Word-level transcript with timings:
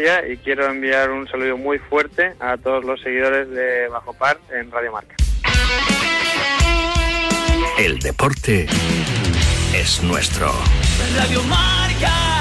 y 0.00 0.36
quiero 0.36 0.66
enviar 0.66 1.10
un 1.10 1.26
saludo 1.26 1.56
muy 1.56 1.80
fuerte 1.80 2.32
a 2.38 2.56
todos 2.56 2.84
los 2.84 3.00
seguidores 3.00 3.50
de 3.50 3.88
Bajo 3.88 4.12
Par 4.12 4.38
en 4.52 4.70
Radio 4.70 4.92
Marca. 4.92 5.16
El 7.80 7.98
deporte 7.98 8.68
es 9.74 10.00
nuestro. 10.04 10.52
Radio 11.16 11.42
Marca. 11.42 12.37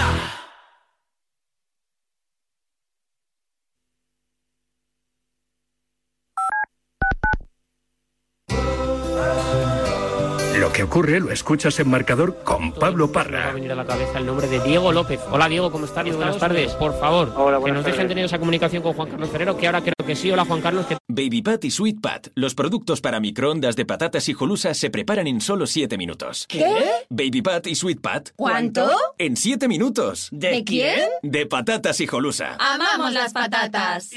Ocurre 10.98 11.20
lo 11.20 11.32
escuchas 11.32 11.80
en 11.80 11.92
marcador 11.92 12.42
con 12.44 12.72
Pablo 12.72 13.06
Me 13.06 13.14
Parra. 13.14 13.40
va 13.46 13.50
a 13.52 13.54
venir 13.54 13.72
a 13.72 13.76
la 13.76 13.86
cabeza 13.86 14.18
el 14.18 14.26
nombre 14.26 14.48
de 14.48 14.60
Diego 14.62 14.92
López. 14.92 15.20
Hola 15.30 15.48
Diego, 15.48 15.72
¿cómo 15.72 15.86
estás? 15.86 16.04
Buenas 16.16 16.40
tardes. 16.40 16.72
Por 16.74 17.00
favor, 17.00 17.32
Hola, 17.38 17.60
que 17.64 17.72
nos 17.72 17.84
dejen 17.84 17.98
tardes. 18.00 18.08
tener 18.10 18.26
esa 18.26 18.40
comunicación 18.40 18.82
con 18.82 18.94
Juan 18.94 19.12
Carlos 19.12 19.30
Ferrero, 19.30 19.56
que 19.56 19.68
ahora 19.68 19.82
creo 19.82 19.94
que 20.04 20.16
sí. 20.16 20.32
Hola 20.32 20.46
Juan 20.46 20.60
Carlos, 20.60 20.88
que 20.88 20.98
Baby 21.08 21.44
Pat 21.44 21.64
y 21.66 21.70
Sweet 21.70 22.02
Pat, 22.02 22.30
los 22.34 22.56
productos 22.56 23.00
para 23.02 23.20
microondas 23.20 23.76
de 23.76 23.86
patatas 23.86 24.28
hijolusa 24.28 24.74
se 24.74 24.90
preparan 24.90 25.28
en 25.28 25.40
solo 25.40 25.68
7 25.68 26.00
minutos. 26.00 26.48
¿Qué? 26.50 26.66
Baby 27.12 27.44
Pat 27.44 27.68
y 27.68 27.76
Sweet 27.76 28.02
Pat. 28.02 28.30
¿Cuánto? 28.36 28.90
En 29.20 29.38
7 29.38 29.68
minutos. 29.68 30.30
¿De 30.32 30.64
quién? 30.64 31.10
De 31.22 31.46
patatas 31.46 32.02
hijolusa. 32.02 32.58
Amamos 32.60 33.14
las 33.14 33.34
patatas. 33.34 34.10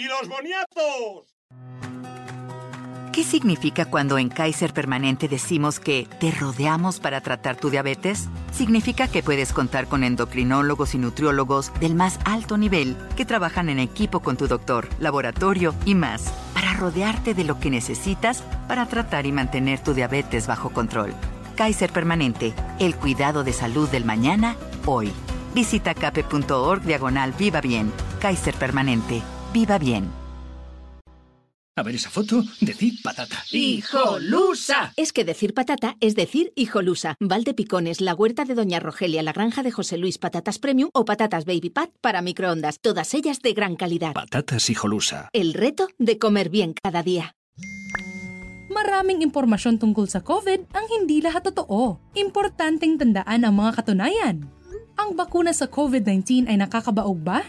¿Qué 3.13 3.25
significa 3.25 3.87
cuando 3.87 4.19
en 4.19 4.29
Kaiser 4.29 4.73
Permanente 4.73 5.27
decimos 5.27 5.81
que 5.81 6.07
te 6.21 6.31
rodeamos 6.31 7.01
para 7.01 7.21
tratar 7.21 7.57
tu 7.57 7.69
diabetes? 7.69 8.29
Significa 8.53 9.09
que 9.09 9.25
puedes 9.25 9.53
contar 9.53 9.89
con 9.89 10.05
endocrinólogos 10.05 10.95
y 10.95 10.99
nutriólogos 10.99 11.73
del 11.81 11.97
más 11.97 12.21
alto 12.25 12.57
nivel 12.57 12.97
que 13.17 13.25
trabajan 13.25 13.69
en 13.69 13.81
equipo 13.81 14.21
con 14.21 14.37
tu 14.37 14.47
doctor, 14.47 14.89
laboratorio 15.01 15.75
y 15.85 15.97
más 15.97 16.33
para 16.55 16.75
rodearte 16.75 17.35
de 17.35 17.43
lo 17.43 17.59
que 17.59 17.71
necesitas 17.71 18.45
para 18.69 18.87
tratar 18.87 19.27
y 19.27 19.33
mantener 19.33 19.81
tu 19.81 19.93
diabetes 19.93 20.47
bajo 20.47 20.71
control. 20.71 21.13
Kaiser 21.57 21.91
Permanente, 21.91 22.55
el 22.79 22.95
cuidado 22.95 23.43
de 23.43 23.53
salud 23.53 23.89
del 23.89 24.05
mañana, 24.05 24.55
hoy. 24.87 25.11
Visita 25.53 25.95
cape.org 25.95 26.83
diagonal 26.83 27.35
Viva 27.37 27.61
Bien. 27.61 27.93
Kaiser 28.21 28.55
Permanente, 28.55 29.21
viva 29.53 29.79
bien. 29.79 30.20
A 31.81 31.83
ver 31.83 31.95
esa 31.95 32.11
foto, 32.11 32.45
decir 32.61 33.01
patata. 33.03 33.43
¡Hijolusa! 33.51 34.93
Es 34.97 35.15
que 35.15 35.25
decir 35.25 35.55
patata 35.55 35.97
es 36.01 36.15
decir 36.15 36.53
hijolusa. 36.55 37.17
Valde 37.21 37.55
Picones, 37.55 38.03
la 38.03 38.15
huerta 38.15 38.45
de 38.45 38.55
Doña 38.55 38.81
Rogelia, 38.81 39.23
la 39.23 39.33
granja 39.33 39.63
de 39.63 39.71
José 39.71 39.97
Luis, 39.97 40.19
patatas 40.19 40.59
premium 40.59 40.91
o 40.93 41.07
patatas 41.07 41.47
baby 41.47 41.71
pat 41.71 41.89
para 42.03 42.21
microondas. 42.21 42.81
Todas 42.83 43.15
ellas 43.15 43.41
de 43.41 43.55
gran 43.55 43.77
calidad. 43.77 44.13
Patatas 44.13 44.69
hijolusa. 44.69 45.31
El 45.33 45.55
reto 45.55 45.89
de 45.97 46.19
comer 46.19 46.51
bien 46.51 46.75
cada 46.75 47.03
día. 47.03 47.35
Maraming 48.69 49.25
impormasyon 49.25 49.81
tungkol 49.81 50.05
sa 50.05 50.21
COVID 50.21 50.77
ang 50.77 50.87
hindi 51.01 51.25
lahat 51.25 51.49
totoo. 51.49 51.97
Importanteng 52.13 53.01
tandaan 53.01 53.49
ang 53.49 53.57
mga 53.57 53.81
katunayan. 53.81 54.60
Ang 55.01 55.17
bakuna 55.17 55.57
sa 55.57 55.65
COVID-19 55.65 56.45
ay 56.45 56.61
nakakabaog 56.61 57.25
ba? 57.25 57.41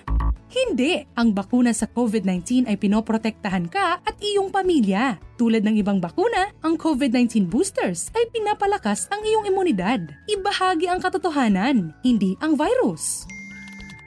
Hindi! 0.48 1.04
Ang 1.20 1.36
bakuna 1.36 1.76
sa 1.76 1.84
COVID-19 1.84 2.64
ay 2.64 2.80
pinoprotektahan 2.80 3.68
ka 3.68 4.00
at 4.00 4.16
iyong 4.24 4.56
pamilya. 4.56 5.20
Tulad 5.36 5.60
ng 5.68 5.76
ibang 5.76 6.00
bakuna, 6.00 6.56
ang 6.64 6.80
COVID-19 6.80 7.52
boosters 7.52 8.08
ay 8.16 8.32
pinapalakas 8.32 9.12
ang 9.12 9.20
iyong 9.20 9.52
imunidad. 9.52 10.00
Ibahagi 10.32 10.88
ang 10.88 11.04
katotohanan, 11.04 11.92
hindi 12.08 12.40
ang 12.40 12.56
virus. 12.56 13.28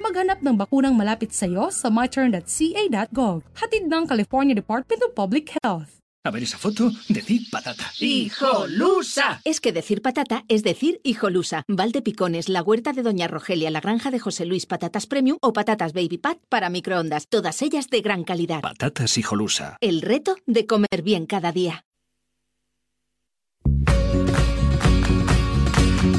Maghanap 0.01 0.41
ng 0.41 0.57
bakunang 0.57 0.97
malapit 0.97 1.37
sa 1.37 1.45
iyo 1.45 1.69
sa 1.69 1.93
myturn.ca.gov. 1.93 3.45
Hatid 3.61 3.93
ng 3.93 4.09
California 4.09 4.57
Department 4.57 5.05
of 5.05 5.13
Public 5.13 5.53
Health. 5.61 6.04
A 6.27 6.31
ver 6.31 6.43
esa 6.43 6.57
foto, 6.57 6.91
decir 7.11 7.43
patata. 7.51 7.85
¡Hijolusa! 8.01 9.43
Es 9.45 9.61
que 9.61 9.73
decir 9.73 10.01
patata 10.01 10.43
es 10.49 10.63
decir 10.63 10.99
hijolusa. 11.05 11.65
Valde 11.69 12.01
Picones, 12.01 12.49
la 12.49 12.63
huerta 12.63 12.95
de 12.95 13.03
Doña 13.03 13.29
Rogelia, 13.29 13.71
la 13.71 13.83
granja 13.83 14.11
de 14.11 14.19
José 14.19 14.47
Luis, 14.47 14.65
patatas 14.65 15.07
premium 15.07 15.37
o 15.43 15.53
patatas 15.53 15.93
baby 15.93 16.17
pat 16.17 16.39
para 16.49 16.71
microondas. 16.71 17.27
Todas 17.29 17.61
ellas 17.61 17.91
de 17.91 18.01
gran 18.01 18.25
calidad. 18.25 18.63
Patatas 18.63 19.19
hijolusa. 19.19 19.77
El 19.83 20.01
reto 20.01 20.37
de 20.47 20.65
comer 20.65 21.03
bien 21.03 21.27
cada 21.27 21.53
día. 21.53 21.85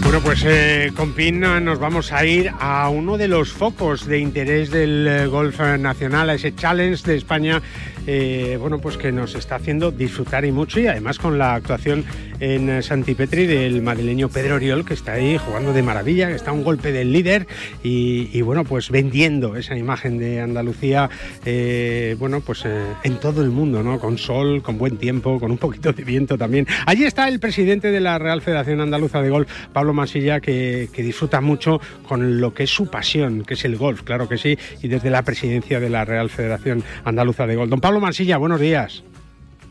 Bueno, 0.06 0.22
pues 0.22 0.44
eh, 0.46 0.92
con 0.96 1.14
PIN 1.14 1.40
nos 1.40 1.80
vamos 1.80 2.12
a 2.12 2.24
ir 2.28 2.52
a 2.60 2.90
uno 2.90 3.18
de 3.18 3.28
los 3.28 3.52
focos 3.52 4.06
de 4.06 4.20
interés 4.20 4.70
del 4.70 5.08
eh, 5.08 5.26
golf 5.26 5.60
nacional, 5.60 6.30
a 6.30 6.36
ese 6.36 6.56
challenge 6.56 7.04
de 7.06 7.18
España, 7.18 7.62
eh, 8.08 8.58
bueno, 8.60 8.80
pues 8.80 8.98
que 8.98 9.12
nos 9.12 9.36
está 9.36 9.56
haciendo 9.56 9.92
disfrutar 9.92 10.46
y 10.46 10.52
mucho 10.52 10.80
y 10.80 10.88
además 10.88 11.20
con 11.20 11.38
la 11.38 11.56
actuación 11.56 12.04
en 12.40 12.70
eh, 12.70 12.82
Santipetri 12.82 13.46
del 13.46 13.82
madrileño 13.82 14.30
Pedro 14.30 14.56
Oriol, 14.56 14.86
que 14.86 14.94
está 14.94 15.14
ahí 15.14 15.38
jugando 15.38 15.74
de 15.74 15.84
maravilla, 15.84 16.28
que 16.28 16.36
está 16.36 16.52
un 16.52 16.64
golpe 16.64 16.92
del 16.92 17.12
líder 17.12 17.48
y, 17.84 18.42
bueno, 18.42 18.64
pues 18.64 18.90
vendiendo 18.90 19.56
esa 19.56 19.78
imagen 19.78 20.18
de 20.18 20.42
Andalucía, 20.42 21.10
eh, 21.46 22.16
bueno, 22.20 22.42
pues 22.42 22.64
en 22.66 23.20
todo 23.20 23.42
el 23.42 23.50
mundo, 23.50 23.84
¿no? 23.84 24.00
Con 24.00 24.18
sol, 24.18 24.62
con 24.62 24.78
buen 24.78 24.98
tiempo, 24.98 25.40
con 25.40 25.52
un 25.52 25.58
poquito 25.58 25.94
de 25.94 26.04
viento 26.04 26.38
también. 26.38 26.68
Allí 26.86 27.06
está 27.06 27.28
el 27.28 27.40
presidente 27.40 27.92
de 27.92 28.00
la 28.00 28.18
Real 28.18 28.42
Federación 28.42 28.82
Andaluza 28.82 29.22
de 29.22 29.30
Golf, 29.30 29.50
Pablo 29.74 29.94
Masilla, 29.94 30.40
que, 30.40 30.90
que 30.92 31.04
disfruta 31.04 31.42
mucho 31.42 31.80
con 32.08 32.40
lo 32.40 32.54
que 32.54 32.64
es 32.64 32.70
su 32.70 32.88
pasión, 32.88 33.44
que 33.44 33.54
es 33.54 33.66
el 33.66 33.78
golf, 33.78 34.04
claro 34.04 34.28
que 34.28 34.38
sí, 34.38 34.58
y 34.82 34.88
desde 34.88 35.10
la 35.10 35.24
presidencia 35.24 35.80
de 35.80 35.90
la 35.90 36.06
Real 36.06 36.30
Federación 36.30 36.84
Andaluza 37.04 37.48
de 37.48 37.56
Golf. 37.56 37.70
Don 37.70 37.82
Pablo 37.82 37.95
Masilla, 38.00 38.38
buenos 38.38 38.60
días. 38.60 39.04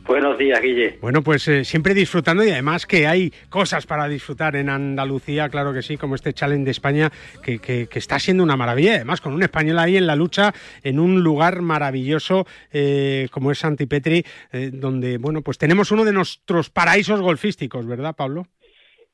Buenos 0.07 0.37
días, 0.37 0.61
Guille. 0.61 0.99
Bueno, 1.01 1.23
pues 1.23 1.49
eh, 1.49 1.65
siempre 1.65 1.95
disfrutando 1.95 2.45
y 2.45 2.51
además 2.51 2.85
que 2.85 3.07
hay 3.07 3.33
cosas 3.49 3.87
para 3.87 4.07
disfrutar 4.07 4.55
en 4.55 4.69
Andalucía, 4.69 5.49
claro 5.49 5.73
que 5.73 5.81
sí, 5.81 5.97
como 5.97 6.15
este 6.15 6.35
Challenge 6.35 6.63
de 6.67 6.71
España, 6.73 7.11
que, 7.43 7.59
que- 7.59 7.87
que 7.87 7.99
está 7.99 8.19
siendo 8.19 8.43
una 8.43 8.55
maravilla. 8.55 8.97
Además, 8.97 9.23
con 9.23 9.33
un 9.33 9.43
español 9.43 9.79
ahí 9.79 9.97
en 9.97 10.07
la 10.07 10.15
lucha, 10.15 10.53
en 10.83 11.01
un 11.01 11.23
lugar 11.23 11.63
maravilloso 11.63 12.47
eh, 12.71 13.29
como 13.31 13.51
es 13.51 13.61
Santipetri, 13.61 14.25
eh, 14.53 14.71
donde, 14.75 15.17
bueno, 15.17 15.41
pues 15.41 15.57
tenemos 15.57 15.91
uno 15.91 16.05
de 16.05 16.13
nuestros 16.13 16.69
paraísos 16.69 17.23
golfísticos, 17.23 17.87
¿verdad, 17.87 18.15
Pablo? 18.15 18.47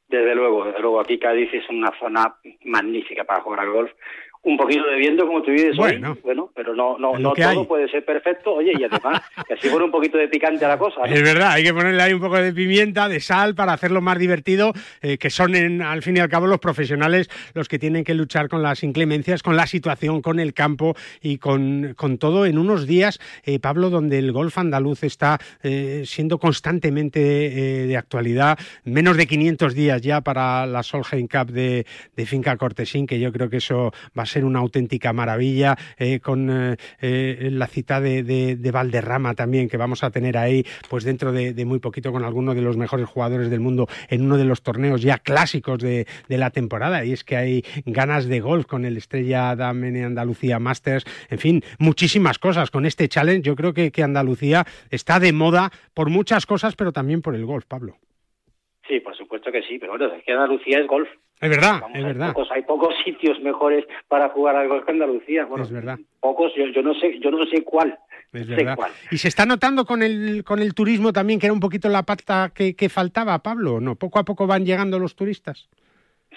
Desde 0.09 0.35
luego, 0.35 0.65
desde 0.65 0.81
luego, 0.81 1.01
aquí 1.01 1.21
Cádiz 1.21 1.51
es 1.55 1.71
una 1.71 1.93
zona 2.01 2.35
magnífica 2.65 3.23
para 3.23 3.43
jugar 3.43 3.61
al 3.61 3.71
golf. 3.71 3.93
Un 4.43 4.57
poquito 4.57 4.87
de 4.87 4.97
viento, 4.97 5.27
como 5.27 5.43
tú 5.43 5.51
dices 5.51 5.77
Bueno. 5.77 6.13
hoy, 6.13 6.19
bueno, 6.23 6.51
pero 6.55 6.75
no, 6.75 6.97
no, 6.99 7.19
no 7.19 7.35
todo 7.35 7.49
hay. 7.61 7.65
puede 7.67 7.91
ser 7.91 8.03
perfecto. 8.07 8.55
Oye, 8.55 8.73
y 8.79 8.85
además, 8.85 9.21
que 9.47 9.53
así 9.53 9.69
pone 9.69 9.85
un 9.85 9.91
poquito 9.91 10.17
de 10.17 10.29
picante 10.29 10.65
a 10.65 10.69
la 10.69 10.79
cosa. 10.79 11.01
¿no? 11.01 11.07
Es 11.15 11.23
verdad, 11.23 11.51
hay 11.53 11.63
que 11.63 11.75
ponerle 11.75 12.03
ahí 12.03 12.15
un 12.15 12.21
poco 12.21 12.37
de 12.41 12.51
pimienta, 12.55 13.07
de 13.11 13.21
sal 13.21 13.55
para 13.55 13.75
hacerlo 13.75 14.01
más 14.01 14.19
divertido, 14.19 14.73
eh, 15.03 15.19
que 15.19 15.29
son 15.29 15.55
en- 15.55 15.83
al 15.83 16.01
fin 16.03 16.17
y 16.17 16.21
al 16.21 16.31
cabo 16.31 16.47
los 16.47 16.59
profesionales 16.59 17.29
los 17.53 17.69
que 17.69 17.79
tienen 17.79 18.03
que 18.03 18.15
luchar 18.15 18.49
con 18.49 18.63
las 18.63 18.83
inclemencias, 18.83 19.43
con 19.43 19.57
la 19.57 19.67
situación, 19.67 20.23
con 20.23 20.41
el 20.41 20.55
campo 20.55 20.97
y 21.21 21.37
con, 21.37 21.93
con 21.95 22.17
todo 22.17 22.47
en 22.47 22.57
unos 22.57 22.87
días, 22.87 23.19
eh, 23.45 23.59
Pablo, 23.59 23.91
donde 23.91 24.19
el 24.19 24.33
golf 24.33 24.57
andaluz 24.57 25.03
está 25.05 25.39
eh, 25.63 26.05
siendo 26.07 26.39
constantemente 26.39 27.21
eh, 27.83 27.87
de 27.87 27.97
actualidad, 27.99 28.59
menos 28.85 29.19
de 29.19 29.27
500 29.27 29.75
días 29.75 30.01
ya 30.01 30.23
para 30.23 30.65
la 30.67 30.83
Solheim 30.83 31.29
Cup 31.29 31.51
de, 31.53 31.85
de 32.17 32.27
Finca 32.27 32.57
Cortesín, 32.57 33.07
que 33.07 33.21
yo 33.21 33.33
creo 33.33 33.51
que 33.51 33.59
eso 33.59 33.93
va 34.19 34.23
a 34.23 34.27
ser 34.31 34.45
una 34.45 34.61
auténtica 34.61 35.13
maravilla, 35.13 35.77
eh, 35.99 36.21
con 36.21 36.49
eh, 36.51 36.77
eh, 37.01 37.49
la 37.53 37.67
cita 37.67 38.01
de, 38.01 38.23
de- 38.23 38.57
de 38.57 38.71
Valderrama 38.71 39.35
también, 39.35 39.69
que 39.69 39.77
vamos 39.77 40.03
a 40.05 40.11
tener 40.11 40.39
ahí, 40.39 40.65
pues 40.89 41.05
dentro 41.05 41.33
de, 41.33 41.53
muy 41.65 41.79
poquito 41.79 42.13
con 42.13 42.25
algunos 42.25 42.55
de 42.55 42.63
los 42.63 42.77
mejores 42.77 43.07
jugadores 43.07 43.51
del 43.51 43.61
mundo 43.61 43.87
en 44.09 44.23
uno 44.23 44.37
de 44.37 44.45
los 44.45 44.63
torneos 44.63 45.03
ya 45.03 45.19
clásicos 45.19 45.79
de, 45.81 46.07
la 46.29 46.51
temporada. 46.51 47.05
Y 47.05 47.13
es 47.13 47.25
que 47.25 47.37
hay 47.37 47.65
ganas 47.85 48.27
de 48.27 48.41
golf 48.41 48.67
con 48.67 48.85
el 48.85 48.97
Estrella 48.97 49.55
Damen 49.57 50.03
Andalucía 50.05 50.59
Masters, 50.59 51.05
en 51.29 51.39
fin, 51.39 51.63
muchísimas 51.79 52.39
cosas 52.39 52.71
con 52.71 52.87
este 52.87 53.09
challenge. 53.09 53.43
Yo 53.43 53.57
creo 53.57 53.75
que, 53.75 53.91
que 53.91 54.03
Andalucía 54.03 54.65
está 54.91 55.21
de 55.21 55.33
moda 55.33 55.71
por 55.95 56.09
muchas 56.11 56.47
cosas, 56.47 56.77
pero 56.77 56.93
también 56.93 57.21
por 57.21 57.35
el 57.35 57.45
golf, 57.45 57.65
Pablo. 57.67 57.97
Sí, 58.89 59.01
por 59.01 59.17
supuesto 59.17 59.53
que 59.53 59.63
sí, 59.63 59.79
pero 59.79 59.93
bueno, 59.93 60.13
es 60.15 60.25
que 60.25 60.33
Andalucía 60.33 60.81
es 60.81 60.87
golf. 60.87 61.09
Es 61.41 61.49
verdad, 61.49 61.81
Vamos, 61.81 61.91
es 61.91 61.97
hay 61.97 62.05
verdad. 62.05 62.33
Pocos, 62.33 62.49
hay 62.53 62.63
pocos 62.63 62.95
sitios 63.05 63.41
mejores 63.41 63.85
para 64.09 64.29
jugar 64.29 64.57
al 64.57 64.69
golf 64.69 64.85
que 64.85 64.91
Andalucía. 64.93 65.47
Bueno, 65.47 65.65
Es 65.65 65.71
verdad. 65.71 65.99
pocos, 66.21 66.53
yo, 66.55 66.67
yo 66.67 66.83
no 66.83 66.93
sé, 66.95 67.19
yo 67.21 67.31
no 67.31 67.45
sé 67.47 67.65
cuál. 67.65 67.99
Es 68.33 68.47
sé 68.47 68.55
verdad. 68.55 68.77
cuál. 68.77 68.93
Y 69.11 69.17
se 69.19 69.29
está 69.29 69.47
notando 69.47 69.85
con 69.87 70.03
el, 70.03 70.45
con 70.45 70.59
el 70.61 70.75
turismo 70.75 71.13
también, 71.13 71.41
que 71.41 71.47
era 71.47 71.53
un 71.55 71.61
poquito 71.61 71.89
la 71.89 72.03
pata 72.03 72.53
que, 72.55 72.75
que 72.77 72.89
faltaba, 72.91 73.39
Pablo, 73.39 73.77
¿o 73.77 73.81
¿no? 73.81 73.95
Poco 73.97 74.19
a 74.19 74.25
poco 74.25 74.47
van 74.47 74.65
llegando 74.67 74.99
los 74.99 75.17
turistas. 75.17 75.69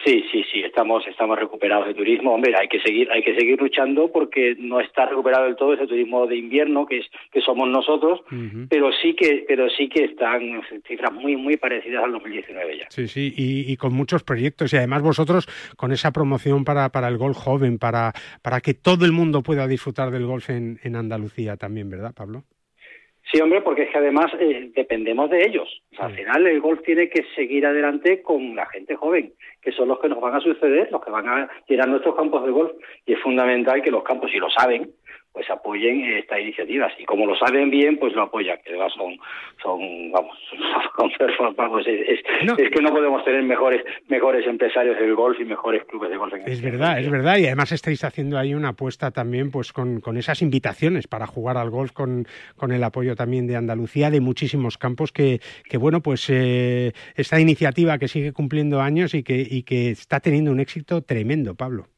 Sí, 0.04 0.25
sí, 0.31 0.44
sí, 0.51 0.62
estamos, 0.62 1.06
estamos 1.07 1.40
recuperados 1.40 1.88
de 1.88 1.94
turismo. 1.94 2.34
Hombre, 2.34 2.56
hay 2.60 2.68
que 2.68 2.81
seguir, 2.81 3.10
hay 3.12 3.24
que 3.24 3.36
seguir 3.36 3.62
luchando 3.62 4.12
porque 4.12 4.56
no 4.57 4.80
está 4.80 5.06
recuperado 5.06 5.45
del 5.45 5.56
todo 5.56 5.74
ese 5.74 5.88
turismo 5.88 6.25
de 6.28 6.36
invierno 6.36 6.86
que 6.86 7.00
es, 7.00 7.06
que 7.31 7.42
somos 7.42 7.69
nosotros, 7.69 8.22
pero 8.69 8.92
sí 9.01 9.13
que, 9.13 9.45
pero 9.48 9.69
sí 9.69 9.88
que 9.88 10.06
están 10.06 10.62
cifras 10.88 11.13
muy, 11.13 11.36
muy 11.38 11.57
parecidas 11.57 12.04
al 12.04 12.12
2019 12.13 12.78
ya. 12.80 12.86
Sí, 12.90 13.07
sí, 13.07 13.34
y, 13.36 13.78
con 13.78 13.94
muchos 13.94 14.24
proyectos 14.24 14.74
y 14.74 14.78
además 14.78 15.04
vosotros 15.04 15.48
con 15.78 15.92
esa 15.92 16.12
promoción 16.12 16.63
para, 16.66 16.90
para 16.90 17.07
el 17.07 17.18
golf 17.18 17.38
joven, 17.38 17.78
para, 17.78 18.13
para 18.42 18.62
que 18.62 18.74
todo 18.74 19.06
el 19.06 19.12
mundo 19.12 19.42
pueda 19.42 19.68
disfrutar 19.68 20.12
del 20.12 20.25
golf 20.25 20.50
en, 20.50 20.80
en 20.84 20.95
Andalucía 20.95 21.56
también, 21.57 21.90
¿verdad, 21.90 22.13
Pablo? 22.16 22.44
Sí, 23.31 23.41
hombre, 23.41 23.61
porque 23.61 23.83
es 23.83 23.89
que 23.89 23.97
además 23.97 24.27
eh, 24.39 24.69
dependemos 24.75 25.29
de 25.29 25.45
ellos. 25.45 25.81
al 25.97 26.13
final 26.13 26.45
el 26.45 26.59
golf 26.59 26.81
tiene 26.83 27.09
que 27.09 27.23
seguir 27.35 27.65
adelante 27.65 28.21
con 28.21 28.55
la 28.55 28.65
gente 28.67 28.95
joven, 28.95 29.33
que 29.61 29.71
son 29.71 29.87
los 29.87 29.99
que 29.99 30.09
nos 30.09 30.19
van 30.19 30.35
a 30.35 30.41
suceder, 30.41 30.89
los 30.91 31.03
que 31.03 31.11
van 31.11 31.27
a 31.27 31.49
llenar 31.67 31.87
nuestros 31.87 32.15
campos 32.15 32.45
de 32.45 32.51
golf. 32.51 32.73
Y 33.05 33.13
es 33.13 33.21
fundamental 33.21 33.81
que 33.81 33.91
los 33.91 34.03
campos, 34.03 34.29
si 34.29 34.37
lo 34.37 34.49
saben, 34.49 34.91
pues 35.33 35.50
apoyen 35.50 36.03
estas 36.18 36.39
iniciativas. 36.39 36.94
Y 37.00 37.06
como 37.06 37.25
lo 37.25 37.35
saben 37.35 37.69
bien 37.71 37.97
pues 37.97 38.13
lo 38.13 38.24
apoyan 38.24 38.59
que 38.63 38.71
son 38.95 39.18
son 39.62 40.12
vamos, 40.12 40.38
vamos 41.57 41.88
es, 41.88 42.21
que 42.69 42.81
no 42.81 42.91
podemos 42.91 43.25
tener 43.25 43.44
mejores 43.44 43.83
mejores 44.07 44.45
empresarios 44.47 44.97
del 45.00 45.15
golf 45.15 45.39
y 45.39 45.45
mejores 45.45 45.83
clubes 45.85 46.12
de 46.12 46.18
golf 46.18 46.33
es 46.33 46.45
este 46.45 46.69
verdad 46.69 47.00
es 47.00 47.09
verdad. 47.09 47.38
Y 47.38 47.47
además 47.47 47.71
estáis 47.71 48.03
haciendo 48.03 48.38
ahí 48.38 48.53
una 48.53 48.69
apuesta 48.69 49.12
también 49.12 49.50
pues 49.50 49.74
con, 49.74 50.01
con 50.01 50.18
esas 50.18 50.41
invitaciones 50.41 51.07
para 51.07 51.25
jugar 51.25 51.57
al 51.57 51.71
golf 51.71 51.91
con, 51.91 52.27
con 52.56 52.71
el 52.71 52.83
apoyo 52.83 53.15
también 53.15 53.47
de 53.47 53.56
Andalucía 53.56 54.12
de 54.12 54.21
muchísimos 54.21 54.77
campos 54.77 55.12
que, 55.12 55.39
que 55.68 55.77
bueno 55.77 56.01
pues 56.01 56.30
eh, 56.30 56.94
esta 57.15 57.39
iniciativa 57.39 57.97
que 57.97 58.07
sigue 58.07 58.33
cumpliendo 58.33 58.81
años 58.81 59.15
y 59.15 59.24
que 59.24 59.45
y 59.50 59.63
que 59.63 59.89
está 59.89 60.19
teniendo 60.19 60.51
un 60.51 60.59
éxito 60.59 61.01
tremendo 61.01 61.56
Pablo 61.56 61.93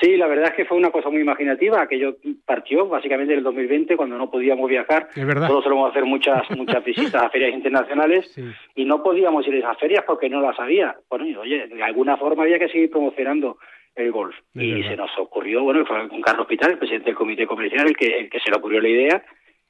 Sí, 0.00 0.16
la 0.16 0.26
verdad 0.26 0.48
es 0.48 0.54
que 0.54 0.64
fue 0.64 0.76
una 0.76 0.90
cosa 0.90 1.08
muy 1.08 1.20
imaginativa, 1.20 1.86
que 1.86 1.98
yo 1.98 2.14
partió 2.44 2.88
básicamente 2.88 3.32
en 3.32 3.38
el 3.38 3.44
2020 3.44 3.96
cuando 3.96 4.18
no 4.18 4.30
podíamos 4.30 4.68
viajar. 4.68 5.08
Es 5.14 5.26
verdad. 5.26 5.46
Todos 5.46 5.64
solemos 5.64 5.90
hacer 5.90 6.04
muchas 6.04 6.50
muchas 6.56 6.84
visitas 6.84 7.22
a 7.22 7.30
ferias 7.30 7.52
internacionales 7.52 8.36
y 8.74 8.84
no 8.84 9.02
podíamos 9.02 9.46
ir 9.46 9.54
a 9.54 9.58
esas 9.58 9.78
ferias 9.78 10.04
porque 10.06 10.28
no 10.28 10.40
las 10.40 10.58
había. 10.58 10.96
Bueno, 11.08 11.40
oye, 11.40 11.68
de 11.68 11.82
alguna 11.82 12.16
forma 12.16 12.42
había 12.42 12.58
que 12.58 12.68
seguir 12.68 12.90
promocionando 12.90 13.58
el 13.94 14.10
golf. 14.10 14.34
y 14.54 14.82
se 14.82 14.96
nos 14.96 15.10
ocurrió, 15.18 15.62
bueno, 15.62 15.86
fue 15.86 16.08
con 16.08 16.20
Carlos 16.20 16.48
Pital, 16.48 16.72
el 16.72 16.78
presidente 16.78 17.06
del 17.06 17.16
comité 17.16 17.46
comercial, 17.46 17.86
el 17.86 17.96
que, 17.96 18.18
el 18.18 18.28
que 18.28 18.40
se 18.40 18.50
le 18.50 18.56
ocurrió 18.56 18.80
la 18.80 18.88
idea 18.88 19.24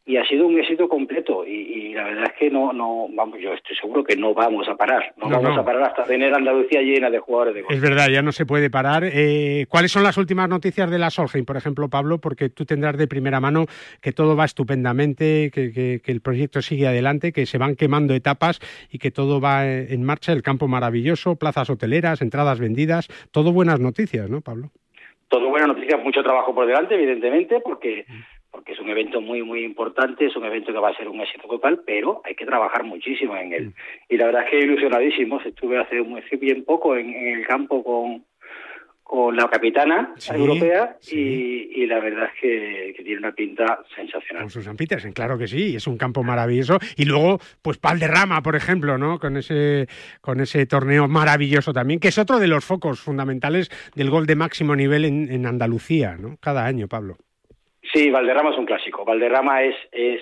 y 0.07 0.19
ha 0.19 0.25
sido 0.27 0.47
un 0.47 0.59
éxito 0.59 0.89
completo. 0.89 1.47
Y, 1.47 1.95
la 1.95 2.05
verdad 2.05 2.25
es 2.27 2.33
que 2.39 2.51
no 2.51 2.73
no 2.73 3.07
vamos 3.13 3.39
yo 3.41 3.53
estoy 3.53 3.77
seguro 3.77 4.03
que 4.03 4.17
no 4.17 4.35
vamos 4.35 4.69
a 4.69 4.75
parar. 4.75 5.15
No, 5.17 5.29
vamos 5.29 5.57
a 5.57 5.65
parar 5.65 5.85
hasta 5.85 6.05
tener 6.05 6.35
Andalucía 6.35 6.83
llena 6.83 7.09
de 7.09 7.21
jugadores 7.21 7.55
de 7.55 7.63
golf 7.63 7.73
es 7.73 7.81
verdad 7.81 8.09
ya 8.09 8.21
no 8.21 8.33
se 8.33 8.45
puede 8.45 8.69
parar. 8.69 9.05
Eh, 9.05 9.67
cuáles 9.69 9.93
son 9.93 10.03
las 10.03 10.17
últimas 10.17 10.49
noticias 10.49 10.91
de 10.91 10.99
la 10.99 11.11
Solheim 11.11 11.45
por 11.45 11.57
ejemplo 11.57 11.89
Pablo 11.89 12.19
porque 12.19 12.49
tú 12.49 12.65
tendrás 12.65 12.99
de 12.99 13.07
primera 13.07 13.41
mano 13.41 13.67
que 14.01 14.13
todo 14.13 14.37
va 14.37 14.45
estupendamente 14.45 15.51
que, 15.53 15.73
que, 15.73 16.13
el 16.13 16.21
proyecto 16.21 16.61
sigue 16.63 16.87
adelante 16.87 17.33
que 17.33 17.47
se 17.47 17.59
van 17.59 17.77
quemando 17.77 18.15
etapas 18.15 18.61
y 18.91 18.99
que 18.99 19.11
todo 19.11 19.41
va 19.41 19.67
en 19.67 20.03
marcha 20.03 20.33
el 20.33 20.43
campo 20.43 20.69
maravilloso 20.69 21.37
plazas 21.37 21.71
hoteleras 21.71 22.21
entradas 22.23 22.59
vendidas. 22.59 23.09
Todo 23.31 23.53
buenas 23.53 23.81
noticias 23.81 24.29
no 24.29 24.41
Pablo 24.41 24.71
todo 25.29 25.49
buenas 25.49 25.69
noticias 25.69 26.03
mucho 26.03 26.23
trabajo 26.23 26.55
por 26.55 26.67
delante 26.67 26.95
evidentemente 26.95 27.61
porque 27.61 28.05
mm 28.07 28.34
porque 28.55 28.71
es 28.71 28.79
un 28.79 28.89
evento 28.89 29.21
muy, 29.21 29.43
muy 29.43 29.65
importante, 29.65 30.27
es 30.27 30.37
un 30.37 30.45
evento 30.45 30.73
que 30.73 30.79
va 30.79 30.91
a 30.91 30.97
ser 30.97 31.09
un 31.09 31.21
éxito 31.21 31.49
total, 31.49 31.83
pero 31.85 32.23
hay 32.25 32.37
que 32.37 32.47
trabajar 32.47 32.85
muchísimo 32.85 33.37
en 33.37 33.53
él. 33.53 33.67
Mm. 33.67 33.73
Y 34.11 34.17
la 34.17 34.27
verdad 34.27 34.45
es 34.45 34.51
que 34.51 34.61
ilusionadísimos. 34.61 35.45
Estuve 35.45 35.77
hace 35.77 36.01
bien 36.37 36.65
poco 36.65 36.95
en, 36.95 37.13
el 37.13 37.45
campo 37.45 37.83
con, 37.83 38.25
con 39.03 39.35
la 39.35 39.49
capitana 39.49 40.15
europea 40.33 40.99
Y, 41.11 41.85
la 41.87 41.99
verdad 41.99 42.31
es 42.33 42.41
que, 42.41 43.03
tiene 43.03 43.19
una 43.19 43.33
pinta 43.33 43.81
sensacional. 43.97 44.45
Con 44.45 44.51
Susan 44.51 44.77
Petersen, 44.77 45.13
claro 45.13 45.37
que 45.37 45.49
sí, 45.49 45.75
es 45.75 45.89
un 45.89 45.99
campo 45.99 46.23
maravilloso. 46.23 46.79
Y 46.97 47.07
luego, 47.07 47.41
pues 47.61 47.79
Palderrama, 47.79 48.41
por 48.41 48.55
ejemplo, 48.55 48.99
¿no? 48.99 49.19
Con 49.19 49.37
ese, 49.37 49.89
con 50.21 50.39
ese 50.39 50.65
torneo 50.67 51.09
maravilloso 51.09 51.73
también, 51.73 51.99
que 51.99 52.09
es 52.09 52.19
otro 52.19 52.39
de 52.39 52.47
los 52.47 52.65
focos 52.65 53.01
fundamentales 53.01 53.69
del 53.97 54.11
gol 54.11 54.27
de 54.27 54.37
máximo 54.37 54.77
nivel 54.77 55.07
en, 55.07 55.33
en 55.33 55.45
Andalucía, 55.45 56.17
¿no? 56.17 56.37
Cada 56.41 56.65
año, 56.67 56.87
Pablo. 56.87 57.17
Sí, 57.95 58.11
Valderrama 58.11 58.51
es 58.51 58.59
un 58.59 58.67
clásico. 58.67 59.05
Valderrama 59.05 59.63
es, 59.63 59.77
es 59.93 60.21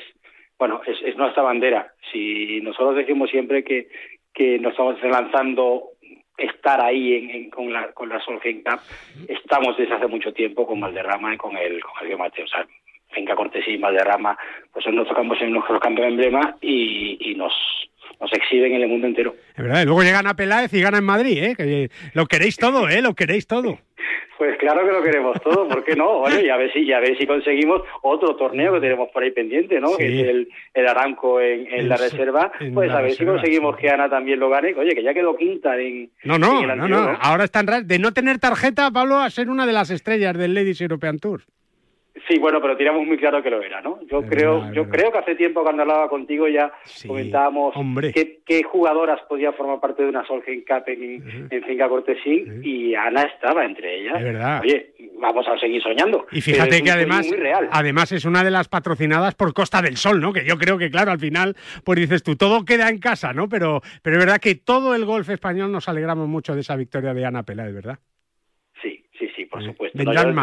bueno, 0.58 0.82
es, 0.86 1.16
nuestra 1.16 1.42
bandera. 1.42 1.94
Si 2.12 2.60
nosotros 2.60 2.96
decimos 2.96 3.30
siempre 3.30 3.64
que, 3.64 3.88
que 4.34 4.58
nos 4.58 4.72
estamos 4.72 5.02
lanzando 5.02 5.88
estar 6.36 6.80
ahí 6.84 7.14
en, 7.14 7.50
con 7.50 7.72
la 7.72 7.92
con 7.92 8.10
la 8.10 8.20
Solheim 8.20 8.62
Cup, 8.62 8.80
estamos 9.26 9.76
desde 9.78 9.94
hace 9.94 10.06
mucho 10.06 10.32
tiempo 10.32 10.66
con 10.66 10.80
Valderrama 10.80 11.34
y 11.34 11.38
con 11.38 11.56
el 11.56 11.82
con 11.82 12.06
el 12.06 12.18
Mateo. 12.18 12.44
O 12.44 12.48
sea, 12.48 12.66
Finca 13.10 13.34
Cortesí 13.34 13.72
y 13.72 13.78
Valderrama, 13.78 14.36
pues 14.70 14.84
son 14.84 14.94
nuestros 14.94 15.16
campos 15.16 15.38
en 15.40 15.52
nuestros 15.52 15.80
campos 15.80 16.02
de 16.02 16.08
emblema 16.08 16.56
y, 16.60 17.30
y 17.30 17.34
nos 17.34 17.54
nos 18.20 18.32
exhiben 18.34 18.74
en 18.74 18.82
el 18.82 18.88
mundo 18.88 19.06
entero. 19.06 19.34
Es 19.56 19.64
verdad, 19.64 19.82
y 19.82 19.86
luego 19.86 20.02
llegan 20.02 20.26
a 20.26 20.34
Peláez 20.34 20.72
y 20.74 20.82
ganan 20.82 21.00
en 21.00 21.06
Madrid, 21.06 21.42
¿eh? 21.42 21.54
Que 21.56 21.88
lo 22.12 22.26
queréis 22.26 22.56
todo, 22.58 22.88
¿eh? 22.88 23.00
Lo 23.00 23.14
queréis 23.14 23.46
todo. 23.46 23.78
Pues 24.42 24.58
claro 24.58 24.84
que 24.84 24.90
lo 24.90 25.04
queremos 25.04 25.40
todo, 25.40 25.68
¿por 25.68 25.84
qué 25.84 25.94
no? 25.94 26.18
Bueno, 26.22 26.40
ya 26.40 26.56
ver 26.56 26.72
si, 26.72 26.84
ya 26.84 26.98
ver 26.98 27.16
si 27.16 27.28
conseguimos 27.28 27.82
otro 28.02 28.34
torneo 28.34 28.72
que 28.72 28.80
tenemos 28.80 29.08
por 29.10 29.22
ahí 29.22 29.30
pendiente, 29.30 29.78
¿no? 29.80 29.96
Que 29.96 30.06
es 30.06 30.28
el, 30.28 30.48
el 30.74 30.88
Aranco 30.88 31.40
en, 31.40 31.88
la 31.88 31.96
reserva. 31.96 32.50
Pues 32.74 32.90
a 32.90 33.02
ver 33.02 33.12
si 33.12 33.24
conseguimos 33.24 33.76
que 33.76 33.88
Ana 33.88 34.10
también 34.10 34.40
lo 34.40 34.50
gane. 34.50 34.74
Oye, 34.74 34.96
que 34.96 35.02
ya 35.04 35.14
quedó 35.14 35.36
quinta 35.36 35.78
en. 35.78 36.10
No, 36.24 36.38
no, 36.38 36.66
no, 36.74 36.88
no, 36.88 37.18
Ahora 37.20 37.44
está 37.44 37.60
en 37.60 37.86
de 37.86 37.98
no 38.00 38.12
tener 38.12 38.40
tarjeta, 38.40 38.90
Pablo, 38.90 39.20
a 39.20 39.30
ser 39.30 39.48
una 39.48 39.64
de 39.64 39.74
las 39.74 39.90
estrellas 39.90 40.36
del 40.36 40.54
Ladies 40.54 40.80
European 40.80 41.20
Tour. 41.20 41.42
Sí, 42.28 42.38
bueno, 42.38 42.60
pero 42.60 42.76
tiramos 42.76 43.06
muy 43.06 43.16
claro 43.16 43.42
que 43.42 43.48
lo 43.48 43.62
era, 43.62 43.80
¿no? 43.80 43.98
Yo 44.10 44.22
creo, 44.22 44.70
yo 44.72 44.88
creo 44.88 45.10
que 45.10 45.18
hace 45.18 45.34
tiempo 45.34 45.62
cuando 45.62 45.82
hablaba 45.82 46.10
contigo 46.10 46.46
ya 46.46 46.70
comentábamos 47.06 47.74
qué, 48.12 48.62
jugadoras 48.64 49.20
podían 49.28 49.54
formar 49.54 49.80
parte 49.80 50.02
de 50.02 50.10
una 50.10 50.26
Solheim 50.26 50.62
Cup 50.64 50.84
en, 50.88 51.48
Finca 51.66 51.88
Cortesín 51.88 52.60
y 52.62 52.94
Ana 52.94 53.22
estaba 53.22 53.64
entre 53.64 54.00
ellas. 54.00 54.18
Es 54.18 54.24
verdad. 54.24 54.60
Oye, 54.60 54.92
vamos 55.18 55.46
a 55.48 55.58
seguir 55.58 55.82
soñando. 55.82 56.26
Y 56.32 56.42
fíjate 56.42 56.82
que 56.82 56.90
además, 56.90 57.30
además 57.70 58.12
es 58.12 58.26
una 58.26 58.44
de 58.44 58.50
las 58.50 58.68
patrocinadas 58.68 59.34
por 59.34 59.54
Costa 59.54 59.80
del 59.80 59.96
Sol, 59.96 60.20
¿no? 60.20 60.34
Que 60.34 60.44
yo 60.44 60.58
creo 60.58 60.76
que 60.76 60.90
claro, 60.90 61.12
al 61.12 61.18
final, 61.18 61.56
pues 61.82 61.98
dices 61.98 62.22
tú, 62.22 62.36
todo 62.36 62.64
queda 62.66 62.90
en 62.90 62.98
casa, 62.98 63.32
¿no? 63.32 63.48
Pero, 63.48 63.80
pero 64.02 64.16
es 64.16 64.24
verdad 64.24 64.40
que 64.40 64.54
todo 64.54 64.94
el 64.94 65.06
golf 65.06 65.30
español 65.30 65.72
nos 65.72 65.88
alegramos 65.88 66.28
mucho 66.28 66.54
de 66.54 66.60
esa 66.60 66.76
victoria 66.76 67.14
de 67.14 67.24
Ana 67.24 67.42
Peláez, 67.42 67.74
¿verdad? 67.74 67.98
Por 69.52 69.62
supuesto. 69.62 69.98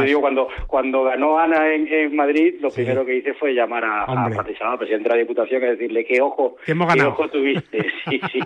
digo, 0.05 0.21
cuando, 0.21 0.47
cuando 0.67 1.03
ganó 1.03 1.39
Ana 1.39 1.73
en, 1.73 2.15
Madrid, 2.15 2.55
lo 2.61 2.69
primero 2.69 3.03
que 3.05 3.17
hice 3.17 3.33
fue 3.33 3.53
llamar 3.53 3.83
a, 3.83 4.03
a 4.03 4.77
presidente 4.77 5.09
de 5.09 5.15
la 5.15 5.15
Diputación, 5.15 5.63
y 5.63 5.65
decirle 5.65 6.05
qué 6.05 6.21
ojo, 6.21 6.55
¿Qué 6.63 6.73
hemos 6.73 6.87
ganado? 6.87 7.09
ojo 7.09 7.29
tuviste. 7.29 7.79
Sí, 8.09 8.19
sí. 8.31 8.39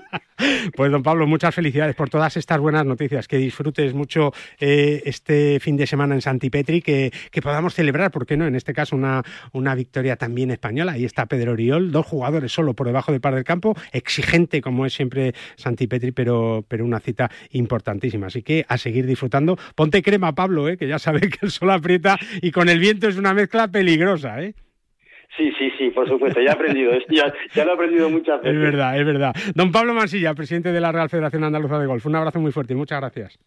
pues 0.76 0.92
don 0.92 1.04
Pablo, 1.04 1.26
muchas 1.26 1.56
felicidades 1.56 1.96
por 1.96 2.10
todas 2.10 2.36
estas 2.36 2.60
buenas 2.60 2.86
noticias. 2.86 3.28
Que 3.28 3.38
disfrutes 3.38 3.94
mucho 3.94 4.32
eh, 4.60 5.02
este 5.06 5.60
fin 5.60 5.78
de 5.78 5.88
semana 5.88 6.16
en 6.16 6.22
Santipetri, 6.22 6.82
que, 6.82 7.12
que 7.32 7.42
podamos 7.42 7.74
celebrar, 7.74 8.12
¿por 8.12 8.26
qué 8.26 8.36
no? 8.36 8.46
En 8.46 8.56
este 8.56 8.74
caso, 8.74 8.96
una, 8.96 9.24
una 9.54 9.76
victoria 9.76 10.16
también 10.16 10.52
española. 10.52 10.94
Ahí 10.94 11.06
está 11.06 11.28
Pedro 11.28 11.54
Oriol, 11.54 11.92
dos 11.92 12.06
jugadores 12.06 12.52
solo 12.52 12.74
por 12.74 12.88
debajo 12.88 13.12
del 13.12 13.22
par 13.22 13.36
del 13.36 13.44
campo, 13.44 13.76
exigente 13.92 14.62
como 14.62 14.86
es 14.86 14.94
siempre 14.94 15.34
Santipetri, 15.56 16.12
pero, 16.12 16.66
pero 16.68 16.84
una 16.84 17.00
cita 17.00 17.30
importantísima. 17.52 18.28
Así 18.28 18.44
que 18.44 18.66
a 18.68 18.78
seguir 18.78 19.06
disfrutando. 19.06 19.58
Ponte 19.76 20.02
crema 20.02 20.34
Pablo, 20.34 20.53
¿eh? 20.68 20.78
que 20.78 20.88
ya 20.88 21.00
sabe 21.00 21.22
que 21.22 21.40
el 21.42 21.52
sol 21.52 21.72
aprieta 21.72 22.18
y 22.42 22.52
con 22.52 22.70
el 22.70 22.80
viento 22.80 23.08
es 23.08 23.18
una 23.18 23.34
mezcla 23.34 23.68
peligrosa. 23.68 24.42
¿eh? 24.42 24.54
Sí, 25.38 25.52
sí, 25.58 25.72
sí, 25.78 25.90
por 25.90 26.08
supuesto, 26.08 26.40
ya 26.40 26.52
he 26.52 26.54
aprendido, 26.54 26.92
ya, 27.10 27.34
ya, 27.54 27.66
lo 27.66 27.72
he 27.72 27.74
aprendido 27.74 28.10
muchas 28.10 28.42
veces. 28.42 28.56
Es 28.56 28.62
verdad, 28.62 29.00
es 29.00 29.06
verdad. 29.06 29.36
Don 29.56 29.72
Pablo 29.72 29.94
Mansilla, 29.94 30.34
presidente 30.36 30.72
de 30.72 30.80
la 30.80 30.92
Real 30.92 31.10
Federación 31.10 31.44
Andaluza 31.44 31.80
de 31.80 31.88
Golf, 31.88 32.06
un 32.06 32.16
abrazo 32.16 32.40
muy 32.40 32.52
fuerte 32.52 32.74
y 32.74 32.76
muchas 32.76 33.00
gracias. 33.00 33.40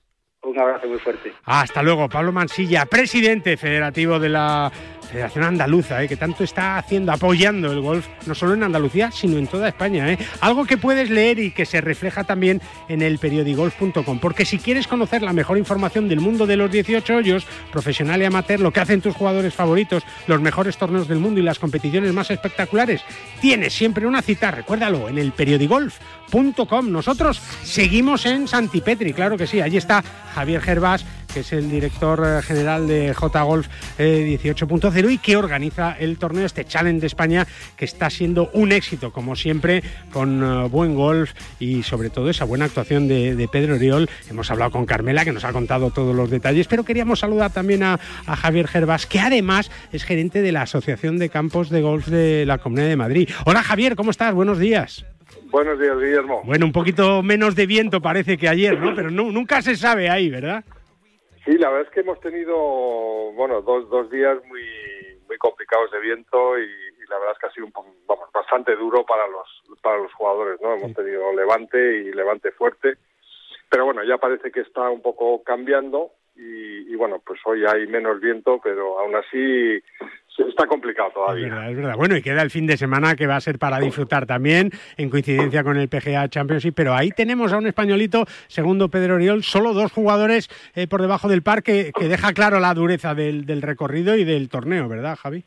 Un 0.43 0.59
abrazo 0.61 0.89
muy 0.89 0.99
fuerte. 0.99 1.33
Hasta 1.45 1.83
luego, 1.83 2.09
Pablo 2.09 2.33
Mansilla, 2.33 2.87
presidente 2.87 3.57
federativo 3.57 4.19
de 4.19 4.29
la 4.29 4.71
Federación 5.07 5.45
Andaluza, 5.45 6.03
¿eh? 6.03 6.09
que 6.09 6.17
tanto 6.17 6.45
está 6.45 6.79
haciendo, 6.79 7.13
apoyando 7.13 7.73
el 7.73 7.81
golf, 7.81 8.07
no 8.27 8.35
solo 8.35 8.55
en 8.55 8.63
Andalucía, 8.63 9.11
sino 9.11 9.39
en 9.39 9.47
toda 9.47 9.69
España. 9.69 10.13
¿eh? 10.13 10.19
Algo 10.41 10.65
que 10.65 10.77
puedes 10.77 11.11
leer 11.11 11.39
y 11.39 11.51
que 11.53 11.65
se 11.65 11.81
refleja 11.81 12.25
también 12.25 12.61
en 12.89 13.03
el 13.03 13.19
periodigolf.com, 13.19 14.19
porque 14.19 14.45
si 14.45 14.59
quieres 14.59 14.87
conocer 14.87 15.23
la 15.23 15.33
mejor 15.33 15.59
información 15.59 16.09
del 16.09 16.21
mundo 16.21 16.47
de 16.47 16.57
los 16.57 16.71
18 16.71 17.17
hoyos, 17.17 17.47
profesional 17.73 18.21
y 18.21 18.25
amateur, 18.25 18.61
lo 18.61 18.73
que 18.73 18.81
hacen 18.81 19.01
tus 19.01 19.15
jugadores 19.15 19.55
favoritos, 19.55 20.03
los 20.27 20.41
mejores 20.41 20.77
torneos 20.77 21.09
del 21.09 21.19
mundo 21.19 21.41
y 21.41 21.45
las 21.45 21.59
competiciones 21.59 22.13
más 22.13 22.31
espectaculares, 22.31 23.03
tienes 23.41 23.73
siempre 23.73 24.07
una 24.07 24.23
cita, 24.23 24.51
recuérdalo, 24.51 25.09
en 25.09 25.19
el 25.19 25.33
periodigolf.com. 25.33 26.91
Nosotros 26.91 27.41
seguimos 27.63 28.27
en 28.27 28.49
Santipetri, 28.49 29.13
claro 29.13 29.37
que 29.37 29.47
sí, 29.47 29.61
allí 29.61 29.77
está 29.77 30.03
Javier 30.35 30.61
Gervás 30.61 31.05
que 31.33 31.41
es 31.41 31.53
el 31.53 31.71
director 31.71 32.23
eh, 32.25 32.43
general 32.43 32.87
de 32.87 33.15
J 33.15 33.43
Golf 33.43 33.69
18.0 33.99 35.13
y 35.13 35.19
que 35.19 35.37
organiza 35.37 35.97
el 35.99 36.19
torneo, 36.19 36.47
este 36.47 36.65
Challenge 36.65 37.01
de 37.01 37.07
España, 37.07 37.47
que 37.77 37.85
está 37.85 38.11
siendo 38.11 38.51
un 38.53 38.73
éxito, 38.73 39.13
como 39.13 39.37
siempre, 39.37 39.83
con 40.13 40.71
buen 40.71 40.95
golf 40.95 41.33
y 41.59 41.83
sobre 41.83 42.11
todo 42.11 42.31
esa 42.31 42.45
buena 42.45 42.67
actuación 42.67 43.09
de, 43.09 43.49
Pedro 43.51 43.75
Oriol. 43.75 44.09
Hemos 44.29 44.51
hablado 44.51 44.71
con 44.73 44.87
Carmela, 44.87 45.25
que 45.25 45.33
nos 45.33 45.45
ha 45.45 45.53
contado 45.53 45.91
todos 45.91 46.15
los 46.15 46.31
detalles, 46.31 46.67
pero 46.69 46.85
queríamos 46.85 47.21
saludar 47.21 47.53
también 47.53 47.83
a, 47.83 47.99
a 48.27 48.37
Javier 48.37 48.69
Gervas, 48.69 49.07
que 49.07 49.21
además 49.21 49.71
es 49.93 50.05
gerente 50.05 50.43
de 50.43 50.53
la 50.53 50.63
Asociación 50.63 51.19
de 51.19 51.29
Campos 51.29 51.71
de 51.71 51.83
Golf 51.83 52.09
de 52.09 52.45
la 52.47 52.59
Comunidad 52.59 52.89
de 52.89 52.97
Madrid. 52.97 53.29
Hola 53.45 53.63
Javier, 53.63 53.97
¿cómo 53.97 54.11
estás? 54.11 54.35
Buenos 54.35 54.59
días. 54.59 55.05
Buenos 55.51 55.79
días, 55.79 55.97
Guillermo. 55.99 56.43
Bueno, 56.45 56.67
un 56.67 56.73
poquito 56.73 57.23
menos 57.23 57.55
de 57.55 57.67
viento 57.67 58.01
parece 58.03 58.37
que 58.37 58.49
ayer, 58.49 58.79
¿no? 58.79 58.95
Pero 58.95 59.11
nunca 59.11 59.63
se 59.63 59.77
sabe 59.77 60.11
ahí, 60.11 60.29
¿verdad? 60.29 60.65
Sí, 61.47 61.57
la 61.59 61.71
verdad 61.71 61.87
es 61.87 61.95
que 61.95 62.01
hemos 62.01 62.19
tenido, 62.19 62.57
bueno, 63.35 63.63
dos, 63.63 63.89
dos 63.89 64.11
días 64.11 64.37
muy, 64.47 64.65
muy 65.29 65.39
complicados 65.39 65.93
de 65.93 66.01
viento 66.01 66.59
y, 66.59 66.69
la 67.09 67.19
verdad 67.21 67.35
es 67.35 67.39
que 67.39 67.47
ha 67.47 67.53
sido 67.53 67.67
un, 67.67 67.73
vamos, 68.05 68.33
bastante 68.35 68.75
duro 68.75 69.07
para 69.07 69.29
los, 69.29 69.47
para 69.81 69.99
los 69.99 70.13
jugadores, 70.15 70.61
¿no? 70.61 70.75
Hemos 70.75 70.93
tenido 70.93 71.33
levante 71.33 71.79
y 71.99 72.13
levante 72.13 72.51
fuerte, 72.51 72.97
pero 73.71 73.85
bueno, 73.85 74.03
ya 74.03 74.19
parece 74.19 74.51
que 74.51 74.63
está 74.63 74.91
un 74.91 75.03
poco 75.03 75.45
cambiando 75.45 76.11
y, 76.35 76.93
y 76.93 76.97
bueno, 76.97 77.23
pues 77.25 77.39
hoy 77.45 77.65
hay 77.65 77.87
menos 77.87 78.21
viento, 78.21 78.61
pero 78.61 78.99
aún 78.99 79.15
así 79.15 79.81
está 80.39 80.67
complicado 80.67 81.11
todavía. 81.11 81.47
Es 81.47 81.51
verdad, 81.51 81.71
es 81.71 81.77
verdad. 81.77 81.97
Bueno, 81.97 82.17
y 82.17 82.23
queda 82.23 82.43
el 82.43 82.51
fin 82.51 82.67
de 82.67 82.77
semana 82.77 83.15
que 83.17 83.27
va 83.27 83.37
a 83.37 83.41
ser 83.41 83.59
para 83.59 83.79
disfrutar 83.79 84.27
también, 84.27 84.71
en 84.97 85.11
coincidencia 85.11 85.63
con 85.63 85.77
el 85.77 85.89
PGA 85.89 86.29
Championship, 86.29 86.75
pero 86.75 86.95
ahí 86.95 87.11
tenemos 87.11 87.53
a 87.53 87.59
un 87.59 87.67
españolito, 87.67 88.25
segundo 88.49 88.89
Pedro 88.89 89.15
Oriol, 89.17 89.43
solo 89.43 89.73
dos 89.73 89.93
jugadores 89.93 90.49
eh, 90.75 90.87
por 90.87 91.03
debajo 91.03 91.29
del 91.29 91.43
par 91.43 91.63
que, 91.63 91.93
deja 91.99 92.33
claro 92.33 92.61
la 92.61 92.75
dureza 92.75 93.15
del, 93.15 93.63
recorrido 93.63 94.17
y 94.17 94.25
del 94.25 94.49
torneo, 94.49 94.89
¿verdad, 94.89 95.17
Javi? 95.17 95.45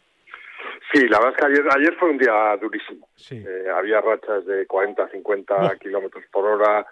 Sí, 0.92 1.08
la 1.08 1.20
verdad 1.20 1.36
es 1.38 1.62
que 1.62 1.80
ayer, 1.80 1.96
fue 2.00 2.10
un 2.10 2.18
día 2.18 2.58
durísimo. 2.60 3.08
Eh, 3.30 3.66
había 3.74 4.02
rachas 4.02 4.46
de 4.46 4.66
40, 4.66 5.10
50 5.10 5.78
kilómetros 5.80 6.24
por 6.32 6.46
hora. 6.46 6.86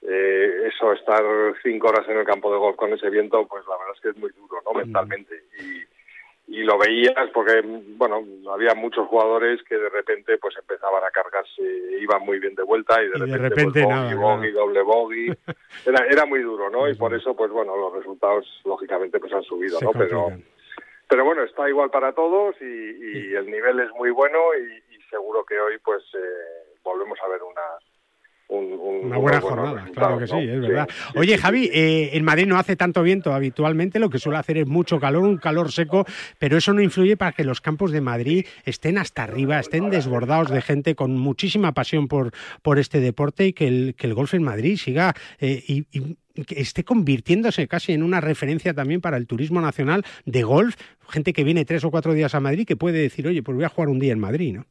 Eh, 0.00 0.68
eso, 0.68 0.92
estar 0.92 1.22
cinco 1.62 1.88
horas 1.88 2.08
en 2.08 2.18
el 2.18 2.24
campo 2.24 2.50
de 2.50 2.58
golf 2.58 2.76
con 2.76 2.92
ese 2.92 3.10
viento, 3.10 3.46
pues 3.46 3.64
la 3.66 3.76
verdad 3.76 3.94
es 3.94 4.00
que 4.00 4.08
es 4.10 4.16
muy 4.16 4.30
duro, 4.30 4.62
¿no? 4.64 4.72
Mentalmente. 4.72 5.34
Y, 5.60 5.95
y 6.48 6.62
lo 6.62 6.78
veías 6.78 7.30
porque 7.34 7.60
bueno 7.64 8.22
había 8.52 8.74
muchos 8.74 9.08
jugadores 9.08 9.62
que 9.64 9.76
de 9.76 9.88
repente 9.88 10.38
pues 10.38 10.56
empezaban 10.56 11.02
a 11.02 11.10
cargarse 11.10 11.62
iban 12.00 12.22
muy 12.22 12.38
bien 12.38 12.54
de 12.54 12.62
vuelta 12.62 13.02
y 13.02 13.08
de 13.08 13.18
repente, 13.18 13.82
pues, 13.82 14.16
bogey, 14.16 14.52
doble 14.52 14.82
bogey. 14.82 15.26
Era 15.86 16.06
era 16.06 16.24
muy 16.24 16.40
duro 16.42 16.70
no 16.70 16.88
y 16.88 16.94
por 16.94 17.14
eso 17.14 17.34
pues 17.34 17.50
bueno 17.50 17.76
los 17.76 17.92
resultados 17.94 18.46
lógicamente 18.64 19.18
pues 19.18 19.32
han 19.32 19.42
subido 19.42 19.80
no 19.80 19.90
pero 19.92 20.28
pero 21.08 21.24
bueno 21.24 21.42
está 21.42 21.68
igual 21.68 21.90
para 21.90 22.12
todos 22.12 22.56
y, 22.60 22.64
y 22.64 23.34
el 23.34 23.46
nivel 23.46 23.80
es 23.80 23.90
muy 23.92 24.10
bueno 24.10 24.38
y, 24.54 24.94
y 24.94 25.00
seguro 25.10 25.44
que 25.44 25.58
hoy 25.60 25.78
pues 25.78 26.02
eh, 26.14 26.78
volvemos 26.82 27.18
a 27.24 27.28
ver 27.28 27.42
una 27.42 27.62
una 28.48 29.18
buena 29.18 29.40
jornada, 29.40 29.86
claro 29.92 30.18
que 30.18 30.26
sí, 30.26 30.36
es 30.38 30.60
verdad. 30.60 30.88
Oye, 31.14 31.36
Javi, 31.36 31.68
eh, 31.72 32.10
en 32.12 32.24
Madrid 32.24 32.46
no 32.46 32.58
hace 32.58 32.76
tanto 32.76 33.02
viento 33.02 33.32
habitualmente, 33.32 33.98
lo 33.98 34.10
que 34.10 34.18
suele 34.18 34.38
hacer 34.38 34.58
es 34.58 34.66
mucho 34.66 35.00
calor, 35.00 35.24
un 35.24 35.36
calor 35.36 35.72
seco, 35.72 36.06
pero 36.38 36.56
eso 36.56 36.72
no 36.72 36.80
influye 36.80 37.16
para 37.16 37.32
que 37.32 37.44
los 37.44 37.60
campos 37.60 37.90
de 37.90 38.00
Madrid 38.00 38.46
estén 38.64 38.98
hasta 38.98 39.24
arriba, 39.24 39.58
estén 39.58 39.90
desbordados 39.90 40.50
de 40.50 40.62
gente 40.62 40.94
con 40.94 41.16
muchísima 41.16 41.72
pasión 41.72 42.08
por, 42.08 42.32
por 42.62 42.78
este 42.78 43.00
deporte 43.00 43.46
y 43.46 43.52
que 43.52 43.66
el, 43.66 43.94
que 43.96 44.06
el 44.06 44.14
golf 44.14 44.34
en 44.34 44.42
Madrid 44.42 44.76
siga 44.76 45.14
eh, 45.40 45.62
y, 45.66 45.86
que 46.44 46.60
esté 46.60 46.84
convirtiéndose 46.84 47.66
casi 47.66 47.92
en 47.92 48.02
una 48.02 48.20
referencia 48.20 48.74
también 48.74 49.00
para 49.00 49.16
el 49.16 49.26
turismo 49.26 49.62
nacional 49.62 50.04
de 50.26 50.42
golf, 50.42 50.76
gente 51.08 51.32
que 51.32 51.44
viene 51.44 51.64
tres 51.64 51.82
o 51.84 51.90
cuatro 51.90 52.12
días 52.12 52.34
a 52.34 52.40
Madrid 52.40 52.66
que 52.66 52.76
puede 52.76 52.98
decir, 52.98 53.26
oye, 53.26 53.42
pues 53.42 53.56
voy 53.56 53.64
a 53.64 53.70
jugar 53.70 53.88
un 53.88 53.98
día 53.98 54.12
en 54.12 54.18
Madrid, 54.18 54.54
¿no? 54.54 54.66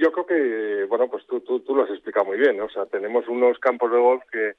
Yo 0.00 0.10
creo 0.12 0.24
que, 0.24 0.84
bueno, 0.88 1.08
pues 1.08 1.26
tú, 1.26 1.40
tú, 1.40 1.60
tú 1.60 1.76
lo 1.76 1.84
has 1.84 1.90
explicado 1.90 2.24
muy 2.24 2.38
bien, 2.38 2.56
¿no? 2.56 2.64
O 2.64 2.70
sea, 2.70 2.86
tenemos 2.86 3.28
unos 3.28 3.58
campos 3.58 3.92
de 3.92 3.98
golf 3.98 4.22
que, 4.32 4.54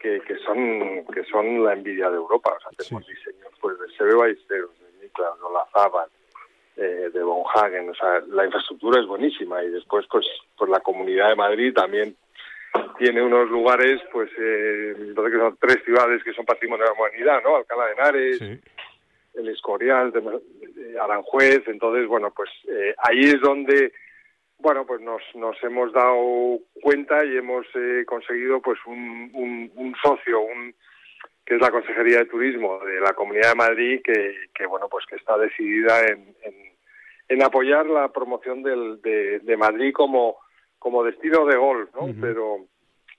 que, 0.00 0.38
son 0.38 1.04
que 1.12 1.22
son 1.24 1.62
la 1.62 1.74
envidia 1.74 2.08
de 2.08 2.16
Europa. 2.16 2.56
O 2.56 2.60
sea, 2.60 2.70
tenemos 2.78 3.06
diseños 3.06 3.52
pues, 3.60 3.78
de 3.78 3.88
Sebe 3.94 4.14
Ballesteros, 4.14 4.70
de 4.80 5.04
Niklas, 5.04 5.38
de 5.38 5.44
Olazábal, 5.44 6.08
eh, 6.78 7.10
de 7.12 7.22
Bonhagen. 7.22 7.90
O 7.90 7.94
sea, 7.94 8.22
la 8.28 8.46
infraestructura 8.46 9.02
es 9.02 9.06
buenísima 9.06 9.62
y 9.62 9.68
después, 9.68 10.06
pues, 10.10 10.24
pues 10.56 10.70
la 10.70 10.80
Comunidad 10.80 11.28
de 11.28 11.36
Madrid 11.36 11.74
también 11.74 12.16
tiene 12.96 13.22
unos 13.22 13.50
lugares, 13.50 14.00
pues, 14.12 14.30
eh, 14.38 14.94
que 15.14 15.38
son 15.38 15.58
tres 15.60 15.84
ciudades 15.84 16.24
que 16.24 16.32
son 16.32 16.46
patrimonio 16.46 16.86
de 16.86 16.90
la 16.90 16.98
humanidad, 16.98 17.42
¿no? 17.44 17.56
Alcalá 17.56 17.84
de 17.84 17.92
Henares, 17.92 18.40
el 19.34 19.48
Escorial, 19.48 20.10
de, 20.10 20.98
Aranjuez. 20.98 21.64
Entonces, 21.66 22.08
bueno, 22.08 22.32
pues 22.34 22.48
eh, 22.66 22.94
ahí 22.98 23.24
es 23.24 23.40
donde 23.42 23.92
bueno, 24.58 24.86
pues 24.86 25.00
nos, 25.00 25.22
nos 25.34 25.56
hemos 25.62 25.92
dado 25.92 26.58
cuenta 26.82 27.24
y 27.24 27.36
hemos 27.36 27.66
eh, 27.74 28.04
conseguido 28.06 28.60
pues 28.60 28.78
un, 28.86 29.30
un, 29.74 29.94
socio, 30.02 30.40
un, 30.40 30.74
que 31.44 31.56
es 31.56 31.60
la 31.60 31.70
Consejería 31.70 32.18
de 32.18 32.26
Turismo 32.26 32.78
de 32.84 33.00
la 33.00 33.12
Comunidad 33.12 33.50
de 33.50 33.56
Madrid, 33.56 34.00
que, 34.02 34.36
que 34.54 34.66
bueno, 34.66 34.88
pues 34.88 35.04
que 35.06 35.16
está 35.16 35.36
decidida 35.36 36.06
en, 36.06 36.34
en, 37.28 37.42
apoyar 37.42 37.86
la 37.86 38.08
promoción 38.12 38.62
del, 38.62 39.02
de, 39.02 39.56
Madrid 39.56 39.92
como, 39.92 40.36
como 40.78 41.02
destino 41.02 41.44
de 41.46 41.56
golf, 41.56 41.90
¿no? 41.94 42.08
Pero 42.20 42.66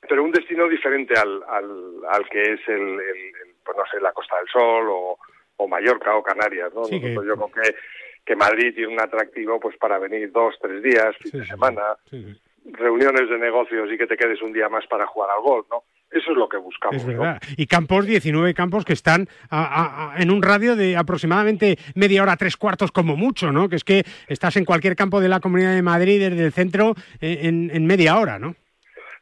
pero 0.08 0.24
un 0.24 0.32
destino 0.32 0.68
diferente 0.68 1.13
al, 1.18 1.44
al, 1.48 1.96
al 2.10 2.30
que 2.30 2.42
es 2.42 2.60
el, 2.68 2.82
el, 2.82 3.56
pues 3.63 3.77
no 3.77 3.84
sé, 3.92 4.00
la 4.00 4.13
Costa 4.13 4.38
del 4.38 4.48
Sol 4.48 4.88
o, 4.89 5.18
o 5.58 5.68
Mallorca 5.68 6.15
o 6.15 6.24
Canarias, 6.24 6.74
¿no? 6.74 6.88
yo 6.88 7.00
creo 7.00 7.51
que 7.51 7.75
que 8.25 8.36
Madrid 8.36 8.74
tiene 8.74 8.94
un 8.94 9.00
atractivo 9.00 9.60
pues 9.60 9.77
para 9.77 10.00
venir 10.00 10.32
dos, 10.32 10.55
tres 10.60 10.82
días, 10.82 11.15
fin 11.22 11.39
de 11.39 11.46
semana, 11.46 11.82
reuniones 12.65 13.29
de 13.29 13.38
negocios 13.38 13.89
y 13.91 13.98
que 13.98 14.08
te 14.08 14.17
quedes 14.17 14.41
un 14.41 14.51
día 14.51 14.67
más 14.67 14.86
para 14.88 15.05
jugar 15.05 15.29
al 15.29 15.44
golf, 15.44 15.67
¿no? 15.70 15.84
Eso 16.12 16.32
es 16.32 16.38
lo 16.38 16.48
que 16.48 16.58
buscamos. 16.58 16.96
Es 16.96 17.05
verdad. 17.05 17.41
Y 17.58 17.67
campos, 17.67 18.05
19 18.05 18.53
campos 18.53 18.86
que 18.86 18.94
están 18.94 19.27
en 20.17 20.32
un 20.32 20.41
radio 20.41 20.75
de 20.75 20.96
aproximadamente 20.96 21.77
media 21.94 22.24
hora, 22.24 22.38
tres 22.38 22.58
cuartos 22.58 22.91
como 22.91 23.17
mucho, 23.17 23.51
¿no? 23.51 23.67
Que 23.67 23.75
es 23.75 23.84
que 23.84 24.03
estás 24.27 24.55
en 24.55 24.65
cualquier 24.65 24.96
campo 24.96 25.20
de 25.20 25.29
la 25.29 25.39
Comunidad 25.39 25.75
de 25.75 25.82
Madrid 25.82 26.20
desde 26.20 26.46
el 26.46 26.53
centro 26.53 26.94
eh, 27.20 27.39
en, 27.44 27.86
media 27.86 28.17
hora, 28.17 28.39
¿no? 28.39 28.55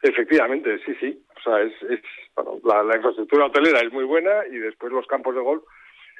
Efectivamente, 0.02 0.78
sí, 0.86 0.94
sí. 1.00 1.20
O 1.36 1.42
sea, 1.42 1.60
es, 1.62 1.72
bueno, 2.36 2.60
la, 2.64 2.82
la, 2.84 2.96
infraestructura 2.96 3.46
hotelera 3.46 3.80
es 3.80 3.92
muy 3.92 4.04
buena 4.04 4.46
y 4.50 4.56
después 4.56 4.92
los 4.92 5.06
campos 5.06 5.34
de 5.34 5.40
golf 5.40 5.64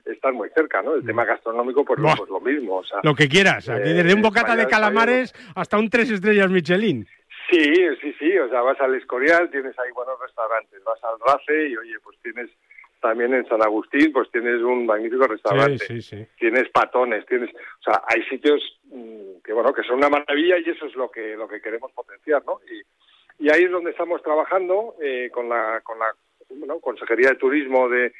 están 0.04 0.34
muy 0.34 0.49
cerca, 0.50 0.82
¿no? 0.82 0.94
El 0.94 1.02
mm. 1.02 1.06
tema 1.06 1.25
gastronómico, 1.25 1.84
pues, 1.84 2.00
pues, 2.00 2.30
lo 2.30 2.40
mismo. 2.40 2.76
O 2.76 2.84
sea, 2.84 3.00
lo 3.02 3.14
que 3.14 3.28
quieras, 3.28 3.66
desde 3.66 4.14
un 4.14 4.23
bocata 4.23 4.56
de 4.56 4.66
calamares 4.66 5.34
hasta 5.54 5.78
un 5.78 5.88
tres 5.88 6.11
estrellas 6.11 6.50
Michelin. 6.50 7.06
Sí, 7.50 7.75
sí, 8.00 8.14
sí, 8.18 8.38
o 8.38 8.49
sea, 8.49 8.62
vas 8.62 8.80
al 8.80 8.94
Escorial, 8.94 9.50
tienes 9.50 9.78
ahí 9.78 9.90
buenos 9.92 10.18
restaurantes, 10.18 10.82
vas 10.82 10.99
al 11.04 11.20
Race 11.20 11.68
y, 11.68 11.76
oye, 11.76 11.94
pues 12.02 12.18
tienes 12.23 12.50
también 13.00 13.34
en 13.34 13.46
San 13.46 13.62
Agustín, 13.62 14.12
pues 14.12 14.30
tienes 14.30 14.62
un 14.62 14.87
magnífico 14.87 15.26
restaurante. 15.26 15.76
Sí, 15.76 16.00
sí, 16.00 16.16
sí. 16.16 16.26
Tienes 16.38 16.70
patones, 16.70 17.26
tienes, 17.26 17.50
o 17.50 17.82
sea, 17.82 18.00
hay 18.08 18.23
sitios 18.25 18.62
mm, 18.84 19.42
que 19.44 19.52
bueno, 19.52 19.75
que 19.75 19.82
son 19.82 19.96
una 19.96 20.08
maravilla 20.08 20.56
y 20.58 20.70
eso 20.70 20.87
es 20.87 20.94
lo 20.94 21.11
que 21.11 21.37
lo 21.37 21.46
que 21.46 21.61
queremos 21.61 21.92
potenciar, 21.92 22.42
¿no? 22.46 22.61
Y, 22.66 23.44
y 23.44 23.50
ahí 23.52 23.64
es 23.64 23.70
donde 23.70 23.90
estamos 23.90 24.23
trabajando 24.23 24.94
eh, 25.02 25.28
con 25.30 25.50
la 25.50 25.82
con 25.82 25.99
la 25.99 26.06
bueno, 26.49 26.80
Consejería 26.80 27.28
de 27.28 27.37
Turismo 27.37 27.90
de 27.90 28.14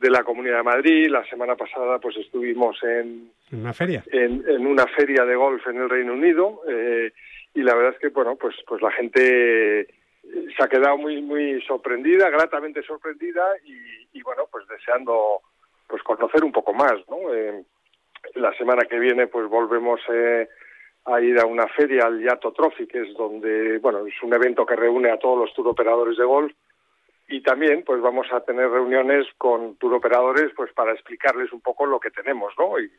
de 0.00 0.10
la 0.10 0.24
Comunidad 0.24 0.58
de 0.58 0.62
Madrid. 0.62 1.08
La 1.08 1.24
semana 1.26 1.56
pasada 1.56 1.98
pues 1.98 2.16
estuvimos 2.16 2.82
en 2.82 3.30
una 3.52 3.72
feria, 3.72 4.02
en, 4.10 4.42
en 4.48 4.66
una 4.66 4.86
feria 4.86 5.24
de 5.24 5.36
golf 5.36 5.66
en 5.66 5.76
el 5.76 5.90
Reino 5.90 6.14
Unido 6.14 6.62
eh, 6.68 7.12
y 7.54 7.62
la 7.62 7.74
verdad 7.74 7.92
es 7.94 8.00
que 8.00 8.08
bueno 8.08 8.36
pues 8.36 8.56
pues 8.66 8.80
la 8.80 8.90
gente 8.92 9.86
se 10.24 10.62
ha 10.62 10.68
quedado 10.68 10.96
muy 10.96 11.20
muy 11.20 11.60
sorprendida, 11.62 12.30
gratamente 12.30 12.82
sorprendida 12.82 13.44
y, 13.64 14.18
y 14.18 14.22
bueno 14.22 14.44
pues 14.50 14.66
deseando 14.68 15.42
pues 15.86 16.02
conocer 16.02 16.44
un 16.44 16.52
poco 16.52 16.72
más, 16.72 16.94
¿no? 17.08 17.34
Eh, 17.34 17.62
la 18.34 18.54
semana 18.54 18.84
que 18.84 18.98
viene 18.98 19.26
pues 19.26 19.48
volvemos 19.48 20.00
eh, 20.12 20.48
a 21.04 21.20
ir 21.20 21.38
a 21.38 21.46
una 21.46 21.66
feria 21.68 22.06
al 22.06 22.22
Yato 22.22 22.52
Trophy, 22.52 22.86
que 22.86 23.02
es 23.02 23.14
donde, 23.16 23.78
bueno, 23.78 24.06
es 24.06 24.14
un 24.22 24.32
evento 24.32 24.64
que 24.64 24.76
reúne 24.76 25.10
a 25.10 25.18
todos 25.18 25.38
los 25.38 25.54
turoperadores 25.54 26.16
de 26.16 26.24
golf 26.24 26.52
y 27.30 27.40
también 27.42 27.84
pues 27.84 28.02
vamos 28.02 28.26
a 28.32 28.40
tener 28.40 28.68
reuniones 28.68 29.26
con 29.38 29.76
turoperadores 29.76 30.52
pues 30.56 30.72
para 30.72 30.92
explicarles 30.92 31.52
un 31.52 31.60
poco 31.60 31.86
lo 31.86 32.00
que 32.00 32.10
tenemos, 32.10 32.52
¿no? 32.58 32.78
Y, 32.78 32.90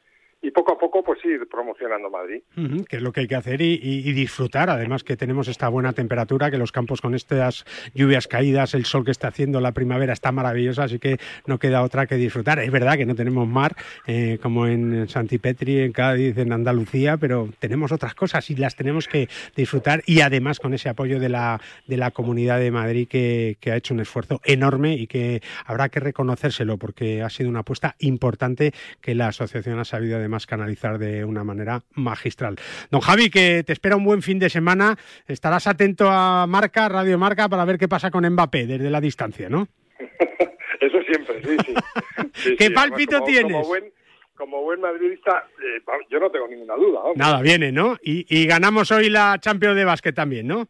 y 0.41 0.51
poco 0.51 0.73
a 0.73 0.77
poco 0.77 1.03
pues 1.03 1.23
ir 1.23 1.47
promocionando 1.47 2.09
Madrid. 2.09 2.41
Que 2.89 2.97
es 2.97 3.01
lo 3.01 3.11
que 3.11 3.21
hay 3.21 3.27
que 3.27 3.35
hacer 3.35 3.61
y 3.61 4.11
disfrutar. 4.13 4.69
Además 4.69 5.03
que 5.03 5.15
tenemos 5.15 5.47
esta 5.47 5.69
buena 5.69 5.93
temperatura, 5.93 6.49
que 6.49 6.57
los 6.57 6.71
campos 6.71 7.01
con 7.01 7.13
estas 7.13 7.65
lluvias 7.93 8.27
caídas, 8.27 8.73
el 8.73 8.85
sol 8.85 9.05
que 9.05 9.11
está 9.11 9.27
haciendo, 9.27 9.61
la 9.61 9.71
primavera 9.71 10.13
está 10.13 10.31
maravillosa, 10.31 10.83
así 10.83 10.99
que 10.99 11.17
no 11.45 11.59
queda 11.59 11.83
otra 11.83 12.07
que 12.07 12.15
disfrutar. 12.15 12.59
Es 12.59 12.71
verdad 12.71 12.97
que 12.97 13.05
no 13.05 13.15
tenemos 13.15 13.47
mar 13.47 13.75
eh, 14.07 14.39
como 14.41 14.65
en 14.65 15.07
Santipetri, 15.07 15.81
en 15.81 15.91
Cádiz, 15.91 16.37
en 16.37 16.51
Andalucía, 16.53 17.17
pero 17.17 17.49
tenemos 17.59 17.91
otras 17.91 18.15
cosas 18.15 18.49
y 18.49 18.55
las 18.55 18.75
tenemos 18.75 19.07
que 19.07 19.29
disfrutar 19.55 20.01
y 20.05 20.21
además 20.21 20.59
con 20.59 20.73
ese 20.73 20.89
apoyo 20.89 21.19
de 21.19 21.29
la, 21.29 21.61
de 21.87 21.97
la 21.97 22.11
Comunidad 22.11 22.59
de 22.59 22.71
Madrid 22.71 23.07
que, 23.07 23.57
que 23.59 23.71
ha 23.71 23.75
hecho 23.75 23.93
un 23.93 23.99
esfuerzo 23.99 24.41
enorme 24.43 24.95
y 24.95 25.07
que 25.07 25.41
habrá 25.65 25.89
que 25.89 25.99
reconocérselo 25.99 26.77
porque 26.77 27.21
ha 27.21 27.29
sido 27.29 27.49
una 27.49 27.59
apuesta 27.59 27.95
importante 27.99 28.73
que 29.01 29.13
la 29.13 29.27
asociación 29.27 29.77
ha 29.77 29.85
sabido 29.85 30.17
además 30.17 30.30
canalizar 30.47 30.97
de 30.97 31.23
una 31.25 31.43
manera 31.43 31.81
magistral. 31.93 32.55
Don 32.89 33.01
Javi, 33.01 33.29
que 33.29 33.63
te 33.63 33.73
espera 33.73 33.95
un 33.95 34.03
buen 34.03 34.21
fin 34.21 34.39
de 34.39 34.49
semana. 34.49 34.97
Estarás 35.27 35.67
atento 35.67 36.09
a 36.09 36.47
Marca, 36.47 36.87
Radio 36.89 37.17
Marca, 37.17 37.47
para 37.49 37.65
ver 37.65 37.77
qué 37.77 37.87
pasa 37.87 38.09
con 38.11 38.27
Mbappé 38.27 38.65
desde 38.67 38.89
la 38.89 39.01
distancia, 39.01 39.49
¿no? 39.49 39.67
Eso 40.79 40.97
siempre, 41.07 41.41
sí, 41.43 41.57
sí. 41.65 41.73
Sí, 42.33 42.55
¿Qué 42.57 42.65
sí, 42.67 42.73
pálpito 42.73 43.17
además, 43.17 43.19
como- 43.19 43.25
tienes? 43.25 43.53
Como 43.53 43.67
buen, 43.67 43.83
como 44.35 44.61
buen 44.63 44.81
madridista, 44.81 45.47
eh, 45.61 45.81
yo 46.09 46.19
no 46.19 46.31
tengo 46.31 46.47
ninguna 46.47 46.75
duda. 46.75 46.99
vamos. 47.01 47.17
Nada, 47.17 47.41
viene, 47.41 47.71
¿no? 47.71 47.97
Y, 48.01 48.25
y 48.29 48.47
ganamos 48.47 48.91
hoy 48.91 49.09
la 49.09 49.37
Champions 49.39 49.75
de 49.75 49.85
básquet 49.85 50.15
también, 50.15 50.47
¿no? 50.47 50.67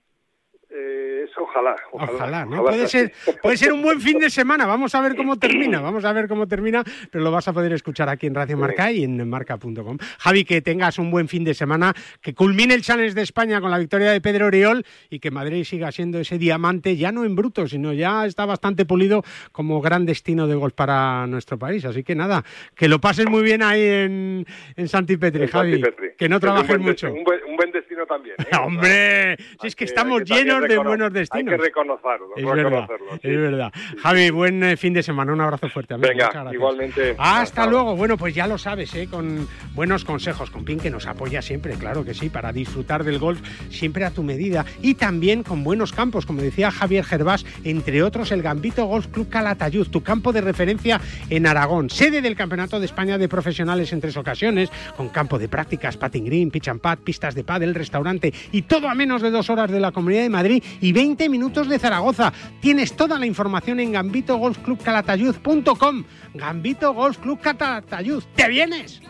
Eh, 0.69 1.10
ojalá, 1.51 1.75
ojalá. 1.91 2.11
Ojalá, 2.13 2.45
¿no? 2.45 2.61
ojalá 2.61 2.69
Puede 2.77 2.87
ser, 2.87 3.13
así. 3.27 3.31
puede 3.41 3.57
ser 3.57 3.73
un 3.73 3.81
buen 3.81 3.99
fin 4.01 4.19
de 4.19 4.29
semana. 4.29 4.65
Vamos 4.65 4.95
a 4.95 5.01
ver 5.01 5.15
cómo 5.15 5.37
termina. 5.37 5.79
Vamos 5.91 6.05
a 6.05 6.13
ver 6.13 6.27
cómo 6.27 6.47
termina, 6.47 6.83
pero 7.11 7.23
lo 7.23 7.31
vas 7.31 7.47
a 7.47 7.53
poder 7.53 7.73
escuchar 7.73 8.09
aquí 8.09 8.27
en 8.27 8.35
Radio 8.35 8.57
Marca 8.57 8.91
y 8.91 9.03
en 9.03 9.27
marca.com. 9.29 9.97
Javi, 10.19 10.43
que 10.45 10.61
tengas 10.61 10.97
un 10.99 11.11
buen 11.11 11.27
fin 11.27 11.43
de 11.43 11.53
semana, 11.53 11.93
que 12.21 12.33
culmine 12.33 12.73
el 12.73 12.81
Challenge 12.81 13.13
de 13.13 13.21
España 13.21 13.59
con 13.61 13.71
la 13.71 13.77
victoria 13.77 14.11
de 14.11 14.21
Pedro 14.21 14.47
Oriol 14.47 14.85
y 15.09 15.19
que 15.19 15.31
Madrid 15.31 15.63
siga 15.63 15.91
siendo 15.91 16.19
ese 16.19 16.37
diamante, 16.37 16.95
ya 16.97 17.11
no 17.11 17.23
en 17.25 17.35
bruto, 17.35 17.67
sino 17.67 17.93
ya 17.93 18.25
está 18.25 18.45
bastante 18.45 18.85
pulido 18.85 19.23
como 19.51 19.81
gran 19.81 20.05
destino 20.05 20.47
de 20.47 20.55
golf 20.55 20.73
para 20.73 21.27
nuestro 21.27 21.57
país. 21.57 21.83
Así 21.85 22.03
que 22.03 22.15
nada, 22.15 22.43
que 22.75 22.87
lo 22.87 22.99
pases 23.01 23.27
muy 23.27 23.43
bien 23.43 23.61
ahí 23.63 23.81
en, 23.83 24.45
en 24.75 24.87
Santipetri, 24.87 25.47
Javi. 25.47 25.71
Santipetri. 25.73 26.09
Que 26.17 26.29
no 26.29 26.39
trabajes 26.39 26.77
mucho. 26.79 27.07
destino, 27.07 27.13
Un 27.19 27.23
buen, 27.23 27.39
un 27.49 27.55
buen 27.57 27.71
destino 27.71 28.05
también. 28.05 28.35
¿eh? 28.39 28.55
¡Hombre! 28.63 29.37
Si 29.61 29.67
es 29.67 29.75
que 29.75 29.81
que- 29.81 29.85
estamos 29.85 30.23
llenos 30.23 30.61
de 30.67 30.77
buenos 30.77 31.11
Hay 31.41 31.45
destinos. 31.45 31.59
que 31.59 31.65
reconocerlo. 31.65 32.27
Es 32.35 32.45
verdad, 32.45 32.63
reconocerlo, 32.63 33.11
sí. 33.13 33.29
es 33.29 33.37
verdad. 33.37 33.73
Javi, 34.01 34.29
buen 34.29 34.63
eh, 34.63 34.77
fin 34.77 34.93
de 34.93 35.03
semana, 35.03 35.33
un 35.33 35.41
abrazo 35.41 35.69
fuerte. 35.69 35.93
amigo. 35.93 36.09
Venga, 36.09 36.53
igualmente. 36.53 37.15
Hasta 37.17 37.61
Hasta 37.61 37.67
luego. 37.67 37.95
Bueno, 37.95 38.17
pues 38.17 38.33
ya 38.33 38.47
lo 38.47 38.57
sabes, 38.57 38.93
¿eh? 38.95 39.07
con 39.09 39.47
buenos 39.73 40.05
consejos, 40.05 40.49
con 40.49 40.65
Pin 40.65 40.79
que 40.79 40.89
nos 40.89 41.07
apoya 41.07 41.41
siempre, 41.41 41.73
claro 41.75 42.03
que 42.05 42.13
sí, 42.13 42.29
para 42.29 42.51
disfrutar 42.51 43.03
del 43.03 43.19
golf 43.19 43.41
siempre 43.69 44.05
a 44.05 44.11
tu 44.11 44.23
medida 44.23 44.65
y 44.81 44.95
también 44.95 45.43
con 45.43 45.63
buenos 45.63 45.91
campos, 45.93 46.25
como 46.25 46.41
decía 46.41 46.71
Javier 46.71 47.03
Gervás, 47.03 47.45
entre 47.63 48.03
otros 48.03 48.31
el 48.31 48.41
Gambito 48.41 48.85
Golf 48.85 49.07
Club 49.07 49.29
Calatayud, 49.29 49.87
tu 49.87 50.01
campo 50.01 50.31
de 50.31 50.41
referencia 50.41 50.99
en 51.29 51.47
Aragón, 51.47 51.89
sede 51.89 52.21
del 52.21 52.35
Campeonato 52.35 52.79
de 52.79 52.85
España 52.85 53.17
de 53.17 53.27
Profesionales 53.27 53.93
en 53.93 54.01
tres 54.01 54.17
ocasiones, 54.17 54.69
con 54.97 55.09
campo 55.09 55.39
de 55.39 55.47
prácticas, 55.47 55.97
patting 55.97 56.25
green, 56.25 56.51
pitch 56.51 56.69
and 56.69 56.81
pad, 56.81 56.99
pistas 56.99 57.35
de 57.35 57.43
pádel, 57.43 57.75
restaurante 57.75 58.33
y 58.51 58.63
todo 58.63 58.89
a 58.89 58.95
menos 58.95 59.21
de 59.21 59.31
dos 59.31 59.49
horas 59.49 59.69
de 59.71 59.79
la 59.79 59.91
Comunidad 59.91 60.23
de 60.23 60.29
Madrid 60.29 60.63
y 60.79 60.93
20 60.93 61.29
minutos 61.31 61.67
de 61.67 61.79
Zaragoza. 61.79 62.31
Tienes 62.59 62.95
toda 62.95 63.17
la 63.17 63.25
información 63.25 63.79
en 63.79 63.93
gambitogolfclubcalatayud.com. 63.93 66.03
Gambito 66.35 66.93
Golf 66.93 67.17
Club 67.17 67.39
Calatayud. 67.39 68.21
¿Te 68.35 68.47
vienes? 68.47 69.01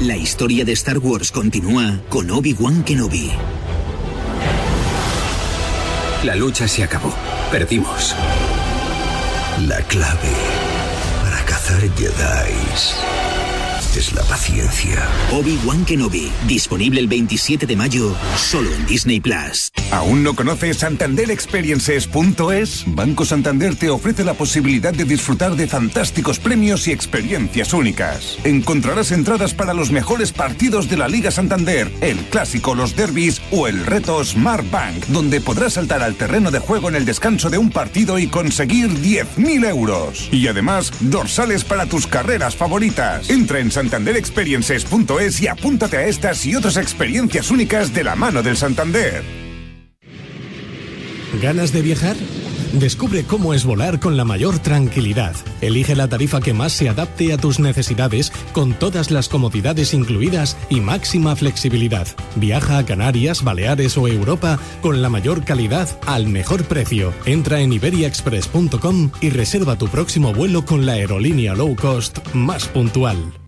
La 0.00 0.16
historia 0.16 0.64
de 0.64 0.72
Star 0.72 0.98
Wars 0.98 1.30
continúa 1.30 2.00
con 2.08 2.28
Obi-Wan 2.30 2.82
Kenobi. 2.84 3.30
La 6.24 6.34
lucha 6.34 6.66
se 6.66 6.82
acabó. 6.84 7.14
Perdimos. 7.50 8.14
La 9.66 9.80
clave 9.82 10.32
para 11.22 11.44
cazar 11.44 11.80
Jedi 11.96 13.27
es 13.98 14.14
la 14.14 14.22
paciencia. 14.22 15.06
Obi-Wan 15.32 15.84
Kenobi, 15.84 16.30
disponible 16.46 17.00
el 17.00 17.08
27 17.08 17.66
de 17.66 17.74
mayo, 17.74 18.14
solo 18.36 18.72
en 18.72 18.86
Disney 18.86 19.20
Plus. 19.20 19.72
¿Aún 19.90 20.22
no 20.22 20.36
conoces 20.36 20.76
santanderexperiences.es? 20.78 22.84
Banco 22.86 23.24
Santander 23.24 23.74
te 23.74 23.90
ofrece 23.90 24.22
la 24.22 24.34
posibilidad 24.34 24.94
de 24.94 25.04
disfrutar 25.04 25.56
de 25.56 25.66
fantásticos 25.66 26.38
premios 26.38 26.86
y 26.86 26.92
experiencias 26.92 27.72
únicas. 27.72 28.38
Encontrarás 28.44 29.10
entradas 29.10 29.52
para 29.52 29.74
los 29.74 29.90
mejores 29.90 30.30
partidos 30.30 30.88
de 30.88 30.96
la 30.96 31.08
Liga 31.08 31.32
Santander, 31.32 31.92
el 32.00 32.18
clásico, 32.26 32.76
los 32.76 32.94
derbis 32.94 33.42
o 33.50 33.66
el 33.66 33.84
reto 33.84 34.24
Smart 34.24 34.70
Bank, 34.70 35.06
donde 35.08 35.40
podrás 35.40 35.72
saltar 35.72 36.04
al 36.04 36.14
terreno 36.14 36.52
de 36.52 36.60
juego 36.60 36.88
en 36.88 36.94
el 36.94 37.04
descanso 37.04 37.50
de 37.50 37.58
un 37.58 37.70
partido 37.70 38.20
y 38.20 38.28
conseguir 38.28 38.90
10.000 38.90 39.68
euros. 39.68 40.28
Y 40.30 40.46
además, 40.46 40.92
dorsales 41.00 41.64
para 41.64 41.86
tus 41.86 42.06
carreras 42.06 42.54
favoritas. 42.54 43.28
Entra 43.28 43.58
en 43.58 43.72
santanderexperiences.es 43.88 45.40
y 45.40 45.48
apúntate 45.48 45.96
a 45.96 46.06
estas 46.06 46.44
y 46.44 46.54
otras 46.54 46.76
experiencias 46.76 47.50
únicas 47.50 47.94
de 47.94 48.04
la 48.04 48.14
mano 48.14 48.42
del 48.42 48.56
Santander. 48.56 49.22
¿Ganas 51.40 51.72
de 51.72 51.82
viajar? 51.82 52.16
Descubre 52.72 53.24
cómo 53.24 53.54
es 53.54 53.64
volar 53.64 53.98
con 53.98 54.18
la 54.18 54.26
mayor 54.26 54.58
tranquilidad. 54.58 55.34
Elige 55.62 55.96
la 55.96 56.06
tarifa 56.06 56.40
que 56.40 56.52
más 56.52 56.72
se 56.72 56.90
adapte 56.90 57.32
a 57.32 57.38
tus 57.38 57.60
necesidades, 57.60 58.30
con 58.52 58.74
todas 58.74 59.10
las 59.10 59.30
comodidades 59.30 59.94
incluidas 59.94 60.56
y 60.68 60.80
máxima 60.80 61.34
flexibilidad. 61.34 62.06
Viaja 62.36 62.76
a 62.76 62.84
Canarias, 62.84 63.42
Baleares 63.42 63.96
o 63.96 64.06
Europa 64.06 64.58
con 64.82 65.00
la 65.00 65.08
mayor 65.08 65.44
calidad 65.44 65.88
al 66.06 66.26
mejor 66.26 66.64
precio. 66.64 67.14
Entra 67.24 67.60
en 67.60 67.72
iberiaexpress.com 67.72 69.12
y 69.22 69.30
reserva 69.30 69.78
tu 69.78 69.88
próximo 69.88 70.34
vuelo 70.34 70.66
con 70.66 70.84
la 70.84 70.92
aerolínea 70.92 71.54
low 71.54 71.74
cost 71.74 72.18
más 72.34 72.68
puntual. 72.68 73.37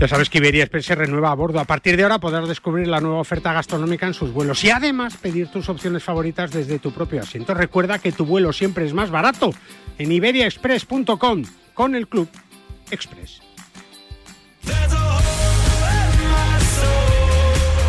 Ya 0.00 0.08
sabes 0.08 0.30
que 0.30 0.38
Iberia 0.38 0.62
Express 0.62 0.86
se 0.86 0.94
renueva 0.94 1.30
a 1.30 1.34
bordo. 1.34 1.60
A 1.60 1.66
partir 1.66 1.94
de 1.94 2.04
ahora 2.04 2.18
podrás 2.18 2.48
descubrir 2.48 2.88
la 2.88 3.02
nueva 3.02 3.20
oferta 3.20 3.52
gastronómica 3.52 4.06
en 4.06 4.14
sus 4.14 4.32
vuelos 4.32 4.64
y 4.64 4.70
además 4.70 5.18
pedir 5.18 5.48
tus 5.48 5.68
opciones 5.68 6.02
favoritas 6.02 6.50
desde 6.52 6.78
tu 6.78 6.90
propio 6.90 7.20
asiento. 7.20 7.52
Recuerda 7.52 7.98
que 7.98 8.10
tu 8.10 8.24
vuelo 8.24 8.50
siempre 8.54 8.86
es 8.86 8.94
más 8.94 9.10
barato 9.10 9.50
en 9.98 10.10
iberiaexpress.com 10.10 11.42
con 11.74 11.94
el 11.94 12.08
Club 12.08 12.30
Express. 12.90 13.42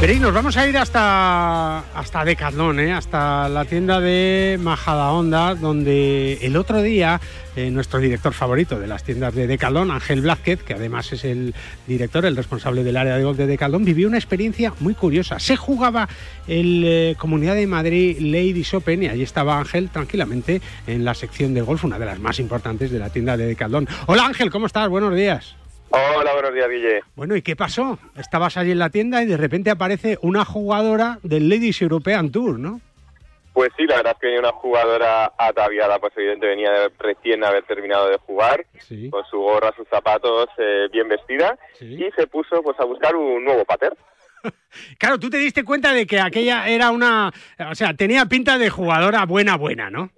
Veréis, 0.01 0.19
nos 0.19 0.33
vamos 0.33 0.57
a 0.57 0.67
ir 0.67 0.75
hasta, 0.79 1.77
hasta 1.93 2.23
¿eh? 2.23 2.91
hasta 2.91 3.49
la 3.49 3.65
tienda 3.65 3.99
de 3.99 4.57
Majadahonda, 4.59 5.53
donde 5.53 6.39
el 6.41 6.57
otro 6.57 6.81
día 6.81 7.21
eh, 7.55 7.69
nuestro 7.69 7.99
director 7.99 8.33
favorito 8.33 8.79
de 8.79 8.87
las 8.87 9.03
tiendas 9.03 9.35
de 9.35 9.45
Decathlon, 9.45 9.91
Ángel 9.91 10.21
Blázquez, 10.21 10.63
que 10.63 10.73
además 10.73 11.13
es 11.13 11.23
el 11.23 11.53
director, 11.85 12.25
el 12.25 12.35
responsable 12.35 12.83
del 12.83 12.97
área 12.97 13.15
de 13.15 13.23
golf 13.23 13.37
de 13.37 13.45
Decathlon, 13.45 13.85
vivió 13.85 14.07
una 14.07 14.17
experiencia 14.17 14.73
muy 14.79 14.95
curiosa. 14.95 15.37
Se 15.37 15.55
jugaba 15.55 16.09
el 16.47 16.83
eh, 16.83 17.15
Comunidad 17.19 17.53
de 17.53 17.67
Madrid 17.67 18.17
Ladies 18.21 18.73
Open 18.73 19.03
y 19.03 19.07
allí 19.07 19.21
estaba 19.21 19.59
Ángel 19.59 19.91
tranquilamente 19.91 20.63
en 20.87 21.05
la 21.05 21.13
sección 21.13 21.53
de 21.53 21.61
golf, 21.61 21.83
una 21.83 21.99
de 21.99 22.07
las 22.07 22.19
más 22.19 22.39
importantes 22.39 22.89
de 22.89 22.97
la 22.97 23.11
tienda 23.11 23.37
de 23.37 23.45
Decathlon. 23.45 23.87
Hola 24.07 24.25
Ángel, 24.25 24.49
¿cómo 24.49 24.65
estás? 24.65 24.89
Buenos 24.89 25.13
días. 25.13 25.60
Hola, 25.93 26.33
buenos 26.33 26.53
días, 26.53 26.69
Guille. 26.69 27.03
Bueno, 27.15 27.35
¿y 27.35 27.41
qué 27.41 27.55
pasó? 27.55 27.99
Estabas 28.15 28.55
allí 28.55 28.71
en 28.71 28.79
la 28.79 28.89
tienda 28.89 29.21
y 29.23 29.25
de 29.25 29.35
repente 29.35 29.69
aparece 29.69 30.17
una 30.21 30.45
jugadora 30.45 31.19
del 31.21 31.49
Ladies 31.49 31.81
European 31.81 32.31
Tour, 32.31 32.57
¿no? 32.57 32.79
Pues 33.53 33.69
sí, 33.75 33.85
la 33.85 33.97
verdad 33.97 34.13
es 34.13 34.19
que 34.19 34.27
venía 34.27 34.39
una 34.39 34.53
jugadora 34.53 35.33
ataviada, 35.37 35.99
pues 35.99 36.13
evidentemente 36.15 36.47
venía 36.47 36.71
de 36.71 36.91
recién 36.97 37.43
haber 37.43 37.65
terminado 37.65 38.07
de 38.07 38.17
jugar, 38.19 38.65
con 39.09 39.25
su 39.25 39.39
gorra, 39.39 39.73
sus 39.75 39.87
zapatos, 39.89 40.47
eh, 40.57 40.87
bien 40.93 41.09
vestida, 41.09 41.57
y 41.81 42.09
se 42.15 42.27
puso 42.27 42.63
pues 42.63 42.79
a 42.79 42.85
buscar 42.85 43.13
un 43.13 43.43
nuevo 43.43 43.65
pater. 43.65 43.93
claro, 44.97 45.19
tú 45.19 45.29
te 45.29 45.37
diste 45.37 45.65
cuenta 45.65 45.91
de 45.91 46.07
que 46.07 46.21
aquella 46.21 46.69
era 46.69 46.91
una, 46.91 47.33
o 47.69 47.75
sea, 47.75 47.93
tenía 47.93 48.25
pinta 48.27 48.57
de 48.57 48.69
jugadora 48.69 49.25
buena, 49.25 49.57
buena, 49.57 49.89
¿no? 49.89 50.09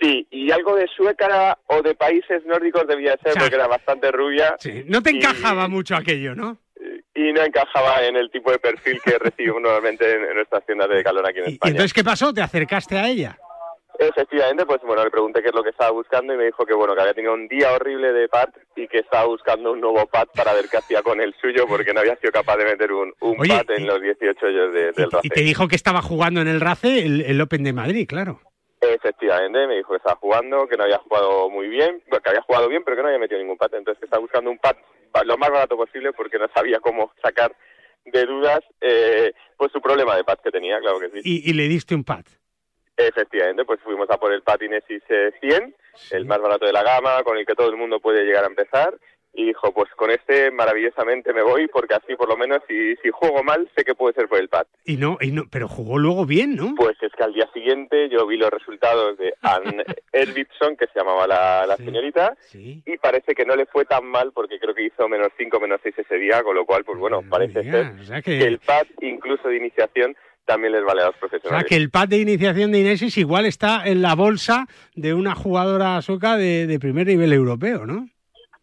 Sí, 0.00 0.26
y 0.30 0.50
algo 0.50 0.76
de 0.76 0.86
sueca 0.88 1.58
o 1.66 1.82
de 1.82 1.94
países 1.94 2.44
nórdicos 2.44 2.86
debía 2.86 3.16
ser, 3.22 3.34
porque 3.38 3.54
era 3.54 3.66
bastante 3.66 4.10
rubia. 4.10 4.54
Sí, 4.58 4.84
no 4.86 5.02
te 5.02 5.10
encajaba 5.10 5.68
mucho 5.68 5.96
aquello, 5.96 6.34
¿no? 6.34 6.58
Y 7.14 7.32
no 7.32 7.42
encajaba 7.42 8.04
en 8.04 8.16
el 8.16 8.30
tipo 8.30 8.50
de 8.50 8.58
perfil 8.58 9.00
que 9.02 9.18
recibimos 9.18 9.62
normalmente 9.62 10.10
en, 10.10 10.34
nuestras 10.34 10.64
tiendas 10.66 10.88
de 10.90 11.02
calor 11.02 11.26
aquí 11.26 11.38
en 11.38 11.46
España. 11.46 11.58
¿Y 11.64 11.70
entonces 11.70 11.94
qué 11.94 12.04
pasó? 12.04 12.32
¿Te 12.32 12.42
acercaste 12.42 12.98
a 12.98 13.08
ella? 13.08 13.38
Efectivamente, 13.98 14.66
pues 14.66 14.82
bueno, 14.86 15.02
le 15.02 15.10
pregunté 15.10 15.40
qué 15.40 15.48
es 15.48 15.54
lo 15.54 15.62
que 15.62 15.70
estaba 15.70 15.90
buscando 15.90 16.34
y 16.34 16.36
me 16.36 16.44
dijo 16.44 16.66
que 16.66 16.74
bueno, 16.74 16.94
que 16.94 17.00
había 17.00 17.14
tenido 17.14 17.32
un 17.32 17.48
día 17.48 17.72
horrible 17.72 18.12
de 18.12 18.28
pad 18.28 18.50
y 18.76 18.86
que 18.88 18.98
estaba 18.98 19.24
buscando 19.24 19.72
un 19.72 19.80
nuevo 19.80 20.06
pad 20.06 20.26
para 20.34 20.52
ver 20.52 20.66
qué 20.70 20.76
hacía 20.76 21.02
con 21.02 21.18
el 21.22 21.34
suyo 21.40 21.64
porque 21.66 21.94
no 21.94 22.00
había 22.00 22.14
sido 22.16 22.30
capaz 22.30 22.58
de 22.58 22.66
meter 22.66 22.92
un, 22.92 23.14
un 23.20 23.36
pad 23.38 23.70
en 23.70 23.86
los 23.86 24.02
18 24.02 24.46
años 24.46 24.74
de, 24.74 24.92
del 24.92 25.10
RACE. 25.10 25.26
Y 25.26 25.30
te 25.30 25.40
dijo 25.40 25.66
que 25.66 25.76
estaba 25.76 26.02
jugando 26.02 26.42
en 26.42 26.48
el 26.48 26.60
RACE, 26.60 27.06
el 27.06 27.40
Open 27.40 27.64
de 27.64 27.72
Madrid, 27.72 28.06
claro. 28.06 28.40
Efectivamente, 28.94 29.66
me 29.66 29.76
dijo 29.76 29.90
que 29.90 29.96
estaba 29.96 30.16
jugando, 30.16 30.66
que 30.68 30.76
no 30.76 30.84
había 30.84 30.98
jugado 30.98 31.50
muy 31.50 31.68
bien, 31.68 32.00
que 32.00 32.28
había 32.28 32.42
jugado 32.42 32.68
bien, 32.68 32.82
pero 32.84 32.96
que 32.96 33.02
no 33.02 33.08
había 33.08 33.20
metido 33.20 33.40
ningún 33.40 33.58
pat. 33.58 33.74
Entonces, 33.74 34.00
que 34.00 34.06
estaba 34.06 34.20
buscando 34.20 34.50
un 34.50 34.58
pat 34.58 34.76
lo 35.24 35.38
más 35.38 35.50
barato 35.50 35.76
posible 35.76 36.12
porque 36.12 36.38
no 36.38 36.46
sabía 36.54 36.80
cómo 36.80 37.12
sacar 37.22 37.54
de 38.04 38.24
dudas 38.24 38.60
eh, 38.80 39.32
pues 39.56 39.72
su 39.72 39.80
problema 39.80 40.16
de 40.16 40.24
pat 40.24 40.40
que 40.42 40.50
tenía, 40.50 40.78
claro 40.78 41.00
que 41.00 41.10
sí. 41.10 41.20
¿Y, 41.24 41.52
le 41.52 41.68
diste 41.68 41.94
un 41.94 42.04
pat? 42.04 42.26
Efectivamente, 42.96 43.64
pues 43.64 43.80
fuimos 43.80 44.08
a 44.10 44.18
por 44.18 44.32
el 44.32 44.42
pat 44.42 44.62
Inesis 44.62 45.02
100, 45.40 45.74
el 46.12 46.24
más 46.24 46.40
barato 46.40 46.66
de 46.66 46.72
la 46.72 46.82
gama, 46.82 47.22
con 47.24 47.36
el 47.36 47.44
que 47.44 47.54
todo 47.54 47.68
el 47.68 47.76
mundo 47.76 48.00
puede 48.00 48.24
llegar 48.24 48.44
a 48.44 48.48
empezar 48.48 48.94
y 49.36 49.44
dijo, 49.44 49.70
pues 49.72 49.90
con 49.96 50.10
este 50.10 50.50
maravillosamente 50.50 51.32
me 51.34 51.42
voy 51.42 51.68
porque 51.68 51.94
así 51.94 52.16
por 52.16 52.28
lo 52.28 52.38
menos 52.38 52.62
si, 52.66 52.96
si 52.96 53.10
juego 53.10 53.44
mal 53.44 53.68
sé 53.76 53.84
que 53.84 53.94
puede 53.94 54.14
ser 54.14 54.28
por 54.28 54.40
el 54.40 54.48
pad. 54.48 54.66
Y 54.84 54.96
no, 54.96 55.18
y 55.20 55.30
no, 55.30 55.44
pero 55.50 55.68
jugó 55.68 55.98
luego 55.98 56.24
bien, 56.24 56.56
¿no? 56.56 56.74
Pues 56.74 56.96
es 57.02 57.12
que 57.12 57.22
al 57.22 57.34
día 57.34 57.48
siguiente 57.52 58.08
yo 58.08 58.26
vi 58.26 58.38
los 58.38 58.50
resultados 58.50 59.18
de 59.18 59.34
Anne 59.42 59.84
Elvitson, 60.12 60.76
que 60.76 60.86
se 60.86 60.98
llamaba 60.98 61.26
la, 61.26 61.66
la 61.66 61.76
señorita, 61.76 62.34
y 62.54 62.96
parece 62.96 63.34
que 63.34 63.44
no 63.44 63.54
le 63.54 63.66
fue 63.66 63.84
tan 63.84 64.06
mal 64.06 64.32
porque 64.32 64.58
creo 64.58 64.74
que 64.74 64.86
hizo 64.86 65.06
menos 65.06 65.28
5, 65.36 65.60
menos 65.60 65.80
6 65.82 65.98
ese 65.98 66.16
día, 66.16 66.42
con 66.42 66.56
lo 66.56 66.64
cual, 66.64 66.84
pues 66.84 66.98
bueno, 66.98 67.22
parece 67.28 67.62
ser 67.62 68.22
que... 68.22 68.38
el 68.38 68.58
pad 68.58 68.86
incluso 69.02 69.48
de 69.48 69.56
iniciación 69.56 70.16
también 70.46 70.72
les 70.72 70.84
vale 70.84 71.02
a 71.02 71.06
los 71.06 71.16
profesionales. 71.16 71.66
O 71.66 71.68
sea, 71.68 71.68
que 71.68 71.76
el 71.76 71.90
pad 71.90 72.08
de 72.08 72.18
iniciación 72.18 72.72
de 72.72 72.78
Inesis 72.78 73.18
igual 73.18 73.44
está 73.44 73.86
en 73.86 74.00
la 74.00 74.14
bolsa 74.14 74.66
de 74.94 75.12
una 75.12 75.34
jugadora 75.34 76.00
sueca 76.00 76.36
de, 76.36 76.66
de 76.66 76.78
primer 76.78 77.08
nivel 77.08 77.32
europeo, 77.32 77.84
¿no? 77.84 78.06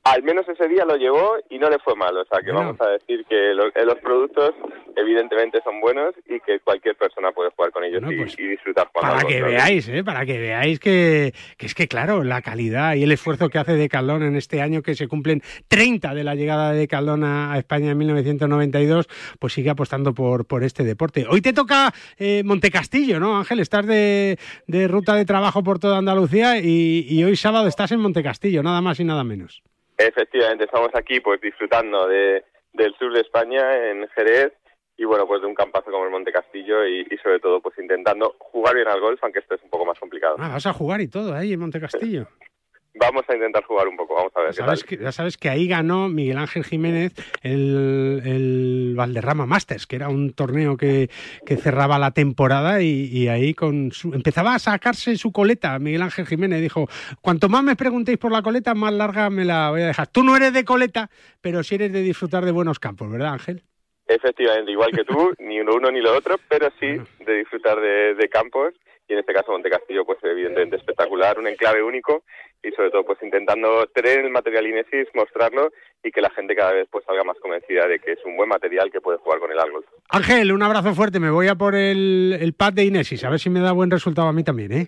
Al 0.04 0.22
menos 0.22 0.48
ese 0.50 0.68
día 0.68 0.84
lo 0.86 0.98
llevó 0.98 1.38
y 1.50 1.58
no 1.58 1.70
le 1.70 1.80
fue 1.80 1.96
mal. 1.96 2.16
O 2.18 2.26
sea, 2.26 2.42
que 2.42 2.52
vamos 2.52 2.80
a 2.82 2.89
decir 2.89 3.26
que 3.30 3.52
eh, 3.52 3.86
los 3.86 3.98
productos 4.00 4.52
evidentemente 4.96 5.60
son 5.63 5.80
buenos 5.80 6.13
y 6.28 6.39
que 6.42 6.60
cualquier 6.60 6.96
persona 6.96 7.32
puede 7.32 7.52
jugar 7.52 7.72
con 7.72 7.84
ellos 7.86 8.02
pues, 8.04 8.38
y, 8.38 8.48
disfrutar 8.48 8.89
jugando. 8.94 9.16
Para 9.16 9.28
que 9.28 9.42
veáis, 9.42 9.88
¿eh? 9.88 10.04
Para 10.04 10.26
que 10.26 10.38
veáis 10.38 10.80
que, 10.80 11.34
que, 11.58 11.66
es 11.66 11.74
que, 11.74 11.88
claro, 11.88 12.24
la 12.24 12.42
calidad 12.42 12.96
y 12.96 13.04
el 13.04 13.12
esfuerzo 13.13 13.50
que 13.50 13.60
hace 13.60 13.74
Decathlon 13.74 14.24
en 14.24 14.36
este 14.36 14.62
año 14.62 14.82
que 14.82 14.94
se 14.96 15.08
cumplen 15.08 15.42
30 15.70 16.13
de 16.13 16.24
la 16.24 16.36
llegada 16.36 16.72
de 16.72 16.80
Decathlon 16.80 17.24
a, 17.24 17.58
España 17.58 17.92
en 17.92 17.98
1992, 17.98 19.08
pues 19.39 19.54
sigue 19.54 19.70
apostando 19.70 20.13
por, 20.13 20.46
por 20.46 20.63
este 20.63 20.84
deporte. 20.84 21.26
Hoy 21.30 21.42
te 21.42 21.54
toca 21.54 21.94
eh, 22.18 22.42
Montecastillo, 22.44 23.20
¿no, 23.20 23.38
Ángel? 23.38 23.60
Estás 23.60 23.86
de, 23.86 24.38
de, 24.68 24.88
ruta 24.88 25.16
de 25.16 25.24
trabajo 25.24 25.63
por 25.63 25.80
toda 25.80 25.98
Andalucía 25.98 26.60
y, 26.60 27.06
y 27.08 27.24
hoy 27.24 27.38
sábado 27.38 27.68
estás 27.68 27.92
en 27.94 28.02
Montecastillo, 28.02 28.63
nada 28.63 28.82
más 28.82 29.00
y 29.00 29.06
nada 29.06 29.24
menos. 29.24 29.63
Efectivamente, 29.97 30.65
estamos 30.65 30.89
aquí 30.93 31.19
pues 31.19 31.39
disfrutando 31.41 32.08
de, 32.08 32.43
del 32.73 32.95
sur 32.95 33.13
de 33.13 33.21
España, 33.21 33.89
en 33.89 34.08
Jerez, 34.10 34.53
y 34.97 35.06
bueno, 35.06 35.25
pues 35.27 35.41
de 35.41 35.47
un 35.47 35.56
campazo 35.56 35.91
como 35.91 36.06
el 36.06 36.12
Monte 36.12 36.32
Castillo 36.32 36.86
y, 36.86 37.06
sobre 37.21 37.39
todo 37.39 37.62
pues 37.62 37.77
intentando 37.79 38.36
jugar 38.39 38.75
bien 38.75 38.88
al 38.88 38.99
golf, 38.99 39.19
aunque 39.23 39.39
esto 39.39 39.56
es 39.56 39.63
un 39.63 39.69
poco 39.69 39.86
más 39.86 39.99
complicado. 39.99 40.36
Ah, 40.39 40.49
vas 40.49 40.65
a 40.65 40.73
jugar 40.73 41.01
y 41.01 41.08
todo 41.08 41.34
ahí 41.34 41.53
en 41.53 41.60
Monte 41.60 41.79
Castillo. 41.79 42.27
Vamos 42.95 43.23
a 43.27 43.34
intentar 43.34 43.63
jugar 43.63 43.88
un 43.88 43.97
poco, 43.97 44.13
vamos 44.13 44.32
a 44.36 44.41
ver. 44.41 44.53
¿Sabes 44.53 44.84
Que, 44.84 44.97
ya 44.97 45.12
sabes 45.12 45.38
que 45.38 45.49
ahí 45.49 45.67
ganó 45.67 46.10
Miguel 46.10 46.38
Ángel 46.38 46.63
Jiménez 46.63 47.13
el, 47.41 48.21
el 48.23 48.93
Valderrama 48.95 49.47
Masters, 49.47 49.88
que 49.88 49.95
era 49.95 50.10
un 50.10 50.34
torneo 50.34 50.77
que, 50.77 51.10
que 51.45 51.58
cerraba 51.58 51.97
la 51.97 52.12
temporada 52.12 52.82
y, 52.82 53.27
ahí 53.27 53.56
con 53.56 53.91
su, 53.91 54.13
empezaba 54.13 54.53
a 54.53 54.60
sacarse 54.60 55.15
su 55.17 55.32
coleta. 55.32 55.79
Miguel 55.79 56.03
Ángel 56.03 56.27
Jiménez 56.27 56.62
dijo, 56.62 56.88
cuanto 57.21 57.49
más 57.49 57.63
me 57.63 57.75
preguntéis 57.75 58.19
por 58.19 58.32
la 58.32 58.43
coleta, 58.43 58.75
más 58.75 58.93
larga 58.93 59.29
me 59.32 59.45
la 59.45 59.71
voy 59.71 59.82
a 59.82 59.88
dejar. 59.88 60.08
Tú 60.08 60.23
no 60.23 60.36
eres 60.36 60.53
de 60.53 60.63
coleta, 60.63 61.10
pero 61.41 61.63
sí 61.63 61.75
eres 61.75 61.91
de 61.91 62.01
disfrutar 62.01 62.45
de 62.45 62.51
buenos 62.51 62.79
campos, 62.79 63.12
¿verdad 63.12 63.34
Ángel? 63.34 63.63
Efectivamente, 64.06 64.71
igual 64.71 64.91
que 64.91 65.03
tú, 65.03 65.34
ni 65.39 65.60
uno 65.60 65.89
ni 65.89 65.99
lo 65.99 66.15
otro, 66.15 66.36
pero 66.47 66.69
sí 66.79 66.88
de 67.25 67.34
disfrutar 67.38 67.79
de, 67.79 68.13
de 68.13 68.29
campos 68.29 68.73
y 69.08 69.13
en 69.13 69.20
este 69.20 69.34
caso 69.34 69.52
Monte 69.52 69.70
Castillo 69.70 70.06
pues 70.06 70.20
evidentemente 70.24 70.78
espectacular, 70.78 71.38
un 71.39 71.48
enclave 71.48 71.84
único 71.84 72.24
y 72.63 72.72
sobre 72.72 72.92
todo 72.92 73.04
pues 73.06 73.22
intentando 73.22 73.86
tener 73.88 74.20
el 74.20 74.32
material 74.32 74.68
Inesis, 74.68 75.08
mostrarlo 75.13 75.72
y 76.04 76.12
que 76.12 76.22
la 76.22 76.30
gente 76.30 76.56
cada 76.56 76.74
vez 76.74 76.88
pues 76.92 77.04
salga 77.06 77.24
más 77.24 77.38
convencida 77.39 77.88
de 77.88 78.00
que 78.00 78.13
es 78.13 78.20
un 78.26 78.38
buen 78.38 78.50
material 78.50 78.92
que 78.92 79.02
puede 79.02 79.18
jugar 79.18 79.39
con 79.39 79.52
el 79.52 79.60
árbol. 79.60 79.86
Ángel, 80.10 80.52
un 80.52 80.63
abrazo 80.63 80.94
fuerte, 80.94 81.20
me 81.20 81.30
voy 81.30 81.48
a 81.48 81.56
por 81.56 81.76
el, 81.76 82.38
el 82.39 82.54
pad 82.54 82.74
de 82.74 82.86
Inesis, 82.86 83.24
a 83.24 83.30
ver 83.30 83.39
si 83.39 83.50
me 83.50 83.60
da 83.60 83.72
buen 83.72 83.92
resultado 83.92 84.28
a 84.28 84.34
mí 84.34 84.44
también, 84.44 84.72
¿eh? 84.72 84.88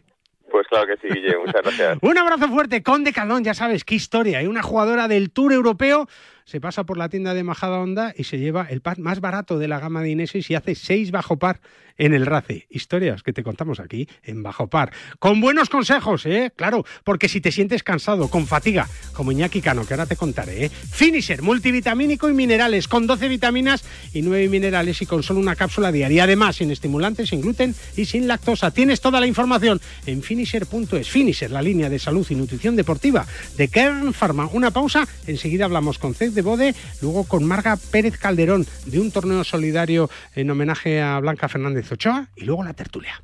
Pues 0.55 0.67
claro 0.67 0.87
que 0.87 0.95
sí, 0.95 1.13
Guille, 1.13 1.37
muchas 1.37 1.61
gracias. 1.63 1.97
Un 2.01 2.17
abrazo 2.17 2.47
fuerte 2.47 2.81
con 2.81 3.03
Decathlon, 3.03 3.43
ya 3.43 3.53
sabes, 3.53 3.83
qué 3.83 3.95
historia. 3.95 4.37
Hay 4.37 4.47
una 4.47 4.63
jugadora 4.63 5.09
del 5.09 5.31
Tour 5.31 5.51
Europeo 5.51 6.07
se 6.45 6.61
pasa 6.61 6.83
por 6.83 6.97
la 6.97 7.09
tienda 7.09 7.33
de 7.33 7.43
Majada 7.43 7.79
Honda 7.79 8.13
y 8.15 8.25
se 8.25 8.37
lleva 8.37 8.67
el 8.69 8.81
pad 8.81 8.97
más 8.97 9.19
barato 9.19 9.57
de 9.57 9.67
la 9.67 9.79
gama 9.79 10.03
de 10.03 10.11
Inesis 10.11 10.51
y 10.51 10.55
hace 10.55 10.75
seis 10.75 11.09
bajo 11.09 11.39
par 11.39 11.59
en 11.97 12.13
el 12.13 12.25
RACE. 12.25 12.67
Historias 12.69 13.23
que 13.23 13.33
te 13.33 13.43
contamos 13.43 13.79
aquí 13.79 14.07
en 14.23 14.43
Bajo 14.43 14.67
Par. 14.67 14.91
Con 15.19 15.41
buenos 15.41 15.69
consejos, 15.69 16.25
¿eh? 16.25 16.51
Claro, 16.55 16.85
porque 17.03 17.29
si 17.29 17.41
te 17.41 17.51
sientes 17.51 17.83
cansado, 17.83 18.29
con 18.29 18.47
fatiga, 18.47 18.87
como 19.13 19.31
Iñaki 19.31 19.61
Cano, 19.61 19.85
que 19.85 19.93
ahora 19.93 20.05
te 20.05 20.15
contaré, 20.15 20.65
¿eh? 20.65 20.69
Finisher, 20.69 21.41
multivitamínico 21.41 22.29
y 22.29 22.33
minerales, 22.33 22.87
con 22.87 23.07
12 23.07 23.27
vitaminas 23.27 23.85
y 24.13 24.21
9 24.21 24.49
minerales 24.49 25.01
y 25.01 25.05
con 25.05 25.23
solo 25.23 25.39
una 25.39 25.55
cápsula 25.55 25.91
diaria. 25.91 26.25
Además, 26.25 26.57
sin 26.57 26.71
estimulantes, 26.71 27.29
sin 27.29 27.41
gluten 27.41 27.73
y 27.95 28.05
sin 28.05 28.27
lactosa. 28.27 28.71
Tienes 28.71 29.01
toda 29.01 29.19
la 29.19 29.27
información 29.27 29.79
en 30.05 30.21
finisher.es. 30.21 31.09
Finisher, 31.09 31.51
la 31.51 31.61
línea 31.61 31.89
de 31.89 31.99
salud 31.99 32.27
y 32.29 32.35
nutrición 32.35 32.75
deportiva 32.75 33.25
de 33.57 33.67
Kern 33.69 34.13
Pharma. 34.13 34.49
Una 34.51 34.71
pausa, 34.71 35.07
enseguida 35.27 35.65
hablamos 35.65 35.97
con 35.97 36.13
Ced 36.13 36.34
de 36.35 36.41
Bode, 36.41 36.75
luego 37.01 37.23
con 37.23 37.43
Marga 37.43 37.77
Pérez 37.77 38.17
Calderón 38.17 38.67
de 38.85 38.99
un 38.99 39.11
torneo 39.11 39.43
solidario 39.43 40.09
en 40.35 40.51
homenaje 40.51 41.01
a 41.01 41.19
Blanca 41.19 41.49
Fernández 41.49 41.91
Ochoa 41.91 42.27
y 42.35 42.45
luego 42.45 42.63
la 42.63 42.73
tertulia. 42.73 43.21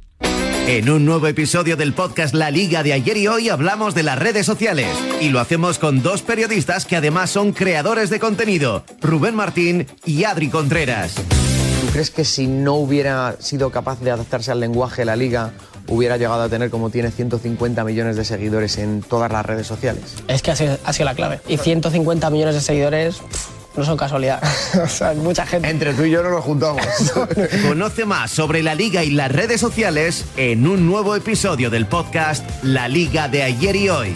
En 0.68 0.90
un 0.90 1.06
nuevo 1.06 1.28
episodio 1.28 1.76
del 1.76 1.94
podcast 1.94 2.34
La 2.34 2.52
Liga 2.52 2.84
de 2.84 2.94
ayer 2.94 3.18
y 3.18 3.28
hoy 3.28 3.50
hablamos 3.50 3.96
de 3.96 4.04
las 4.04 4.18
redes 4.18 4.46
sociales 4.46 4.88
y 5.20 5.30
lo 5.30 5.40
hacemos 5.40 5.80
con 5.80 6.02
dos 6.02 6.22
periodistas 6.22 6.86
que 6.86 6.96
además 6.96 7.32
son 7.32 7.52
creadores 7.52 8.10
de 8.10 8.20
contenido, 8.20 8.86
Rubén 9.02 9.36
Martín 9.36 9.88
y 10.06 10.24
Adri 10.24 10.50
Contreras. 10.50 11.16
¿Tú 11.16 11.88
crees 11.92 12.12
que 12.12 12.24
si 12.24 12.48
no 12.48 12.76
hubiera 12.76 13.36
sido 13.40 13.72
capaz 13.72 14.00
de 14.02 14.12
adaptarse 14.12 14.52
al 14.52 14.60
lenguaje 14.60 15.02
de 15.02 15.06
la 15.06 15.16
liga, 15.16 15.52
hubiera 15.92 16.18
llegado 16.18 16.42
a 16.42 16.50
tener 16.50 16.70
como 16.72 16.90
tiene 16.90 17.12
150 17.12 17.84
millones 17.84 18.16
de 18.16 18.26
seguidores 18.26 18.78
en 18.78 19.02
todas 19.02 19.32
las 19.32 19.46
redes 19.46 19.68
sociales? 19.68 20.16
Es 20.28 20.42
que 20.42 20.52
ha 20.52 20.56
sido, 20.56 20.78
ha 20.84 20.94
sido 20.94 21.06
la 21.06 21.16
clave. 21.16 21.40
Y 21.48 21.58
150 21.58 22.30
millones 22.30 22.56
de 22.56 22.62
seguidores... 22.62 23.18
pff, 23.18 23.62
no 23.76 23.86
son 23.86 23.98
casualidad. 23.98 24.42
o 24.84 24.88
sea, 24.88 25.14
mucha 25.14 25.46
gente. 25.46 25.70
Entre 25.70 25.94
tú 25.94 26.04
y 26.04 26.12
yo 26.12 26.24
no 26.24 26.32
nos 26.32 26.44
juntamos. 26.44 26.86
Conoce 27.68 28.06
más 28.06 28.32
sobre 28.32 28.64
la 28.64 28.76
liga 28.76 29.04
y 29.04 29.12
las 29.12 29.32
redes 29.32 29.62
sociales 29.62 30.26
en 30.38 30.68
un 30.68 30.86
nuevo 30.86 31.16
episodio 31.16 31.70
del 31.70 31.86
podcast 31.86 32.46
La 32.64 32.88
Liga 32.88 33.28
de 33.28 33.44
ayer 33.44 33.76
y 33.76 33.90
hoy. 33.90 34.16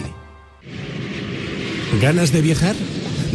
¿Ganas 2.00 2.32
de 2.32 2.40
viajar? 2.42 2.74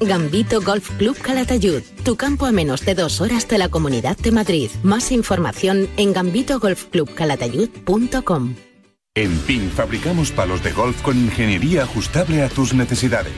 Gambito 0.00 0.60
Golf 0.60 0.90
Club 0.98 1.16
Calatayud, 1.18 1.82
tu 2.04 2.16
campo 2.16 2.44
a 2.46 2.52
menos 2.52 2.84
de 2.84 2.94
dos 2.94 3.20
horas 3.20 3.48
de 3.48 3.58
la 3.58 3.68
Comunidad 3.68 4.16
de 4.18 4.30
Madrid. 4.32 4.70
Más 4.82 5.10
información 5.10 5.88
en 5.96 6.12
gambitogolfclubcalatayud.com. 6.12 8.54
En 9.14 9.38
PIN 9.38 9.70
fabricamos 9.70 10.30
palos 10.30 10.62
de 10.62 10.72
golf 10.72 11.00
con 11.00 11.16
ingeniería 11.16 11.84
ajustable 11.84 12.42
a 12.42 12.50
tus 12.50 12.74
necesidades. 12.74 13.32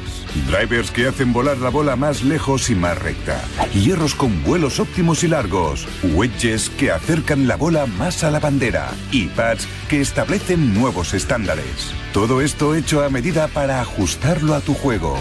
Drivers 0.48 0.90
que 0.90 1.06
hacen 1.06 1.32
volar 1.32 1.58
la 1.58 1.70
bola 1.70 1.94
más 1.94 2.24
lejos 2.24 2.68
y 2.68 2.74
más 2.74 2.98
recta. 2.98 3.40
Hierros 3.72 4.16
con 4.16 4.42
vuelos 4.42 4.80
óptimos 4.80 5.22
y 5.22 5.28
largos. 5.28 5.86
Wedges 6.02 6.68
que 6.70 6.90
acercan 6.90 7.46
la 7.46 7.54
bola 7.54 7.86
más 7.86 8.24
a 8.24 8.32
la 8.32 8.40
bandera. 8.40 8.90
Y 9.12 9.28
pads 9.28 9.68
que 9.88 10.00
establecen 10.00 10.74
nuevos 10.74 11.14
estándares. 11.14 11.92
Todo 12.12 12.40
esto 12.40 12.74
hecho 12.74 13.04
a 13.04 13.08
medida 13.08 13.46
para 13.46 13.80
ajustarlo 13.80 14.54
a 14.54 14.60
tu 14.60 14.74
juego. 14.74 15.16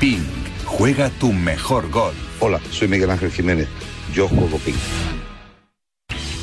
PIN. 0.00 0.43
Juega 0.78 1.08
tu 1.20 1.32
mejor 1.32 1.88
golf. 1.88 2.16
Hola, 2.40 2.60
soy 2.72 2.88
Miguel 2.88 3.08
Ángel 3.08 3.30
Jiménez. 3.30 3.68
Yo 4.12 4.26
juego 4.26 4.58
PIN. 4.58 4.74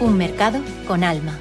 Un 0.00 0.16
mercado 0.16 0.60
con 0.86 1.04
alma. 1.04 1.38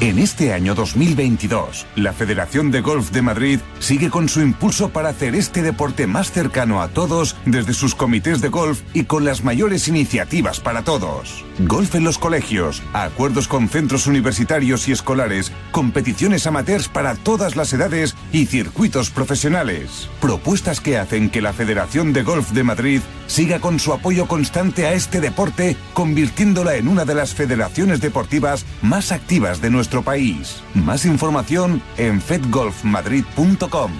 En 0.00 0.18
este 0.18 0.52
año 0.52 0.74
2022, 0.74 1.86
la 1.94 2.12
Federación 2.12 2.72
de 2.72 2.80
Golf 2.80 3.12
de 3.12 3.22
Madrid 3.22 3.60
sigue 3.78 4.10
con 4.10 4.28
su 4.28 4.40
impulso 4.40 4.88
para 4.88 5.10
hacer 5.10 5.36
este 5.36 5.62
deporte 5.62 6.08
más 6.08 6.32
cercano 6.32 6.82
a 6.82 6.88
todos 6.88 7.36
desde 7.46 7.72
sus 7.72 7.94
comités 7.94 8.40
de 8.40 8.48
golf 8.48 8.82
y 8.94 9.04
con 9.04 9.24
las 9.24 9.44
mayores 9.44 9.86
iniciativas 9.86 10.58
para 10.58 10.82
todos. 10.82 11.44
Golf 11.66 11.94
en 11.94 12.04
los 12.04 12.18
colegios, 12.18 12.82
acuerdos 12.92 13.46
con 13.46 13.68
centros 13.68 14.06
universitarios 14.06 14.88
y 14.88 14.92
escolares, 14.92 15.52
competiciones 15.70 16.46
amateurs 16.46 16.88
para 16.88 17.14
todas 17.14 17.56
las 17.56 17.72
edades 17.72 18.14
y 18.32 18.46
circuitos 18.46 19.10
profesionales. 19.10 20.08
Propuestas 20.20 20.80
que 20.80 20.98
hacen 20.98 21.30
que 21.30 21.42
la 21.42 21.52
Federación 21.52 22.12
de 22.12 22.22
Golf 22.22 22.50
de 22.50 22.64
Madrid 22.64 23.00
siga 23.26 23.60
con 23.60 23.78
su 23.78 23.92
apoyo 23.92 24.26
constante 24.26 24.86
a 24.86 24.92
este 24.92 25.20
deporte, 25.20 25.76
convirtiéndola 25.94 26.76
en 26.76 26.88
una 26.88 27.04
de 27.04 27.14
las 27.14 27.34
federaciones 27.34 28.00
deportivas 28.00 28.64
más 28.82 29.12
activas 29.12 29.60
de 29.60 29.70
nuestro 29.70 30.02
país. 30.02 30.62
Más 30.74 31.04
información 31.04 31.82
en 31.96 32.20
fedgolfmadrid.com. 32.20 33.92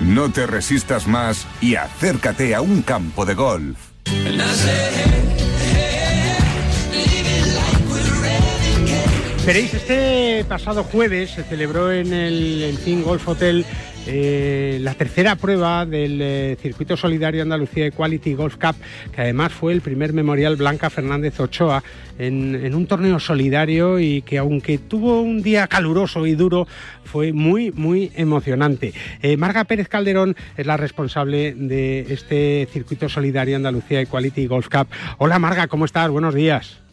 No 0.00 0.30
te 0.30 0.46
resistas 0.46 1.06
más 1.06 1.46
y 1.60 1.76
acércate 1.76 2.54
a 2.54 2.60
un 2.60 2.82
campo 2.82 3.24
de 3.24 3.34
golf. 3.34 3.78
Veréis, 9.46 9.74
este 9.74 10.42
pasado 10.48 10.84
jueves 10.84 11.32
se 11.32 11.44
celebró 11.44 11.92
en 11.92 12.14
el 12.14 12.62
Encin 12.62 13.02
Golf 13.02 13.28
Hotel 13.28 13.66
eh, 14.06 14.78
la 14.80 14.94
tercera 14.94 15.36
prueba 15.36 15.84
del 15.84 16.18
eh, 16.22 16.56
Circuito 16.62 16.96
Solidario 16.96 17.42
Andalucía 17.42 17.86
Equality 17.86 18.32
Golf 18.34 18.56
Cup, 18.56 18.76
que 19.14 19.20
además 19.20 19.52
fue 19.52 19.74
el 19.74 19.82
primer 19.82 20.14
memorial 20.14 20.56
Blanca 20.56 20.88
Fernández 20.88 21.38
Ochoa 21.40 21.82
en, 22.18 22.74
un 22.74 22.86
torneo 22.86 23.20
solidario 23.20 23.98
y 23.98 24.22
que 24.22 24.38
aunque 24.38 24.78
tuvo 24.78 25.20
un 25.20 25.42
día 25.42 25.66
caluroso 25.66 26.26
y 26.26 26.34
duro, 26.34 26.66
fue 27.04 27.34
muy, 27.34 27.70
muy 27.70 28.12
emocionante. 28.14 28.94
Eh, 29.20 29.36
Marga 29.36 29.64
Pérez 29.64 29.88
Calderón 29.88 30.36
es 30.56 30.66
la 30.66 30.78
responsable 30.78 31.54
de 31.54 32.06
este 32.08 32.66
Circuito 32.72 33.10
Solidario 33.10 33.56
Andalucía 33.56 34.00
Equality 34.00 34.46
Golf 34.46 34.68
Cup. 34.68 34.88
Hola 35.18 35.38
Marga, 35.38 35.66
¿cómo 35.66 35.84
estás? 35.84 36.08
Buenos 36.08 36.34
días. 36.34 36.83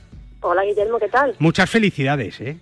Hola 0.41 0.63
Guillermo, 0.63 0.99
¿qué 0.99 1.07
tal? 1.07 1.35
Muchas 1.39 1.69
felicidades, 1.69 2.41
¿eh? 2.41 2.57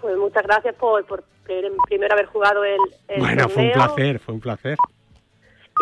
Pues 0.00 0.16
muchas 0.16 0.42
gracias 0.42 0.74
por, 0.74 1.04
por 1.06 1.22
primero 1.44 2.14
haber 2.14 2.26
jugado 2.26 2.64
el, 2.64 2.80
el 3.08 3.20
Bueno, 3.20 3.48
fue 3.48 3.66
un 3.66 3.72
placer, 3.72 4.18
fue 4.18 4.34
un 4.34 4.40
placer 4.40 4.76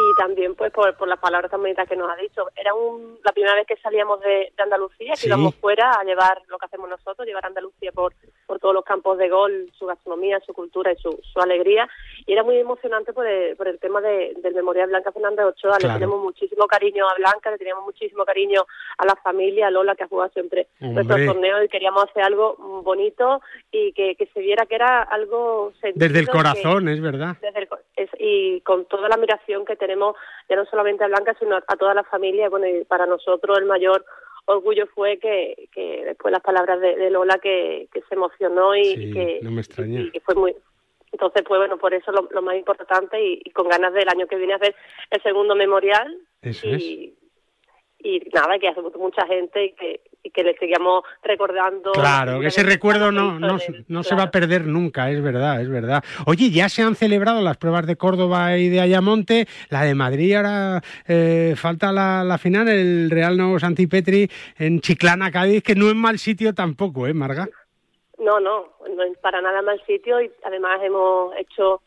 y 0.01 0.15
también 0.17 0.55
pues 0.55 0.73
por, 0.73 0.97
por 0.97 1.09
las 1.09 1.19
palabras 1.19 1.51
tan 1.51 1.61
bonitas 1.61 1.89
que 1.89 1.97
nos 1.97 2.11
ha 2.11 2.17
dicho. 2.17 2.49
Era 2.57 2.75
un, 2.75 3.19
la 3.25 3.33
primera 3.33 3.55
vez 3.55 3.67
que 3.67 3.77
salíamos 3.77 4.21
de, 4.21 4.53
Andalucía, 4.59 5.15
que 5.21 5.27
íbamos 5.27 5.55
fuera 5.57 5.93
a 5.93 6.05
llevar 6.05 6.43
lo 6.49 6.59
que 6.59 6.67
hacemos 6.67 6.89
nosotros, 6.89 7.27
llevar 7.27 7.45
a 7.45 7.49
Andalucía 7.49 7.93
por, 7.93 8.13
por 8.47 8.59
todos 8.59 8.75
los 8.75 8.85
campos 8.85 9.19
de 9.19 9.29
gol, 9.29 9.71
su 9.79 9.87
gastronomía, 9.87 10.41
su 10.41 10.53
cultura 10.53 10.93
y 10.93 10.97
su, 10.97 11.19
su 11.23 11.41
alegría. 11.41 11.89
Y 12.27 12.33
era 12.33 12.43
muy 12.43 12.57
emocionante 12.57 13.13
por 13.13 13.27
el, 13.27 13.57
por 13.57 13.69
el 13.69 13.79
tema 13.79 14.01
de, 14.01 14.35
del 14.43 14.55
Memorial 14.55 14.89
Blanca 14.89 15.13
Fernández 15.13 15.47
Ochoa. 15.47 15.79
Le 15.81 15.89
tenemos 15.89 16.21
muchísimo 16.21 16.67
cariño 16.67 17.09
a 17.09 17.15
Blanca, 17.15 17.51
le 17.51 17.59
teníamos 17.59 17.85
muchísimo 17.85 18.25
cariño 18.25 18.65
a 18.99 19.07
la 19.07 19.17
familia, 19.17 19.69
a 19.69 19.71
Lola, 19.71 19.95
que 19.95 20.05
ha 20.05 20.09
jugado 20.09 20.31
siempre 20.33 20.69
nuestros 20.79 21.27
torneos 21.27 21.65
y 21.65 21.69
queríamos 21.69 22.05
hacer 22.05 22.23
algo 22.23 22.57
bonito 22.85 23.41
y 23.73 23.93
que, 23.93 24.15
que 24.15 24.27
se 24.27 24.41
viera 24.41 24.67
que 24.67 24.75
era 24.75 25.03
algo... 25.03 25.73
Desde 25.95 26.21
el 26.21 26.29
corazón, 26.29 26.89
es 26.89 27.01
verdad. 27.01 27.37
Desde 27.41 27.61
el, 27.61 27.69
y 28.19 28.61
con 28.61 28.85
toda 28.87 29.09
la 29.09 29.15
admiración 29.15 29.65
que 29.65 29.77
tenemos, 29.77 29.90
ya 30.49 30.57
no 30.57 30.65
solamente 30.67 31.05
a 31.05 31.09
Blanca, 31.09 31.35
sino 31.39 31.57
a, 31.57 31.77
toda 31.77 31.95
la 31.95 32.05
familia. 32.05 32.49
Bueno, 32.49 32.67
y 32.67 32.85
para 32.85 33.07
nosotros 33.07 33.59
el 33.59 33.67
mayor 33.67 34.05
orgullo 34.47 34.87
fue 34.95 35.19
que, 35.19 35.69
que 35.73 36.05
después 36.05 36.33
las 36.33 36.43
palabras 36.43 36.81
de, 36.81 37.11
Lola 37.11 37.39
que, 37.39 37.89
que, 37.93 38.01
se 38.03 38.15
emocionó 38.15 38.75
y, 38.75 39.13
que, 39.13 39.41
y, 39.43 40.11
que 40.11 40.21
fue 40.21 40.35
muy 40.35 40.57
entonces 41.13 41.43
pues 41.47 41.59
bueno 41.59 41.77
por 41.77 41.93
eso 41.93 42.13
lo, 42.13 42.43
más 42.43 42.57
importante 42.57 43.23
y, 43.23 43.51
con 43.51 43.69
ganas 43.69 43.93
del 43.93 44.09
año 44.09 44.27
que 44.27 44.37
viene 44.37 44.55
a 44.55 44.57
hacer 44.57 44.75
el 45.11 45.23
segundo 45.23 45.55
memorial. 45.55 46.17
Y, 46.43 47.15
y 48.03 48.21
nada 48.33 48.59
que 48.59 48.69
hace 48.69 48.81
mucha 48.81 49.27
gente 49.27 49.67
y 49.67 49.73
que 49.73 50.01
y 50.23 50.31
que 50.31 50.43
le 50.43 50.57
seguíamos 50.57 51.05
recordando. 51.23 51.93
Claro, 51.93 52.41
que 52.41 52.49
ese 52.49 52.63
recuerdo 52.63 53.11
no, 53.11 53.39
no, 53.39 53.59
no 53.89 54.03
se 54.03 54.15
va 54.15 54.25
a 54.25 54.31
perder 54.31 54.67
nunca, 54.67 55.11
es 55.11 55.23
verdad, 55.23 55.61
es 55.61 55.69
verdad. 55.69 56.05
Oye, 56.27 56.51
ya 56.51 56.69
se 56.69 56.83
han 56.83 56.95
celebrado 56.95 57.41
las 57.41 57.57
pruebas 57.57 57.87
de 57.87 57.97
Córdoba 57.97 58.57
y 58.57 58.69
de 58.69 58.81
Ayamonte, 58.81 59.47
la 59.71 59.83
de 59.85 59.95
Madrid 59.95 60.35
ahora 60.35 60.83
eh, 61.09 61.55
falta 61.57 61.93
la, 61.93 62.25
la, 62.25 62.39
final, 62.39 62.69
el 62.69 63.11
Real 63.11 63.37
Nuevo 63.37 63.59
Santipetri 63.59 64.29
en 64.59 64.81
Chiclana, 64.81 65.31
Cádiz, 65.31 65.63
que 65.63 65.75
no 65.75 65.89
es 65.89 65.95
mal 65.95 66.19
sitio 66.19 66.55
tampoco, 66.55 67.07
¿eh, 67.07 67.15
Marga? 67.15 67.49
No, 68.19 68.39
no, 68.39 68.67
no 68.95 69.03
es 69.03 69.17
para 69.19 69.41
nada 69.41 69.63
mal 69.63 69.83
sitio 69.87 70.21
y 70.21 70.31
además 70.45 70.81
hemos 70.83 71.35
hecho 71.37 71.81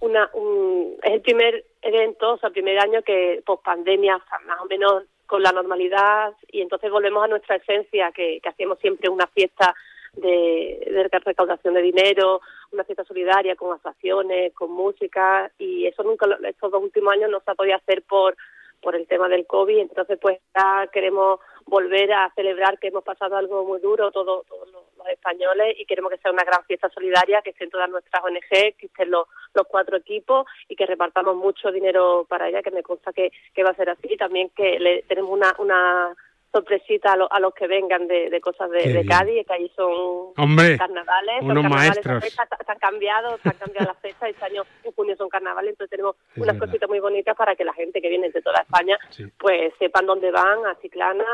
una, 0.00 0.30
un, 0.34 0.96
es 1.02 1.12
el 1.12 1.20
primer 1.20 1.64
evento, 1.82 2.34
o 2.34 2.38
sea, 2.38 2.48
el 2.48 2.52
primer 2.52 2.78
año 2.78 3.02
que 3.02 3.42
post 3.44 3.64
pandemia, 3.64 4.18
más 4.46 4.60
o 4.60 4.66
menos 4.66 5.04
con 5.30 5.44
la 5.44 5.52
normalidad 5.52 6.34
y 6.50 6.60
entonces 6.60 6.90
volvemos 6.90 7.22
a 7.22 7.28
nuestra 7.28 7.54
esencia, 7.54 8.10
que, 8.10 8.40
hacíamos 8.44 8.80
siempre 8.80 9.08
una 9.08 9.28
fiesta 9.28 9.76
de, 10.14 10.88
de, 10.90 11.08
recaudación 11.20 11.74
de 11.74 11.82
dinero, 11.82 12.40
una 12.72 12.82
fiesta 12.82 13.04
solidaria 13.04 13.54
con 13.54 13.72
actuaciones, 13.72 14.52
con 14.54 14.72
música 14.72 15.48
y 15.56 15.86
eso 15.86 16.02
nunca, 16.02 16.26
estos 16.42 16.72
dos 16.72 16.82
últimos 16.82 17.14
años 17.14 17.30
no 17.30 17.38
se 17.38 17.48
ha 17.48 17.54
podido 17.54 17.76
hacer 17.76 18.02
por 18.02 18.36
por 18.82 18.96
el 18.96 19.06
tema 19.06 19.28
del 19.28 19.46
COVID, 19.46 19.78
entonces 19.78 20.18
pues 20.20 20.40
ya 20.56 20.88
queremos 20.92 21.38
volver 21.66 22.12
a 22.12 22.30
celebrar 22.34 22.78
que 22.78 22.88
hemos 22.88 23.04
pasado 23.04 23.36
algo 23.36 23.64
muy 23.64 23.80
duro 23.80 24.10
todos, 24.10 24.46
los, 24.48 24.90
españoles 25.10 25.74
y 25.78 25.86
queremos 25.86 26.12
que 26.12 26.18
sea 26.18 26.30
una 26.30 26.44
gran 26.44 26.62
fiesta 26.66 26.88
solidaria, 26.90 27.40
que 27.42 27.50
estén 27.50 27.70
todas 27.70 27.90
nuestras 27.90 28.22
ONG, 28.22 28.76
que 28.76 28.86
estén 28.86 29.10
los, 29.10 29.26
los 29.54 29.66
cuatro 29.66 29.96
equipos 29.96 30.46
y 30.68 30.76
que 30.76 30.86
repartamos 30.86 31.36
mucho 31.36 31.72
dinero 31.72 32.26
para 32.28 32.48
ella, 32.48 32.62
que 32.62 32.70
me 32.70 32.82
consta 32.82 33.12
que, 33.12 33.32
que 33.54 33.64
va 33.64 33.70
a 33.70 33.74
ser 33.74 33.90
así. 33.90 34.16
También 34.16 34.50
que 34.50 34.78
le, 34.78 35.02
tenemos 35.02 35.30
una, 35.30 35.54
una 35.58 36.14
sorpresita 36.52 37.12
a, 37.12 37.26
a 37.30 37.40
los 37.40 37.54
que 37.54 37.66
vengan 37.66 38.06
de, 38.08 38.40
cosas 38.40 38.70
de, 38.70 39.04
Cádiz, 39.06 39.46
que 39.46 39.52
ahí 39.52 39.70
son 39.76 40.34
carnavales. 40.34 41.42
Unos 41.42 41.64
maestros. 41.64 42.24
Se 42.24 42.72
han 42.72 42.78
cambiado, 42.78 43.38
se 43.42 43.48
han 43.48 43.56
cambiado 43.56 43.86
las 43.88 43.98
fechas. 43.98 44.30
Este 44.30 44.44
año 44.44 44.62
en 44.84 44.92
junio 44.92 45.16
son 45.16 45.28
carnavales, 45.28 45.70
entonces 45.70 45.90
tenemos 45.90 46.16
unas 46.36 46.58
cositas 46.58 46.88
muy 46.88 47.00
bonitas 47.00 47.36
para 47.36 47.54
que 47.54 47.64
la 47.64 47.72
gente 47.72 48.00
que 48.00 48.08
viene 48.08 48.30
de 48.30 48.42
toda 48.42 48.62
España 48.62 48.98
pues 49.38 49.72
sepan 49.78 50.06
dónde 50.06 50.30
van, 50.30 50.66
a 50.66 50.74
Ciclana, 50.76 51.24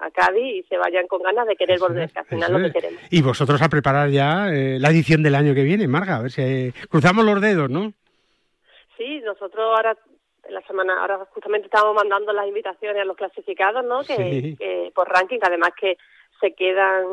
a, 0.00 0.10
Cádiz 0.12 0.64
y 0.64 0.68
se 0.68 0.76
vayan 0.78 1.06
con 1.06 1.22
ganas 1.22 1.46
de 1.46 1.54
querer 1.54 1.78
volver, 1.78 2.10
que 2.10 2.18
al 2.18 2.24
final 2.24 2.52
lo 2.52 2.58
que 2.58 2.72
queremos. 2.72 3.00
Y 3.10 3.22
vosotros 3.22 3.60
a 3.62 3.68
preparar 3.68 4.08
ya 4.08 4.48
eh, 4.48 4.78
la 4.80 4.88
edición 4.88 5.22
del 5.22 5.34
año 5.34 5.54
que 5.54 5.62
viene, 5.62 5.86
Marga, 5.86 6.16
a 6.16 6.22
ver 6.22 6.30
si 6.30 6.72
cruzamos 6.88 7.24
los 7.24 7.40
dedos, 7.40 7.70
¿no? 7.70 7.92
Sí, 8.96 9.20
nosotros 9.24 9.64
ahora 9.76 9.96
la 10.48 10.62
semana, 10.62 11.00
ahora 11.00 11.26
justamente 11.32 11.66
estamos 11.66 11.94
mandando 11.94 12.32
las 12.32 12.46
invitaciones 12.46 13.02
a 13.02 13.04
los 13.04 13.16
clasificados, 13.16 13.84
¿no? 13.84 14.02
Que, 14.02 14.90
por 14.94 15.08
ranking, 15.08 15.38
además 15.42 15.70
que 15.78 15.96
se 16.40 16.52
quedan 16.54 17.04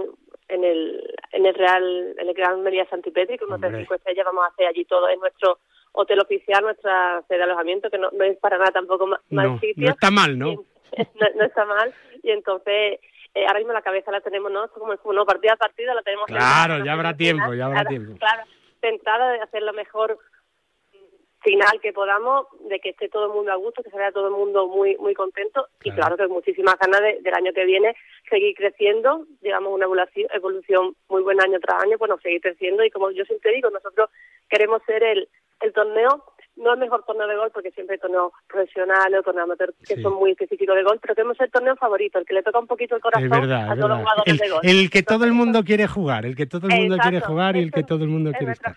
en 0.48 0.64
el 0.64 1.16
en 1.32 1.46
el 1.46 1.56
Real, 1.56 2.16
en 2.18 2.28
el 2.30 2.34
Gran 2.34 2.62
Media 2.62 2.88
Santipetri, 2.90 3.38
con 3.38 3.52
hotel 3.52 3.76
cinco 3.78 3.96
estrellas, 3.96 4.26
vamos 4.26 4.46
a 4.46 4.48
hacer 4.48 4.68
allí 4.68 4.86
todo 4.86 5.10
en 5.10 5.20
nuestro 5.20 5.60
hotel 5.92 6.20
oficial, 6.20 6.64
nuestra 6.64 7.24
sede 7.28 7.40
de 7.40 7.44
alojamiento, 7.46 7.90
que 7.90 7.98
no, 7.98 8.10
no 8.12 8.24
es 8.24 8.38
para 8.38 8.58
nada 8.58 8.72
tampoco 8.72 9.08
mal 9.30 9.60
sitio. 9.60 9.86
No 9.86 9.92
está 9.92 10.12
mal, 10.12 10.38
¿no? 10.40 10.54
no, 10.54 11.44
está 11.44 11.66
mal, 11.66 11.94
y 12.22 12.32
entonces 12.32 13.00
eh, 13.34 13.46
ahora 13.48 13.60
mismo 13.60 13.74
la 13.74 13.82
cabeza 13.82 14.12
la 14.12 14.22
tenemos, 14.22 14.52
¿no? 14.52 14.68
Como, 14.70 14.96
como 14.98 15.14
no, 15.14 15.26
partida 15.26 15.54
a 15.54 15.58
partida 15.58 15.94
la 15.94 16.04
tenemos. 16.04 16.28
Claro, 16.28 16.84
ya 16.84 16.94
habrá 16.94 17.16
tiempo, 17.16 17.54
ya 17.54 17.66
habrá 17.66 17.86
tiempo. 17.86 18.18
Claro, 18.18 18.44
centrada 18.82 19.32
de 19.32 19.42
hacer 19.42 19.64
lo 19.64 19.74
mejor 19.74 20.20
final 21.46 21.80
que 21.80 21.94
podamos, 21.94 22.48
de 22.68 22.80
que 22.80 22.90
esté 22.90 23.08
todo 23.08 23.28
el 23.28 23.34
mundo 23.34 23.52
a 23.52 23.56
gusto, 23.56 23.84
que 23.84 23.92
se 23.92 23.98
vea 23.98 24.12
todo 24.12 24.28
el 24.28 24.34
mundo 24.34 24.68
muy 24.68 24.98
muy 24.98 25.14
contento. 25.14 25.68
Y 25.84 25.92
claro. 25.92 26.18
que 26.18 26.28
muchísimas 26.28 26.76
ganas 26.80 27.02
del 27.02 27.34
año 27.34 27.54
que 27.54 27.66
viene 27.66 27.96
seguir 28.30 28.56
creciendo, 28.56 29.26
llevamos 29.42 29.72
una 29.74 29.86
evolución, 29.86 30.28
evolución 30.34 30.96
muy 31.08 31.22
buen 31.22 31.40
año 31.40 31.60
tras 31.60 31.84
año, 31.84 31.98
bueno, 31.98 32.18
seguir 32.22 32.42
creciendo. 32.42 32.84
Y 32.84 32.90
como 32.90 33.12
yo 33.12 33.24
siempre 33.26 33.54
digo, 33.54 33.70
nosotros 33.70 34.10
queremos 34.50 34.82
ser 34.86 35.04
el, 35.04 35.30
el 35.62 35.74
torneo 35.74 36.24
no 36.58 36.74
el 36.74 36.80
mejor 36.80 37.04
torneo 37.06 37.28
de 37.28 37.36
gol, 37.36 37.52
porque 37.54 37.72
siempre 37.72 37.96
hay 37.96 38.00
torneos 38.00 38.32
profesionales 38.48 39.20
o 39.20 39.24
torneos 39.24 39.46
amateur 39.46 39.74
que 39.88 40.02
son 40.02 40.14
muy 40.14 40.32
específicos 40.32 40.76
de 40.76 40.84
gol, 40.84 41.00
pero 41.02 41.16
tenemos 41.16 41.40
el 41.40 41.52
torneo 41.52 41.76
favorito, 41.76 42.20
el 42.20 42.26
que 42.26 42.34
le 42.34 42.44
toca 42.44 42.60
un 42.60 42.68
poquito 42.68 42.96
el 42.96 43.02
corazón 43.02 43.52
a 43.52 43.76
todos 43.76 43.90
los 43.90 44.00
jugadores 44.00 44.34
el, 44.34 44.38
de 44.38 44.50
gol. 44.50 44.60
El 44.64 44.90
que 44.90 45.04
todo 45.04 45.26
el 45.26 45.34
mundo 45.34 45.64
quiere 45.64 45.88
jugar, 45.88 46.26
el 46.26 46.36
que 46.36 46.46
todo 46.46 46.68
el 46.68 46.80
mundo 46.82 46.98
quiere 46.98 47.20
jugar 47.20 47.58
y 47.58 47.60
el 47.60 47.72
que 47.72 47.84
todo 47.84 48.04
el 48.04 48.10
mundo 48.10 48.32
quiere 48.32 48.54
estar. 48.54 48.76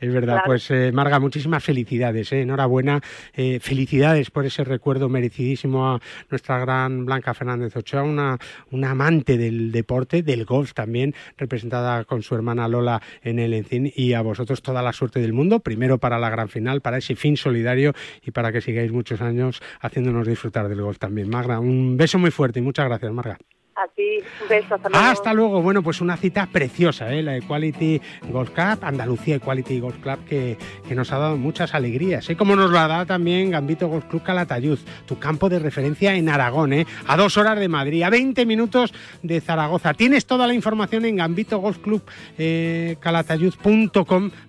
Es 0.00 0.12
verdad, 0.12 0.42
pues 0.44 0.70
eh, 0.70 0.90
Marga, 0.92 1.18
muchísimas 1.18 1.62
felicidades, 1.62 2.32
eh, 2.32 2.42
enhorabuena, 2.42 3.00
eh, 3.34 3.60
felicidades 3.60 4.30
por 4.30 4.46
ese 4.46 4.64
recuerdo 4.64 5.08
merecidísimo 5.08 5.86
a 5.86 6.00
nuestra 6.30 6.58
gran 6.58 7.04
Blanca 7.04 7.34
Fernández 7.34 7.76
Ochoa, 7.76 8.02
una, 8.02 8.38
una 8.70 8.90
amante 8.90 9.36
del 9.36 9.72
deporte, 9.72 10.22
del 10.22 10.44
golf 10.44 10.72
también, 10.72 11.14
representada 11.36 12.04
con 12.04 12.22
su 12.22 12.34
hermana 12.34 12.68
Lola 12.68 13.00
en 13.22 13.38
el 13.38 13.52
Encín, 13.54 13.92
y 13.94 14.14
a 14.14 14.22
vosotros 14.22 14.62
toda 14.62 14.82
la 14.82 14.92
suerte 14.92 15.20
del 15.20 15.32
mundo, 15.32 15.60
primero 15.60 15.98
para 15.98 16.18
la 16.18 16.30
gran 16.30 16.48
final, 16.48 16.80
para 16.80 16.98
ese 16.98 17.17
fin 17.18 17.36
solidario 17.36 17.92
y 18.24 18.30
para 18.30 18.52
que 18.52 18.60
sigáis 18.60 18.92
muchos 18.92 19.20
años 19.20 19.60
haciéndonos 19.80 20.26
disfrutar 20.26 20.68
del 20.68 20.80
golf 20.80 20.98
también. 20.98 21.28
Marga, 21.28 21.60
un 21.60 21.96
beso 21.96 22.18
muy 22.18 22.30
fuerte 22.30 22.60
y 22.60 22.62
muchas 22.62 22.86
gracias, 22.86 23.12
Marga. 23.12 23.38
Así, 23.78 24.18
un 24.42 24.48
beso, 24.48 24.76
hasta 24.92 25.32
luego. 25.32 25.62
Bueno, 25.62 25.84
pues 25.84 26.00
una 26.00 26.16
cita 26.16 26.46
preciosa, 26.46 27.12
¿eh? 27.12 27.22
la 27.22 27.36
Equality 27.36 28.00
Golf 28.28 28.50
Cup, 28.50 28.82
Andalucía 28.82 29.36
Equality 29.36 29.78
Golf 29.78 29.98
Club, 29.98 30.24
que, 30.24 30.58
que 30.88 30.94
nos 30.96 31.12
ha 31.12 31.18
dado 31.18 31.36
muchas 31.36 31.74
alegrías. 31.74 32.28
¿eh? 32.28 32.36
Como 32.36 32.56
nos 32.56 32.72
lo 32.72 32.78
ha 32.80 32.88
dado 32.88 33.06
también 33.06 33.52
Gambito 33.52 33.86
Golf 33.86 34.06
Club 34.06 34.24
Calatayud, 34.24 34.80
tu 35.06 35.20
campo 35.20 35.48
de 35.48 35.60
referencia 35.60 36.14
en 36.16 36.28
Aragón, 36.28 36.72
¿eh? 36.72 36.86
a 37.06 37.16
dos 37.16 37.36
horas 37.36 37.56
de 37.58 37.68
Madrid, 37.68 38.02
a 38.02 38.10
20 38.10 38.44
minutos 38.46 38.92
de 39.22 39.40
Zaragoza. 39.40 39.94
Tienes 39.94 40.26
toda 40.26 40.48
la 40.48 40.54
información 40.54 41.04
en 41.04 41.14
Gambito 41.14 41.58
Golf 41.58 41.78
Club 41.78 42.02
eh, 42.36 42.96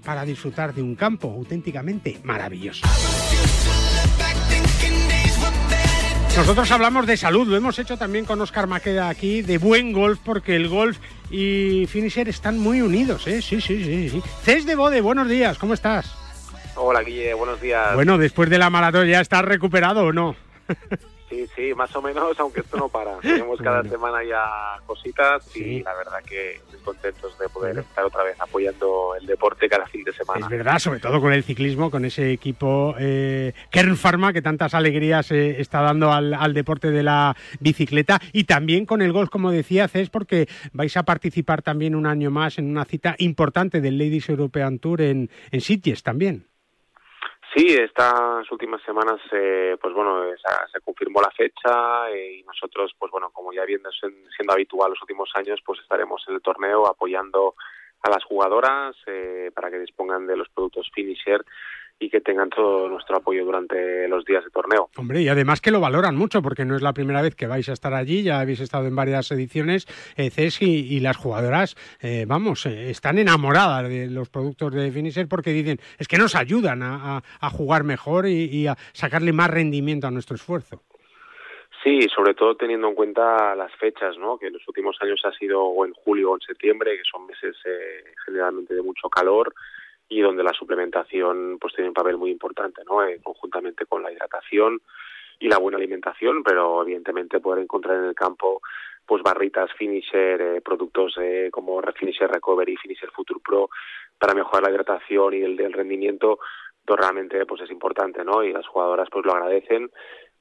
para 0.04 0.26
disfrutar 0.26 0.74
de 0.74 0.82
un 0.82 0.96
campo 0.96 1.32
auténticamente 1.32 2.18
maravilloso. 2.24 2.88
Nosotros 6.40 6.72
hablamos 6.72 7.06
de 7.06 7.18
salud, 7.18 7.46
lo 7.50 7.58
hemos 7.58 7.78
hecho 7.80 7.98
también 7.98 8.24
con 8.24 8.40
Oscar 8.40 8.66
Maqueda 8.66 9.10
aquí, 9.10 9.42
de 9.42 9.58
buen 9.58 9.92
golf, 9.92 10.20
porque 10.24 10.56
el 10.56 10.70
golf 10.70 10.98
y 11.30 11.86
finisher 11.88 12.30
están 12.30 12.58
muy 12.58 12.82
unidos, 12.82 13.28
¿eh? 13.28 13.42
Sí, 13.42 13.60
sí, 13.60 13.84
sí. 13.84 14.10
sí. 14.10 14.24
Cés 14.42 14.66
de 14.66 14.76
Bode, 14.76 15.02
buenos 15.02 15.28
días, 15.28 15.58
¿cómo 15.58 15.74
estás? 15.74 16.16
Hola, 16.76 17.02
Guille, 17.02 17.34
buenos 17.34 17.60
días. 17.60 17.94
Bueno, 17.94 18.18
después 18.18 18.50
de 18.50 18.58
la 18.58 18.70
maratón, 18.70 19.06
¿ya 19.10 19.20
estás 19.20 19.44
recuperado 19.44 20.06
o 20.06 20.14
no? 20.14 20.38
Sí, 21.30 21.48
sí, 21.56 21.74
más 21.76 21.96
o 21.96 22.02
menos, 22.02 22.38
aunque 22.40 22.62
esto 22.62 22.78
no 22.78 22.90
para. 22.90 23.18
Tenemos 23.20 23.62
cada 23.62 23.84
semana 23.84 24.24
ya 24.24 24.82
cositas 24.86 25.56
y 25.56 25.82
la 25.84 25.94
verdad 25.94 26.24
que 26.26 26.60
muy 26.72 26.80
contentos 26.80 27.38
de 27.38 27.48
poder 27.50 27.78
estar 27.80 28.04
otra 28.04 28.24
vez 28.24 28.36
apoyando 28.40 29.16
el 29.20 29.28
deporte 29.28 29.70
cada 29.70 29.86
fin 29.86 30.04
de 30.04 30.12
semana. 30.12 30.46
Es 30.46 30.50
verdad, 30.50 30.80
sobre 30.80 31.00
todo 31.00 31.22
con 31.22 31.32
el 31.32 31.44
ciclismo, 31.44 31.92
con 31.92 32.06
ese 32.06 32.32
equipo 32.32 32.96
eh, 32.98 33.54
Kern 33.70 33.96
Pharma 33.96 34.34
que 34.34 34.42
tantas 34.42 34.74
alegrías 34.74 35.32
eh, 35.32 35.62
está 35.62 35.82
dando 35.82 36.12
al, 36.12 36.54
deporte 36.54 36.90
de 36.90 37.04
la 37.04 37.36
bicicleta 37.60 38.20
y 38.34 38.46
también 38.46 38.86
con 38.86 39.02
el 39.02 39.14
golf, 39.14 39.30
como 39.30 39.52
decía 39.52 39.88
Cés, 39.88 40.10
porque 40.10 40.48
vais 40.74 40.98
a 40.98 41.04
participar 41.04 41.62
también 41.62 41.94
un 41.96 42.08
año 42.08 42.32
más 42.32 42.58
en 42.58 42.70
una 42.70 42.86
cita 42.86 43.16
importante 43.20 43.82
del 43.82 43.98
Ladies 43.98 44.30
European 44.30 44.80
Tour 44.80 45.02
en, 45.02 45.30
en 45.52 45.62
Sitges 45.62 46.02
también. 46.02 46.49
Sí, 47.56 47.66
estas 47.74 48.52
últimas 48.52 48.82
semanas, 48.84 49.20
eh, 49.32 49.76
pues 49.82 49.92
bueno, 49.96 50.24
se, 50.72 50.82
confirmó 50.82 51.20
la 51.20 51.32
fecha 51.32 52.12
eh, 52.12 52.38
y 52.38 52.44
nosotros, 52.44 52.94
pues 52.98 53.12
bueno, 53.12 53.32
como 53.32 53.52
ya 53.52 53.66
viendo 53.66 53.90
siendo 53.92 54.54
habitual 54.54 54.92
los 54.92 55.02
últimos 55.02 55.32
años, 55.34 55.60
pues 55.66 55.80
estaremos 55.80 56.24
en 56.28 56.36
el 56.36 56.42
torneo 56.42 56.86
apoyando 56.86 57.56
a 58.04 58.10
las 58.12 58.24
jugadoras 58.24 58.96
eh, 59.08 59.52
para 59.56 59.72
que 59.72 59.80
dispongan 59.80 60.28
de 60.28 60.38
los 60.38 60.48
productos 60.50 60.92
finisher 60.94 61.44
y 62.00 62.10
que 62.10 62.22
tengan 62.22 62.50
todo 62.50 62.88
nuestro 62.88 63.18
apoyo 63.18 63.44
durante 63.44 64.08
los 64.08 64.24
días 64.24 64.44
de 64.44 64.50
torneo. 64.50 64.90
Hombre, 64.98 65.22
y 65.22 65.28
además 65.28 65.60
que 65.60 65.70
lo 65.70 65.82
valoran 65.82 66.16
mucho, 66.16 66.42
porque 66.42 66.64
no 66.64 66.76
es 66.76 66.82
la 66.82 66.94
primera 66.94 67.22
vez 67.22 67.36
que 67.36 67.46
vais 67.46 67.68
a 67.68 67.74
estar 67.74 67.94
allí, 67.94 68.24
ya 68.24 68.40
habéis 68.40 68.62
estado 68.62 68.88
en 68.88 68.96
varias 68.96 69.30
ediciones, 69.32 69.86
eh, 70.16 70.30
CES 70.30 70.62
y, 70.62 71.00
las 71.02 71.18
jugadoras, 71.18 71.76
eh, 72.02 72.26
vamos, 72.26 72.66
eh, 72.66 72.90
están 72.90 73.20
enamoradas 73.20 73.90
de 73.90 74.08
los 74.10 74.30
productos 74.30 74.74
de 74.74 74.92
Finisher 74.92 75.28
porque 75.28 75.52
dicen, 75.52 75.78
es 75.98 76.08
que 76.08 76.18
nos 76.18 76.36
ayudan 76.36 76.82
a, 76.84 77.22
jugar 77.52 77.84
mejor 77.84 78.28
y, 78.28 78.68
a 78.68 78.76
sacarle 78.94 79.34
más 79.34 79.50
rendimiento 79.50 80.08
a 80.08 80.12
nuestro 80.12 80.36
esfuerzo. 80.36 80.82
Sí, 81.84 82.02
sobre 82.14 82.34
todo 82.34 82.56
teniendo 82.56 82.88
en 82.88 82.96
cuenta 82.96 83.56
las 83.56 83.74
fechas, 83.76 84.18
¿no? 84.18 84.38
que 84.38 84.48
en 84.48 84.54
los 84.54 84.68
últimos 84.68 84.98
años 85.02 85.22
ha 85.26 85.32
sido 85.34 85.64
o 85.64 85.86
en 85.86 85.94
julio 85.94 86.32
o 86.32 86.36
en 86.36 86.42
septiembre, 86.42 86.98
que 86.98 87.04
son 87.10 87.26
meses 87.26 87.56
generalmente 88.26 88.74
de 88.74 88.82
mucho 88.82 89.10
calor, 89.10 89.54
y 90.10 90.22
donde 90.22 90.44
la 90.44 90.54
suplementación 90.54 91.58
pues 91.62 91.74
tiene 91.76 91.90
un 91.90 91.94
papel 91.94 92.18
muy 92.18 92.32
importante, 92.32 92.82
¿no? 92.84 93.04
Eh, 93.04 93.20
conjuntamente 93.24 93.86
con 93.86 94.02
la 94.02 94.12
hidratación 94.12 94.82
y 95.40 95.48
la 95.48 95.60
buena 95.60 95.78
alimentación, 95.78 96.44
pero 96.44 96.82
evidentemente 96.82 97.40
poder 97.40 97.64
encontrar 97.64 97.98
en 97.98 98.06
el 98.06 98.16
campo 98.16 98.62
pues 99.06 99.24
barritas 99.24 99.72
finisher, 99.74 100.42
eh, 100.42 100.62
productos 100.62 101.16
eh, 101.22 101.50
como 101.52 101.82
Finisher 101.96 102.30
Recovery, 102.30 102.76
Finisher 102.78 103.12
Future 103.12 103.40
Pro 103.44 103.70
para 104.18 104.34
mejorar 104.34 104.64
la 104.64 104.72
hidratación 104.72 105.34
y 105.34 105.42
el 105.42 105.74
rendimiento, 105.74 106.40
pues 106.84 107.00
realmente 107.00 107.46
pues 107.46 107.62
es 107.62 107.72
importante, 107.72 108.24
¿no? 108.26 108.44
Y 108.44 108.52
las 108.52 108.68
jugadoras 108.68 109.08
pues 109.12 109.26
lo 109.26 109.32
agradecen 109.32 109.90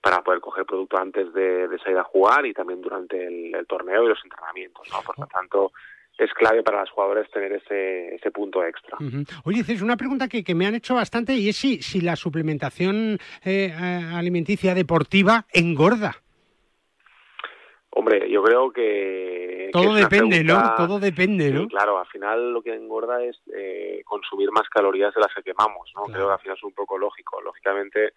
para 0.00 0.22
poder 0.22 0.40
coger 0.40 0.64
producto 0.64 0.96
antes 0.98 1.32
de, 1.32 1.68
salir 1.82 1.98
a 1.98 2.04
jugar 2.04 2.46
y 2.46 2.54
también 2.54 2.80
durante 2.80 3.26
el, 3.26 3.54
el, 3.54 3.66
torneo 3.66 4.04
y 4.04 4.08
los 4.08 4.24
entrenamientos, 4.24 4.88
¿no? 4.90 5.00
Por 5.02 5.18
lo 5.18 5.26
tanto, 5.26 5.72
es 6.18 6.32
clave 6.34 6.62
para 6.62 6.80
las 6.80 6.90
jugadoras 6.90 7.30
tener 7.30 7.52
ese, 7.52 8.14
ese 8.16 8.30
punto 8.30 8.64
extra. 8.64 8.98
Oye, 9.44 9.60
es 9.66 9.82
una 9.82 9.96
pregunta 9.96 10.28
que, 10.28 10.42
que, 10.42 10.54
me 10.54 10.66
han 10.66 10.74
hecho 10.74 10.96
bastante 10.96 11.34
y 11.34 11.48
es 11.48 11.56
si, 11.56 11.80
si 11.80 12.00
la 12.00 12.16
suplementación 12.16 13.18
eh, 13.44 13.72
alimenticia 13.72 14.74
deportiva 14.74 15.46
engorda. 15.52 16.16
Hombre, 17.90 18.30
yo 18.30 18.42
creo 18.42 18.70
que... 18.70 19.70
Todo 19.72 19.94
depende, 19.94 20.42
¿no? 20.42 20.74
Todo 20.76 20.98
depende, 20.98 21.50
¿no? 21.50 21.66
claro, 21.68 21.98
al 21.98 22.06
final 22.06 22.52
lo 22.52 22.62
que 22.62 22.74
engorda 22.74 23.22
es 23.22 23.36
eh, 23.54 24.02
consumir 24.04 24.50
más 24.50 24.68
calorías 24.68 25.14
de 25.14 25.20
las 25.20 25.32
que 25.34 25.42
quemamos, 25.42 25.90
¿no? 25.94 26.02
Creo 26.04 26.26
que 26.26 26.32
al 26.32 26.40
final 26.40 26.56
es 26.56 26.64
un 26.64 26.72
poco 26.72 26.98
lógico. 26.98 27.40
Lógicamente, 27.40 28.12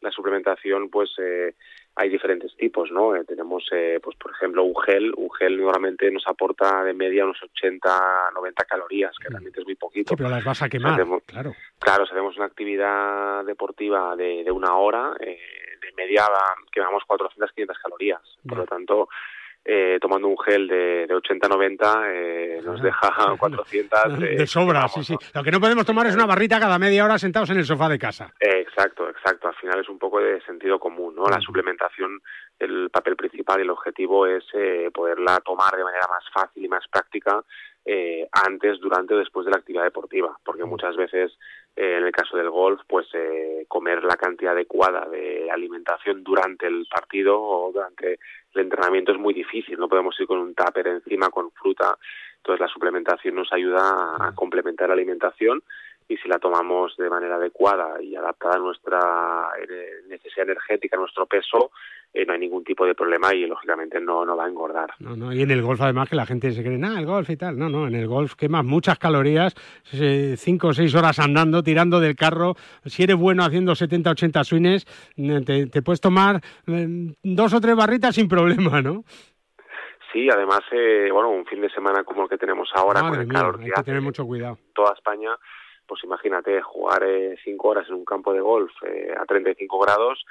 la 0.00 0.10
suplementación, 0.10 0.88
pues... 0.88 1.10
Eh, 1.18 1.54
hay 1.96 2.08
diferentes 2.08 2.54
tipos, 2.56 2.90
¿no? 2.90 3.14
Eh, 3.14 3.24
tenemos, 3.24 3.64
eh, 3.72 4.00
pues 4.02 4.16
por 4.16 4.32
ejemplo, 4.32 4.64
un 4.64 4.74
gel. 4.82 5.12
Un 5.16 5.30
gel 5.32 5.60
normalmente 5.60 6.10
nos 6.10 6.26
aporta 6.26 6.82
de 6.84 6.94
media 6.94 7.24
unos 7.24 7.42
80, 7.42 8.30
90 8.34 8.64
calorías, 8.64 9.12
que 9.18 9.28
mm. 9.28 9.32
realmente 9.32 9.60
es 9.60 9.66
muy 9.66 9.74
poquito. 9.74 10.16
pero 10.16 10.28
las 10.28 10.44
vas 10.44 10.62
a 10.62 10.68
quemar, 10.68 11.04
claro. 11.26 11.54
Claro, 11.78 12.06
si 12.06 12.12
hacemos 12.12 12.36
una 12.36 12.46
actividad 12.46 13.44
deportiva 13.44 14.16
de, 14.16 14.44
de 14.44 14.50
una 14.50 14.76
hora, 14.76 15.14
eh, 15.20 15.38
de 15.80 15.92
media 15.96 16.26
quemamos 16.72 17.02
400, 17.06 17.52
500 17.52 17.78
calorías. 17.78 18.20
Por 18.46 18.58
lo 18.58 18.66
tanto, 18.66 19.08
eh, 19.64 19.98
tomando 20.00 20.28
un 20.28 20.38
gel 20.38 20.66
de, 20.66 21.06
de 21.06 21.14
80-90 21.14 22.04
eh, 22.08 22.60
nos 22.64 22.82
deja 22.82 23.34
400. 23.38 24.18
de 24.18 24.46
sobra, 24.46 24.88
sí, 24.88 25.04
sí. 25.04 25.16
Lo 25.34 25.42
que 25.42 25.50
no 25.50 25.60
podemos 25.60 25.84
tomar 25.84 26.06
es 26.06 26.14
una 26.14 26.26
barrita 26.26 26.58
cada 26.58 26.78
media 26.78 27.04
hora 27.04 27.18
sentados 27.18 27.50
en 27.50 27.58
el 27.58 27.64
sofá 27.64 27.88
de 27.88 27.98
casa. 27.98 28.32
exacto, 28.40 29.08
exacto. 29.08 29.48
Al 29.48 29.54
final 29.54 29.80
es 29.80 29.88
un 29.88 29.98
poco 29.98 30.20
de 30.20 30.40
sentido 30.42 30.78
común, 30.78 31.14
¿no? 31.14 31.26
La 31.26 31.40
suplementación, 31.40 32.20
el 32.58 32.90
papel 32.90 33.16
principal 33.16 33.58
y 33.60 33.62
el 33.62 33.70
objetivo 33.70 34.26
es 34.26 34.44
eh, 34.54 34.90
poderla 34.92 35.40
tomar 35.44 35.76
de 35.76 35.84
manera 35.84 36.06
más 36.08 36.24
fácil 36.32 36.64
y 36.64 36.68
más 36.68 36.86
práctica 36.88 37.42
eh, 37.84 38.28
antes, 38.32 38.78
durante 38.80 39.14
o 39.14 39.18
después 39.18 39.44
de 39.46 39.52
la 39.52 39.58
actividad 39.58 39.84
deportiva, 39.84 40.36
porque 40.44 40.64
muchas 40.64 40.96
veces 40.96 41.32
eh, 41.80 41.96
en 41.96 42.04
el 42.04 42.12
caso 42.12 42.36
del 42.36 42.50
golf, 42.50 42.82
pues 42.86 43.06
eh, 43.14 43.64
comer 43.66 44.04
la 44.04 44.16
cantidad 44.16 44.52
adecuada 44.52 45.08
de 45.08 45.50
alimentación 45.50 46.22
durante 46.22 46.66
el 46.66 46.86
partido 46.94 47.40
o 47.40 47.72
durante 47.72 48.18
el 48.52 48.60
entrenamiento 48.60 49.12
es 49.12 49.18
muy 49.18 49.32
difícil, 49.32 49.78
no 49.78 49.88
podemos 49.88 50.14
ir 50.20 50.26
con 50.26 50.40
un 50.40 50.54
tupper 50.54 50.88
encima 50.88 51.30
con 51.30 51.50
fruta, 51.52 51.96
entonces 52.36 52.60
la 52.60 52.68
suplementación 52.68 53.34
nos 53.34 53.50
ayuda 53.50 54.16
a 54.20 54.34
complementar 54.34 54.88
la 54.88 54.94
alimentación 54.94 55.62
y 56.10 56.16
si 56.16 56.28
la 56.28 56.40
tomamos 56.40 56.96
de 56.96 57.08
manera 57.08 57.36
adecuada 57.36 58.02
y 58.02 58.16
adaptada 58.16 58.56
a 58.56 58.58
nuestra 58.58 58.98
necesidad 60.08 60.44
energética, 60.44 60.96
a 60.96 60.98
nuestro 60.98 61.24
peso, 61.26 61.70
eh, 62.12 62.26
no 62.26 62.32
hay 62.32 62.40
ningún 62.40 62.64
tipo 62.64 62.84
de 62.84 62.96
problema 62.96 63.32
y 63.32 63.46
lógicamente 63.46 64.00
no, 64.00 64.24
no 64.24 64.36
va 64.36 64.46
a 64.46 64.48
engordar. 64.48 64.90
No, 64.98 65.14
no, 65.14 65.32
y 65.32 65.42
en 65.42 65.52
el 65.52 65.62
golf 65.62 65.80
además 65.80 66.08
que 66.08 66.16
la 66.16 66.26
gente 66.26 66.50
se 66.50 66.64
cree, 66.64 66.78
nada, 66.78 66.98
el 66.98 67.06
golf 67.06 67.30
y 67.30 67.36
tal. 67.36 67.56
No, 67.56 67.68
no, 67.68 67.86
en 67.86 67.94
el 67.94 68.08
golf 68.08 68.34
quemas 68.34 68.64
muchas 68.64 68.98
calorías, 68.98 69.54
cinco 70.36 70.68
o 70.68 70.72
seis 70.72 70.92
horas 70.96 71.20
andando, 71.20 71.62
tirando 71.62 72.00
del 72.00 72.16
carro. 72.16 72.56
Si 72.86 73.04
eres 73.04 73.14
bueno 73.14 73.44
haciendo 73.44 73.76
70, 73.76 74.10
80 74.10 74.42
swings, 74.42 74.86
te, 75.46 75.66
te 75.66 75.82
puedes 75.82 76.00
tomar 76.00 76.40
eh, 76.66 77.14
dos 77.22 77.54
o 77.54 77.60
tres 77.60 77.76
barritas 77.76 78.16
sin 78.16 78.26
problema, 78.26 78.82
¿no? 78.82 79.04
Sí, 80.12 80.28
además, 80.28 80.62
eh, 80.72 81.08
bueno, 81.12 81.30
un 81.30 81.46
fin 81.46 81.60
de 81.60 81.70
semana 81.70 82.02
como 82.02 82.24
el 82.24 82.28
que 82.28 82.36
tenemos 82.36 82.68
ahora, 82.74 83.00
con 83.00 83.20
el 83.20 83.28
calor 83.28 83.60
hay 83.60 83.70
que, 83.70 83.82
tener 83.84 84.00
mucho 84.00 84.26
cuidado. 84.26 84.58
toda 84.74 84.92
España, 84.94 85.30
pues 85.90 86.04
imagínate, 86.04 86.62
jugar 86.62 87.04
cinco 87.42 87.70
horas 87.70 87.88
en 87.88 87.94
un 87.94 88.04
campo 88.04 88.32
de 88.32 88.40
golf 88.40 88.70
a 89.18 89.26
35 89.26 89.76
grados, 89.80 90.24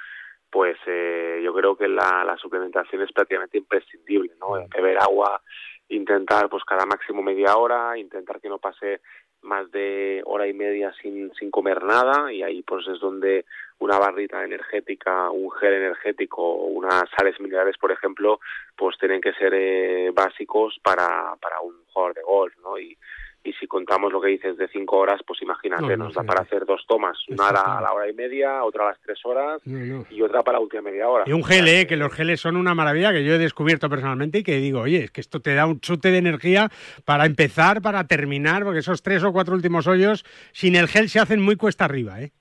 pues 0.50 0.78
eh, 0.86 1.42
yo 1.44 1.52
creo 1.52 1.76
que 1.76 1.86
la, 1.86 2.24
la, 2.24 2.38
suplementación 2.38 3.02
es 3.02 3.12
prácticamente 3.12 3.58
imprescindible, 3.58 4.32
¿no? 4.40 4.52
Mm. 4.52 4.70
Beber 4.74 4.98
agua, 4.98 5.42
intentar 5.90 6.48
pues 6.48 6.64
cada 6.64 6.86
máximo 6.86 7.22
media 7.22 7.56
hora, 7.56 7.98
intentar 7.98 8.40
que 8.40 8.48
no 8.48 8.56
pase 8.58 9.02
más 9.42 9.70
de 9.70 10.22
hora 10.24 10.48
y 10.48 10.54
media 10.54 10.94
sin, 11.02 11.30
sin 11.34 11.50
comer 11.50 11.82
nada 11.82 12.32
y 12.32 12.42
ahí 12.42 12.62
pues 12.62 12.86
es 12.88 13.00
donde 13.00 13.44
una 13.80 13.98
barrita 13.98 14.42
energética, 14.42 15.30
un 15.30 15.50
gel 15.50 15.74
energético, 15.74 16.54
unas 16.54 17.04
sales 17.18 17.38
minerales, 17.38 17.76
por 17.78 17.92
ejemplo, 17.92 18.40
pues 18.76 18.96
tienen 18.98 19.20
que 19.20 19.34
ser 19.34 19.52
eh, 19.54 20.10
básicos 20.14 20.78
para, 20.82 21.36
para 21.36 21.60
un 21.60 21.74
jugador 21.92 22.14
de 22.14 22.22
golf, 22.22 22.54
¿no? 22.62 22.78
Y, 22.78 22.96
y 23.42 23.52
si 23.54 23.66
contamos 23.66 24.12
lo 24.12 24.20
que 24.20 24.28
dices 24.28 24.56
de 24.58 24.68
cinco 24.68 24.98
horas, 24.98 25.20
pues 25.26 25.40
imagínate, 25.40 25.96
nos 25.96 26.14
da 26.14 26.22
para 26.22 26.42
hacer 26.42 26.66
dos 26.66 26.84
tomas, 26.86 27.18
una 27.28 27.48
a 27.48 27.80
la 27.80 27.92
hora 27.92 28.08
y 28.08 28.12
media, 28.12 28.62
otra 28.64 28.84
a 28.84 28.88
las 28.88 29.00
tres 29.00 29.18
horas 29.24 29.62
y 29.64 30.20
otra 30.20 30.42
para 30.42 30.58
la 30.58 30.62
última 30.62 30.82
media 30.82 31.08
hora. 31.08 31.24
Y 31.26 31.32
un 31.32 31.44
gel, 31.44 31.66
¿eh? 31.68 31.86
que 31.86 31.96
los 31.96 32.12
geles 32.12 32.40
son 32.40 32.56
una 32.56 32.74
maravilla 32.74 33.12
que 33.12 33.24
yo 33.24 33.34
he 33.34 33.38
descubierto 33.38 33.88
personalmente 33.88 34.38
y 34.38 34.42
que 34.42 34.56
digo, 34.56 34.80
oye, 34.80 35.04
es 35.04 35.10
que 35.10 35.22
esto 35.22 35.40
te 35.40 35.54
da 35.54 35.66
un 35.66 35.80
chute 35.80 36.10
de 36.10 36.18
energía 36.18 36.68
para 37.06 37.24
empezar, 37.24 37.80
para 37.80 38.06
terminar, 38.06 38.64
porque 38.64 38.80
esos 38.80 39.02
tres 39.02 39.24
o 39.24 39.32
cuatro 39.32 39.54
últimos 39.54 39.86
hoyos 39.86 40.24
sin 40.52 40.76
el 40.76 40.88
gel 40.88 41.08
se 41.08 41.20
hacen 41.20 41.40
muy 41.40 41.56
cuesta 41.56 41.86
arriba, 41.86 42.20
¿eh? 42.20 42.32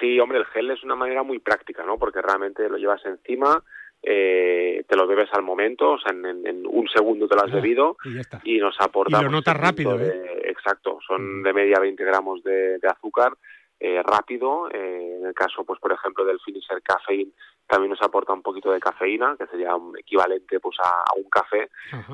Sí, 0.00 0.18
hombre, 0.20 0.38
el 0.38 0.44
gel 0.46 0.70
es 0.70 0.82
una 0.82 0.96
manera 0.96 1.22
muy 1.22 1.38
práctica, 1.38 1.84
¿no? 1.84 1.98
Porque 1.98 2.20
realmente 2.20 2.68
lo 2.68 2.76
llevas 2.76 3.04
encima, 3.06 3.62
eh, 4.06 4.84
te 4.86 4.96
lo 4.96 5.06
bebes 5.06 5.28
al 5.32 5.42
momento, 5.42 5.92
o 5.92 5.98
sea, 5.98 6.12
en, 6.12 6.66
un 6.66 6.88
segundo 6.88 7.26
te 7.26 7.34
lo 7.34 7.42
has 7.42 7.50
Ah, 7.52 7.56
bebido 7.56 7.96
y 8.04 8.14
ya 8.14 8.20
está. 8.20 8.40
y 8.44 8.58
nos 8.58 8.78
aporta... 8.80 9.18
Y 9.18 9.22
lo 9.22 9.28
pues, 9.28 9.32
notas 9.32 9.56
rápido, 9.56 9.96
de- 9.98 10.08
¿eh? 10.08 10.42
Exacto, 10.46 10.98
son 11.06 11.42
de 11.42 11.52
media 11.52 11.78
20 11.80 12.04
gramos 12.04 12.42
de, 12.44 12.78
de 12.78 12.88
azúcar 12.88 13.32
eh, 13.80 14.02
rápido. 14.02 14.68
eh, 14.72 15.16
en 15.20 15.26
el 15.26 15.34
caso, 15.34 15.64
pues 15.64 15.80
por 15.80 15.92
ejemplo, 15.92 16.24
del 16.24 16.38
Finisher 16.40 16.80
Caffeine, 16.82 17.32
también 17.66 17.90
nos 17.90 18.02
aporta 18.02 18.32
un 18.32 18.42
poquito 18.42 18.70
de 18.70 18.80
cafeína, 18.80 19.36
que 19.38 19.46
sería 19.46 19.74
un 19.74 19.96
equivalente 19.98 20.60
pues 20.60 20.76
a, 20.82 21.04
un 21.16 21.28
café. 21.30 21.70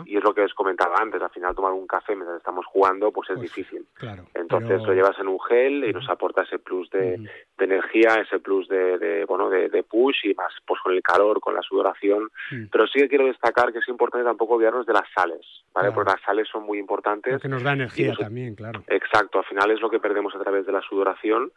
Y 0.07 0.17
es 0.17 0.23
lo 0.25 0.33
que 0.35 0.43
os 0.43 0.55
comentaba 0.55 0.95
antes, 1.01 1.21
al 1.21 1.31
final 1.31 1.55
tomar 1.55 1.73
un 1.73 1.87
café 1.87 2.15
mientras 2.15 2.39
estamos 2.39 2.65
jugando, 2.67 3.11
pues 3.13 3.31
es 3.31 3.41
difícil. 3.41 3.87
Claro. 3.95 4.25
Entonces 4.35 4.71
pero- 4.81 4.87
lo 4.87 4.95
llevas 4.95 5.19
en 5.19 5.29
un 5.29 5.41
gel 5.41 5.85
y 5.85 5.93
nos 5.93 6.09
aporta 6.09 6.43
ese 6.43 6.59
plus 6.59 6.89
de, 6.91 7.17
de 7.19 7.65
energía, 7.65 8.15
ese 8.15 8.39
plus 8.39 8.69
de, 8.69 8.99
de, 8.99 9.25
bueno 9.25 9.49
de, 9.51 9.69
de 9.69 9.83
push 9.83 10.25
y 10.25 10.35
más 10.35 10.53
pues 10.67 10.81
con 10.83 10.93
el 10.95 11.03
calor, 11.03 11.41
con 11.41 11.55
la 11.55 11.63
sudoración. 11.63 12.31
Mm. 12.51 12.67
Pero 12.71 12.87
sí 12.87 13.01
que 13.01 13.09
quiero 13.09 13.27
destacar 13.27 13.73
que 13.73 13.79
es 13.81 13.89
importante 13.89 14.25
tampoco 14.25 14.55
olvidarnos 14.55 14.87
de 14.87 14.93
las 14.93 15.09
sales, 15.15 15.45
¿vale? 15.75 15.89
Claro. 15.89 15.95
Porque 15.95 16.13
las 16.13 16.23
sales 16.23 16.49
son 16.49 16.65
muy 16.65 16.79
importantes. 16.79 17.41
que 17.41 17.49
nos 17.49 17.63
da 17.63 17.73
energía 17.73 18.09
nos- 18.09 18.19
también, 18.19 18.55
claro. 18.55 18.83
Exacto, 18.87 19.39
al 19.39 19.45
final 19.45 19.71
es 19.73 19.81
lo 19.81 19.91
que 19.91 19.99
perdemos 20.01 20.35
a 20.35 20.39
través 20.39 20.65
de 20.67 20.73
la 20.73 20.81
sudoración 20.83 21.51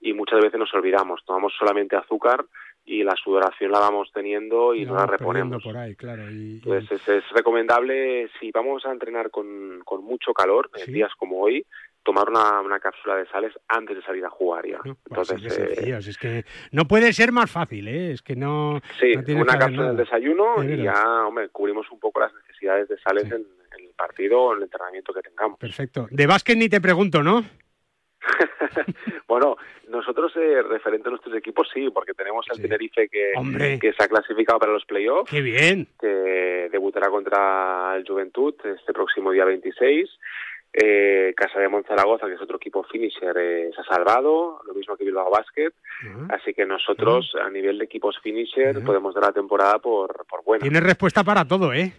y 0.00 0.12
muchas 0.14 0.40
veces 0.40 0.58
nos 0.58 0.72
olvidamos, 0.74 1.22
tomamos 1.24 1.52
solamente 1.58 1.96
azúcar 1.96 2.44
y 2.84 3.04
la 3.04 3.14
sudoración 3.22 3.70
la 3.70 3.78
vamos 3.78 4.10
teniendo 4.12 4.74
y 4.74 4.84
no 4.86 4.94
la 4.94 5.06
reponemos. 5.06 5.62
por 5.62 5.76
ahí, 5.76 5.94
claro. 5.94 6.30
Y, 6.30 6.34
y- 6.34 6.54
Entonces 6.64 7.00
es, 7.02 7.08
es 7.08 7.24
recomendable, 7.32 8.28
si 8.40 8.50
vamos 8.50 8.84
a 8.86 8.90
entrenar 8.92 9.30
con, 9.30 9.80
con 9.84 10.02
mucho 10.02 10.32
calor, 10.32 10.70
en 10.74 10.92
días 10.92 11.12
como 11.18 11.40
hoy, 11.40 11.64
tomar 12.02 12.30
una, 12.30 12.62
una 12.62 12.80
cápsula 12.80 13.16
de 13.16 13.26
sales 13.26 13.52
antes 13.68 13.94
de 13.96 14.02
salir 14.02 14.24
a 14.24 14.30
jugar 14.30 14.66
ya. 14.66 14.78
así 14.78 14.90
Entonces, 15.10 15.42
de 15.42 15.90
eh, 15.90 15.98
es 15.98 16.16
que 16.16 16.44
no 16.72 16.86
puede 16.86 17.12
ser 17.12 17.30
más 17.30 17.50
fácil, 17.50 17.86
¿eh? 17.88 18.12
Es 18.12 18.22
que 18.22 18.34
no, 18.34 18.80
sí, 18.98 19.12
no 19.14 19.22
tiene 19.22 19.42
una 19.42 19.58
cápsula 19.58 19.88
del 19.88 19.96
desayuno 19.98 20.62
Es 20.62 20.78
y 20.78 20.82
ya, 20.82 21.26
hombre, 21.26 21.50
cubrimos 21.50 21.90
un 21.92 22.00
poco 22.00 22.20
las 22.20 22.32
necesidades 22.32 22.88
de 22.88 22.98
sales 23.00 23.24
en, 23.24 23.44
en 23.78 23.84
el 23.84 23.94
partido 23.94 24.40
o 24.40 24.52
en 24.52 24.58
el 24.58 24.62
entrenamiento 24.64 25.12
que 25.12 25.20
tengamos. 25.20 25.58
Perfecto. 25.58 26.08
De 26.10 26.26
básquet 26.26 26.56
ni 26.56 26.70
te 26.70 26.80
pregunto, 26.80 27.22
¿no? 27.22 27.44
Bueno, 29.26 29.56
nosotros, 29.88 30.32
eh, 30.36 30.62
referente 30.62 31.08
a 31.08 31.10
nuestros 31.10 31.34
equipos, 31.36 31.68
sí, 31.72 31.88
porque 31.90 32.14
tenemos 32.14 32.46
el 32.52 32.60
Tenerife 32.60 33.08
que, 33.08 33.32
Hombre. 33.36 33.78
que 33.78 33.92
se 33.92 34.02
ha 34.02 34.08
clasificado 34.08 34.58
para 34.58 34.72
los 34.72 34.84
playoffs. 34.84 35.30
¡Qué 35.30 35.40
bien! 35.40 35.86
Que 36.00 36.68
debutará 36.70 37.08
contra 37.10 37.94
el 37.96 38.04
Juventud 38.06 38.54
este 38.64 38.92
próximo 38.92 39.30
día 39.30 39.44
26. 39.44 40.10
Eh, 40.72 41.32
Casa 41.36 41.58
de 41.58 41.68
Monzaragoza, 41.68 42.26
que 42.26 42.34
es 42.34 42.40
otro 42.40 42.56
equipo 42.56 42.84
finisher, 42.84 43.36
eh, 43.36 43.70
se 43.74 43.80
ha 43.80 43.84
salvado, 43.84 44.60
lo 44.66 44.74
mismo 44.74 44.96
que 44.96 45.04
Bilbao 45.04 45.30
Basket. 45.30 45.72
Así 46.30 46.54
que 46.54 46.64
nosotros, 46.64 47.32
a 47.40 47.50
nivel 47.50 47.78
de 47.78 47.84
equipos 47.84 48.18
finisher, 48.22 48.82
podemos 48.84 49.14
dar 49.14 49.24
la 49.24 49.32
temporada 49.32 49.78
por, 49.78 50.24
por 50.26 50.44
buena. 50.44 50.62
Tienes 50.62 50.82
respuesta 50.82 51.24
para 51.24 51.44
todo, 51.44 51.72
¿eh? 51.72 51.92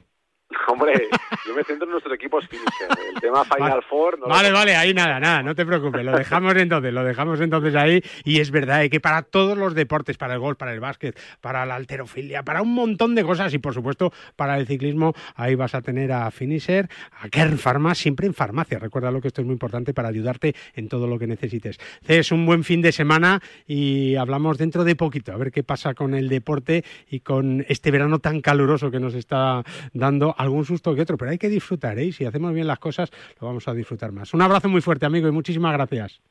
Hombre, 0.67 1.09
yo 1.45 1.53
me 1.55 1.63
centro 1.63 1.85
en 1.85 1.91
nuestros 1.91 2.13
equipos 2.15 2.47
finisher. 2.47 2.87
El 3.13 3.19
tema 3.19 3.43
Final 3.55 3.71
Vale. 3.71 3.81
Four... 3.89 4.19
No 4.19 4.27
lo 4.27 4.33
Vale, 4.33 4.51
vale, 4.51 4.75
ahí 4.75 4.93
nada, 4.93 5.19
nada, 5.19 5.43
no 5.43 5.55
te 5.55 5.65
preocupes, 5.65 6.03
lo 6.03 6.17
dejamos 6.17 6.55
entonces, 6.55 6.93
lo 6.93 7.03
dejamos 7.03 7.39
entonces 7.41 7.75
ahí 7.75 8.01
y 8.23 8.39
es 8.39 8.51
verdad 8.51 8.83
eh, 8.83 8.89
que 8.89 8.99
para 8.99 9.21
todos 9.21 9.57
los 9.57 9.73
deportes, 9.73 10.17
para 10.17 10.33
el 10.33 10.39
golf, 10.39 10.57
para 10.57 10.73
el 10.73 10.79
básquet, 10.79 11.19
para 11.41 11.65
la 11.65 11.75
alterofilia, 11.75 12.43
para 12.43 12.61
un 12.61 12.73
montón 12.73 13.15
de 13.15 13.23
cosas 13.23 13.53
y 13.53 13.59
por 13.59 13.73
supuesto 13.73 14.11
para 14.35 14.57
el 14.57 14.67
ciclismo, 14.67 15.13
ahí 15.35 15.55
vas 15.55 15.75
a 15.75 15.81
tener 15.81 16.11
a 16.11 16.29
Finisher, 16.31 16.89
a 17.19 17.29
Kern 17.29 17.57
Pharma, 17.57 17.95
siempre 17.95 18.27
en 18.27 18.33
farmacia, 18.33 18.79
recuerda 18.79 19.11
lo 19.11 19.21
que 19.21 19.27
esto 19.27 19.41
es 19.41 19.45
muy 19.45 19.53
importante 19.53 19.93
para 19.93 20.09
ayudarte 20.09 20.55
en 20.75 20.87
todo 20.87 21.07
lo 21.07 21.19
que 21.19 21.27
necesites. 21.27 21.77
Es 22.07 22.31
un 22.31 22.45
buen 22.45 22.63
fin 22.63 22.81
de 22.81 22.91
semana 22.91 23.41
y 23.67 24.15
hablamos 24.15 24.57
dentro 24.57 24.83
de 24.83 24.95
poquito, 24.95 25.31
a 25.33 25.37
ver 25.37 25.51
qué 25.51 25.63
pasa 25.63 25.93
con 25.93 26.13
el 26.13 26.29
deporte 26.29 26.83
y 27.09 27.19
con 27.21 27.65
este 27.67 27.91
verano 27.91 28.19
tan 28.19 28.41
caluroso 28.41 28.91
que 28.91 28.99
nos 28.99 29.13
está 29.13 29.63
dando 29.93 30.35
algún 30.41 30.65
susto 30.65 30.93
que 30.95 31.01
otro, 31.01 31.17
pero 31.17 31.31
hay 31.31 31.37
que 31.37 31.49
disfrutar, 31.49 31.97
¿eh? 31.99 32.05
Y 32.05 32.11
Si 32.11 32.25
hacemos 32.25 32.53
bien 32.53 32.67
las 32.67 32.79
cosas, 32.79 33.09
lo 33.39 33.47
vamos 33.47 33.67
a 33.67 33.73
disfrutar 33.73 34.11
más. 34.11 34.33
Un 34.33 34.41
abrazo 34.41 34.69
muy 34.69 34.81
fuerte, 34.81 35.05
amigo, 35.05 35.27
y 35.27 35.31
muchísimas 35.31 35.73
gracias. 35.73 36.21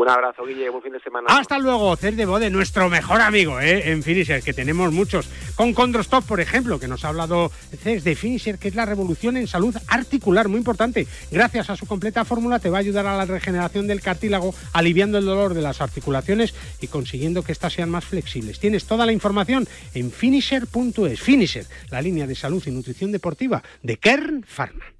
Un 0.00 0.08
abrazo, 0.08 0.46
Guille, 0.46 0.70
buen 0.70 0.82
fin 0.82 0.94
de 0.94 1.00
semana. 1.00 1.26
Hasta 1.28 1.58
luego, 1.58 1.94
Cer 1.94 2.16
de 2.16 2.24
Bode, 2.24 2.48
nuestro 2.48 2.88
mejor 2.88 3.20
amigo 3.20 3.60
¿eh? 3.60 3.90
en 3.90 4.02
Finisher, 4.02 4.42
que 4.42 4.54
tenemos 4.54 4.90
muchos. 4.94 5.28
Con 5.56 5.74
Condrostop, 5.74 6.24
por 6.24 6.40
ejemplo, 6.40 6.80
que 6.80 6.88
nos 6.88 7.04
ha 7.04 7.08
hablado 7.08 7.50
Cés 7.82 8.02
de 8.02 8.16
Finisher, 8.16 8.58
que 8.58 8.68
es 8.68 8.74
la 8.74 8.86
revolución 8.86 9.36
en 9.36 9.46
salud 9.46 9.76
articular, 9.88 10.48
muy 10.48 10.56
importante. 10.56 11.06
Gracias 11.30 11.68
a 11.68 11.76
su 11.76 11.84
completa 11.84 12.24
fórmula 12.24 12.60
te 12.60 12.70
va 12.70 12.78
a 12.78 12.80
ayudar 12.80 13.06
a 13.06 13.14
la 13.14 13.26
regeneración 13.26 13.86
del 13.86 14.00
cartílago, 14.00 14.54
aliviando 14.72 15.18
el 15.18 15.26
dolor 15.26 15.52
de 15.52 15.60
las 15.60 15.82
articulaciones 15.82 16.54
y 16.80 16.86
consiguiendo 16.86 17.42
que 17.42 17.52
éstas 17.52 17.74
sean 17.74 17.90
más 17.90 18.06
flexibles. 18.06 18.58
Tienes 18.58 18.86
toda 18.86 19.04
la 19.04 19.12
información 19.12 19.68
en 19.92 20.10
finisher.es. 20.10 21.20
Finisher, 21.20 21.66
la 21.90 22.00
línea 22.00 22.26
de 22.26 22.36
salud 22.36 22.62
y 22.64 22.70
nutrición 22.70 23.12
deportiva 23.12 23.62
de 23.82 23.98
Kern 23.98 24.46
Pharma. 24.48 24.99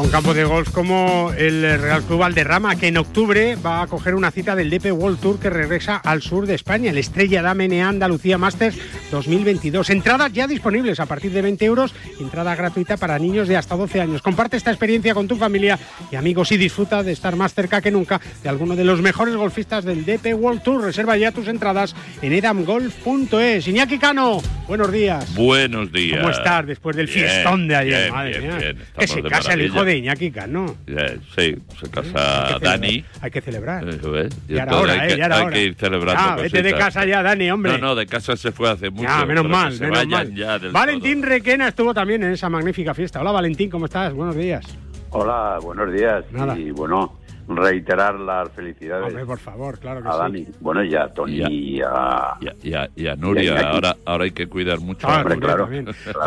A 0.00 0.02
un 0.02 0.08
campo 0.10 0.32
de 0.32 0.44
golf 0.44 0.70
como 0.70 1.30
el 1.36 1.60
Real 1.78 2.02
Club 2.02 2.20
Valderrama, 2.20 2.76
que 2.76 2.88
en 2.88 2.96
octubre 2.96 3.56
va 3.56 3.82
a 3.82 3.86
coger 3.86 4.14
una 4.14 4.30
cita 4.30 4.56
del 4.56 4.70
DP 4.70 4.92
World 4.92 5.20
Tour 5.20 5.38
que 5.38 5.50
regresa 5.50 5.96
al 5.96 6.22
sur 6.22 6.46
de 6.46 6.54
España, 6.54 6.90
el 6.90 6.96
Estrella 6.96 7.42
Dame 7.42 7.82
Andalucía 7.82 8.38
Masters 8.38 8.78
2022. 9.10 9.90
Entradas 9.90 10.32
ya 10.32 10.46
disponibles 10.46 11.00
a 11.00 11.06
partir 11.06 11.32
de 11.32 11.42
20 11.42 11.64
euros, 11.66 11.94
entrada 12.18 12.54
gratuita 12.54 12.96
para 12.96 13.18
niños 13.18 13.46
de 13.46 13.58
hasta 13.58 13.76
12 13.76 14.00
años. 14.00 14.22
Comparte 14.22 14.56
esta 14.56 14.70
experiencia 14.70 15.12
con 15.12 15.28
tu 15.28 15.36
familia 15.36 15.78
y 16.10 16.16
amigos 16.16 16.50
y 16.52 16.56
disfruta 16.56 17.02
de 17.02 17.12
estar 17.12 17.36
más 17.36 17.52
cerca 17.52 17.82
que 17.82 17.90
nunca 17.90 18.22
de 18.42 18.48
alguno 18.48 18.76
de 18.76 18.84
los 18.84 19.02
mejores 19.02 19.36
golfistas 19.36 19.84
del 19.84 20.06
DP 20.06 20.34
World 20.34 20.62
Tour. 20.62 20.82
Reserva 20.82 21.18
ya 21.18 21.30
tus 21.30 21.46
entradas 21.46 21.94
en 22.22 22.32
edamgolf.es. 22.32 23.68
Iñaki 23.68 23.98
Cano, 23.98 24.40
buenos 24.66 24.90
días. 24.90 25.34
Buenos 25.34 25.92
días. 25.92 26.20
¿Cómo 26.20 26.30
estás 26.30 26.66
después 26.66 26.96
del 26.96 27.06
Bien, 27.06 27.28
fiestón 27.28 27.68
de 27.68 27.76
ayer? 27.76 28.00
bien, 28.02 28.14
Madre 28.14 28.38
bien, 28.38 28.56
mía. 28.56 28.86
Que 28.98 29.06
se 29.06 29.20
de 29.20 29.28
casa 29.28 29.52
el 29.52 29.62
hijo 29.62 29.74
maravilla. 29.74 29.89
De 29.90 29.98
Iñaki 29.98 30.30
Cano. 30.30 30.76
Sí, 30.86 31.56
se 31.80 31.90
casa 31.90 32.48
Hay 32.48 32.54
que 32.60 32.64
Dani. 32.64 32.86
celebrar, 32.88 33.04
Hay 33.22 33.30
que 33.30 33.40
celebrar. 33.40 33.84
Eh, 33.88 33.98
¿ves? 34.10 34.38
Y 34.48 34.54
Ya 34.54 34.62
era 34.62 34.64
entonces 34.64 34.82
hora, 34.82 34.92
hay 34.92 34.98
eh, 35.08 35.12
que, 35.12 35.18
ya 35.18 35.26
era 35.26 35.36
hay 35.36 35.42
hora. 35.44 35.52
que 35.54 35.62
ir 35.64 35.74
celebrando 35.74 36.22
Ah, 36.22 36.36
vete 36.36 36.62
de 36.62 36.72
casa 36.74 37.04
ya, 37.04 37.22
Dani, 37.22 37.50
hombre. 37.50 37.72
No, 37.72 37.78
no, 37.78 37.94
de 37.94 38.06
casa 38.06 38.36
se 38.36 38.52
fue 38.52 38.70
hace 38.70 38.90
mucho. 38.90 39.08
Ya, 39.08 39.24
menos 39.26 39.48
mal, 39.48 39.78
menos 39.78 40.06
mal. 40.06 40.34
ya 40.34 40.58
del 40.58 40.72
Valentín 40.72 41.22
Requena 41.22 41.68
estuvo 41.68 41.92
también 41.94 42.22
en 42.22 42.32
esa 42.32 42.48
magnífica 42.48 42.94
fiesta. 42.94 43.20
Hola 43.20 43.32
Valentín, 43.32 43.68
¿cómo 43.70 43.86
estás? 43.86 44.12
Buenos 44.12 44.36
días. 44.36 44.64
Hola, 45.10 45.58
buenos 45.60 45.92
días. 45.92 46.24
Nada. 46.30 46.56
Y 46.56 46.70
bueno, 46.70 47.19
reiterar 47.56 48.14
las 48.20 48.50
felicidades 48.52 49.06
Hombre, 49.08 49.24
por 49.26 49.38
favor, 49.38 49.78
claro 49.78 50.02
que 50.02 50.08
a 50.08 50.12
sí. 50.12 50.18
Dani. 50.18 50.46
Bueno, 50.60 50.84
y 50.84 50.94
a 50.94 51.08
Tony 51.08 51.42
y 51.48 51.80
a... 51.82 52.36
Y 52.62 52.74
a, 52.74 52.88
y 52.94 53.06
a 53.06 53.16
Nuria, 53.16 53.42
Y 53.44 53.48
a 53.48 53.50
Iñaki. 53.52 53.66
ahora, 53.66 53.96
ahora 54.04 54.24
hay 54.24 54.30
que 54.30 54.46
cuidar 54.48 54.80
mucho. 54.80 55.06
Ah, 55.08 55.18
Hombre, 55.20 55.38
claro. 55.38 55.68
Claro, 55.68 55.86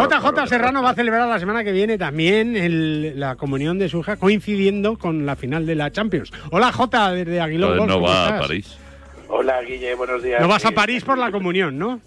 JJ 0.09 0.31
claro, 0.31 0.47
Serrano 0.47 0.83
va 0.83 0.89
a 0.91 0.95
celebrar 0.95 1.27
la 1.27 1.39
semana 1.39 1.63
que 1.63 1.71
viene 1.71 1.97
también 1.97 2.55
el- 2.55 3.19
la 3.19 3.35
comunión 3.35 3.79
de 3.79 3.89
su 3.89 3.99
hija, 3.99 4.17
coincidiendo 4.17 4.97
con 4.97 5.25
la 5.25 5.35
final 5.35 5.65
de 5.65 5.75
la 5.75 5.91
Champions. 5.91 6.31
Hola 6.51 6.71
J, 6.71 7.11
desde 7.13 7.39
Aguilón 7.41 7.77
Golf, 7.77 7.87
no 7.89 7.93
¿cómo 7.95 8.07
va 8.07 8.37
a? 8.37 8.39
París. 8.41 8.77
Hola, 9.29 9.61
Guille, 9.61 9.95
buenos 9.95 10.21
días. 10.21 10.39
No 10.41 10.47
vas 10.47 10.63
a 10.65 10.69
Sí, 10.69 10.73
París 10.75 11.03
por 11.03 11.17
la 11.17 11.31
comunión, 11.31 11.77
¿no? 11.77 11.99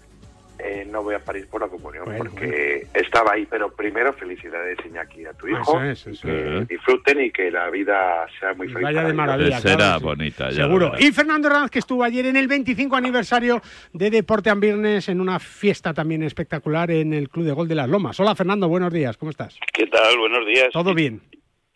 Eh, 0.59 0.87
no 0.89 1.03
voy 1.03 1.15
a 1.15 1.19
París 1.19 1.45
por 1.45 1.61
la 1.61 1.67
comunión, 1.67 2.05
Bueno, 2.05 2.29
porque 2.31 2.87
estaba 2.93 3.33
ahí, 3.33 3.45
pero 3.49 3.71
primero 3.73 4.13
felicidades, 4.13 4.77
Iñaki, 4.85 5.25
a 5.25 5.33
tu 5.33 5.47
hijo. 5.47 5.79
Eso 5.79 5.83
es, 5.83 6.07
eso 6.07 6.27
que 6.27 6.57
es. 6.59 6.67
disfruten 6.67 7.21
y 7.21 7.31
que 7.31 7.51
la 7.51 7.69
vida 7.69 8.25
sea 8.39 8.53
muy 8.53 8.67
feliz. 8.67 8.83
Vaya 8.83 9.03
de 9.03 9.13
maravilla. 9.13 9.59
Será 9.59 9.75
claro 9.75 9.93
que 9.93 9.99
sí. 9.99 10.05
bonita, 10.05 10.49
ya 10.49 10.63
Seguro. 10.63 10.93
Y 10.99 11.11
Fernando 11.11 11.47
Hernández, 11.47 11.71
que 11.71 11.79
estuvo 11.79 12.03
ayer 12.03 12.25
en 12.25 12.35
el 12.35 12.47
25 12.47 12.95
aniversario 12.95 13.61
de 13.93 14.09
Deporte 14.09 14.49
and 14.49 14.61
Viernes, 14.61 15.09
en 15.09 15.21
una 15.21 15.39
fiesta 15.39 15.93
también 15.93 16.23
espectacular 16.23 16.89
en 16.91 17.13
el 17.13 17.29
Club 17.29 17.45
de 17.45 17.51
Gol 17.51 17.67
de 17.67 17.75
las 17.75 17.89
Lomas. 17.89 18.19
Hola 18.19 18.35
Fernando, 18.35 18.67
buenos 18.67 18.91
días, 18.91 19.17
¿cómo 19.17 19.31
estás? 19.31 19.59
¿Qué 19.73 19.87
tal? 19.87 20.17
Buenos 20.17 20.45
días. 20.45 20.69
Todo 20.71 20.93
bien. 20.93 21.21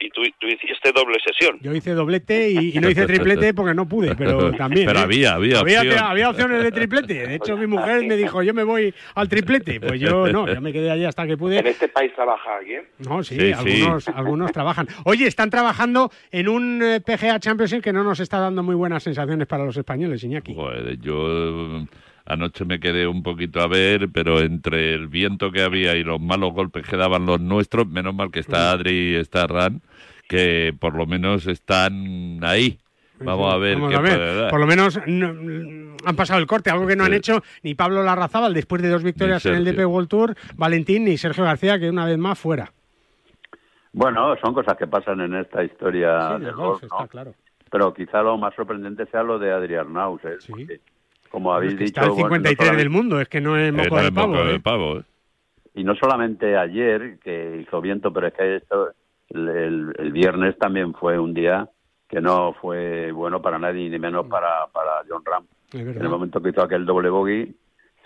Y 0.04 0.10
tú, 0.10 0.22
tú 0.40 0.48
hiciste 0.48 0.92
doble 0.94 1.18
sesión. 1.24 1.60
Yo 1.62 1.76
hice 1.76 1.92
doblete 1.94 2.50
y, 2.50 2.76
y 2.76 2.80
no 2.80 2.90
hice 2.90 3.06
triplete 3.06 3.54
porque 3.56 3.76
no 3.76 3.88
pude, 3.88 4.16
pero 4.16 4.52
también. 4.54 4.88
Pero 4.88 5.00
¿eh? 5.00 5.04
había, 5.04 5.34
había 5.36 5.60
había, 5.60 5.82
opción. 5.82 5.98
había 6.00 6.30
opciones 6.32 6.64
de 6.64 6.72
triplete. 6.72 7.28
De 7.28 7.36
hecho, 7.36 7.56
mi 7.56 7.68
mujer 7.68 8.04
me 8.08 8.18
dijo, 8.18 8.42
yo 8.42 8.54
me 8.54 8.64
voy 8.64 8.94
al 9.14 9.30
triplete. 9.30 9.80
Pues 9.80 10.00
yo 10.00 10.28
no, 10.32 10.52
yo 10.52 10.60
me 10.60 10.74
quedé 10.74 10.90
allí 10.90 11.06
hasta 11.06 11.26
que 11.28 11.34
¿En 11.34 11.38
pude. 11.40 11.70
este 11.70 11.88
país 11.88 12.12
trabaja 12.16 12.58
alguien? 12.58 12.84
No, 12.98 13.22
sí, 13.24 13.36
Sí, 13.36 13.54
sí. 13.64 13.82
algunos, 13.84 14.08
algunos 14.08 14.52
trabajan. 14.52 14.88
Oye, 15.06 15.28
están 15.28 15.50
trabajando 15.52 16.12
en 16.32 16.50
un 16.50 16.82
eh, 16.82 17.00
PGA 17.02 17.40
Championship 17.40 17.82
que 17.82 17.94
no 17.94 18.04
nos 18.04 18.20
está 18.20 18.40
dando 18.40 18.64
muy 18.64 18.76
buenas 18.76 19.04
sensaciones 19.04 19.46
para 19.48 19.66
los 19.66 19.78
españoles, 19.78 20.24
Iñaki. 20.24 20.56
Joder, 20.56 21.00
yo 21.00 21.28
eh, 21.78 21.86
anoche 22.26 22.66
me 22.66 22.80
quedé 22.80 23.08
un 23.08 23.24
poquito 23.24 23.62
a 23.62 23.68
ver, 23.68 24.10
pero 24.12 24.40
entre 24.42 24.94
el 24.94 25.08
viento 25.08 25.52
que 25.52 25.62
había 25.62 25.96
y 25.96 26.04
los 26.04 26.20
malos 26.22 26.54
golpes 26.54 26.86
que 26.88 26.98
daban 26.98 27.26
los 27.26 27.40
nuestros, 27.42 27.88
menos 27.88 28.14
mal 28.16 28.32
que 28.32 28.40
está 28.40 28.72
Adri 28.72 29.12
y 29.12 29.16
está 29.16 29.48
Ran, 29.48 29.82
que 30.32 30.74
por 30.80 30.96
lo 30.96 31.06
menos 31.06 31.46
están 31.46 32.40
ahí. 32.42 32.78
Vamos 33.20 33.54
a 33.54 33.58
ver 33.58 33.76
Vamos 33.76 33.90
qué 33.92 33.96
a 33.98 34.00
ver. 34.02 34.16
puede 34.18 34.36
dar. 34.42 34.50
Por 34.50 34.60
lo 34.62 34.66
menos 34.66 34.98
no- 35.06 35.96
han 36.06 36.16
pasado 36.16 36.40
el 36.40 36.48
corte, 36.48 36.70
algo 36.72 36.88
que 36.88 36.96
no 36.96 37.04
han 37.04 37.12
Sí. 37.12 37.18
hecho 37.18 37.44
ni 37.64 37.76
Pablo 37.76 38.02
Larrazábal 38.02 38.54
después 38.54 38.82
de 38.82 38.88
dos 38.90 39.04
victorias 39.04 39.46
en 39.46 39.56
el. 39.56 39.66
DP 39.66 39.86
World 39.86 40.08
Tour, 40.08 40.36
Valentín 40.56 41.04
ni 41.04 41.18
Sergio 41.18 41.44
García, 41.44 41.78
que 41.78 41.90
una 41.90 42.06
vez 42.06 42.18
más 42.18 42.40
fuera. 42.40 42.72
Bueno, 43.94 44.36
son 44.44 44.54
cosas 44.54 44.78
que 44.78 44.88
pasan 44.88 45.20
en 45.20 45.36
esta 45.36 45.64
historia 45.66 46.28
Sí, 46.28 46.34
del 46.36 46.44
del 46.46 46.56
golf, 46.56 46.80
golf, 46.82 46.84
¿no? 46.84 46.98
está 46.98 47.08
claro. 47.10 47.36
Pero 47.70 47.94
quizá 47.94 48.22
lo 48.22 48.38
más 48.38 48.56
sorprendente 48.56 49.06
sea 49.08 49.22
lo 49.24 49.38
de 49.38 49.52
Adrián 49.52 49.92
Naus, 49.94 50.22
¿eh? 50.24 50.38
Porque, 50.50 50.80
como 51.30 51.54
habéis 51.54 51.74
Es 51.74 51.78
que 51.78 51.84
dicho, 51.86 52.00
está 52.02 52.06
el 52.06 52.12
bueno, 52.12 52.28
no 52.30 52.36
53 52.50 52.78
del 52.78 52.90
mundo, 52.90 53.20
es 53.22 53.28
que 53.28 53.42
no 53.42 53.58
es 53.58 53.70
Eh, 53.70 53.72
moco 53.74 53.96
no 53.96 54.02
de 54.02 54.08
es 54.08 54.12
pavo. 54.14 54.28
moco 54.30 54.46
de 54.46 54.56
¿eh? 54.56 54.60
pavo, 54.62 54.98
¿eh? 55.00 55.04
Y 55.76 55.84
no 55.84 55.94
solamente 55.96 56.58
ayer, 56.58 57.18
que 57.24 57.64
hizo 57.66 57.80
viento, 57.82 58.12
pero 58.12 58.28
es 58.28 58.34
que 58.34 58.56
esto, 58.58 58.92
el, 59.34 59.48
el- 59.50 59.94
el 59.98 60.12
viernes 60.12 60.58
también 60.58 60.94
fue 60.94 61.18
un 61.20 61.34
día 61.34 61.70
que 62.08 62.20
no 62.22 62.54
fue 62.60 63.12
bueno 63.12 63.42
para 63.42 63.58
nadie, 63.58 63.90
ni 63.90 63.98
menos 64.00 64.28
para, 64.28 64.68
para 64.74 64.92
John 65.08 65.24
Ram. 65.26 65.46
En 65.74 65.88
el 66.02 66.10
momento 66.10 66.42
que 66.42 66.50
hizo 66.50 66.62
aquel 66.62 66.86
doble 66.86 67.10
bogey, 67.10 67.56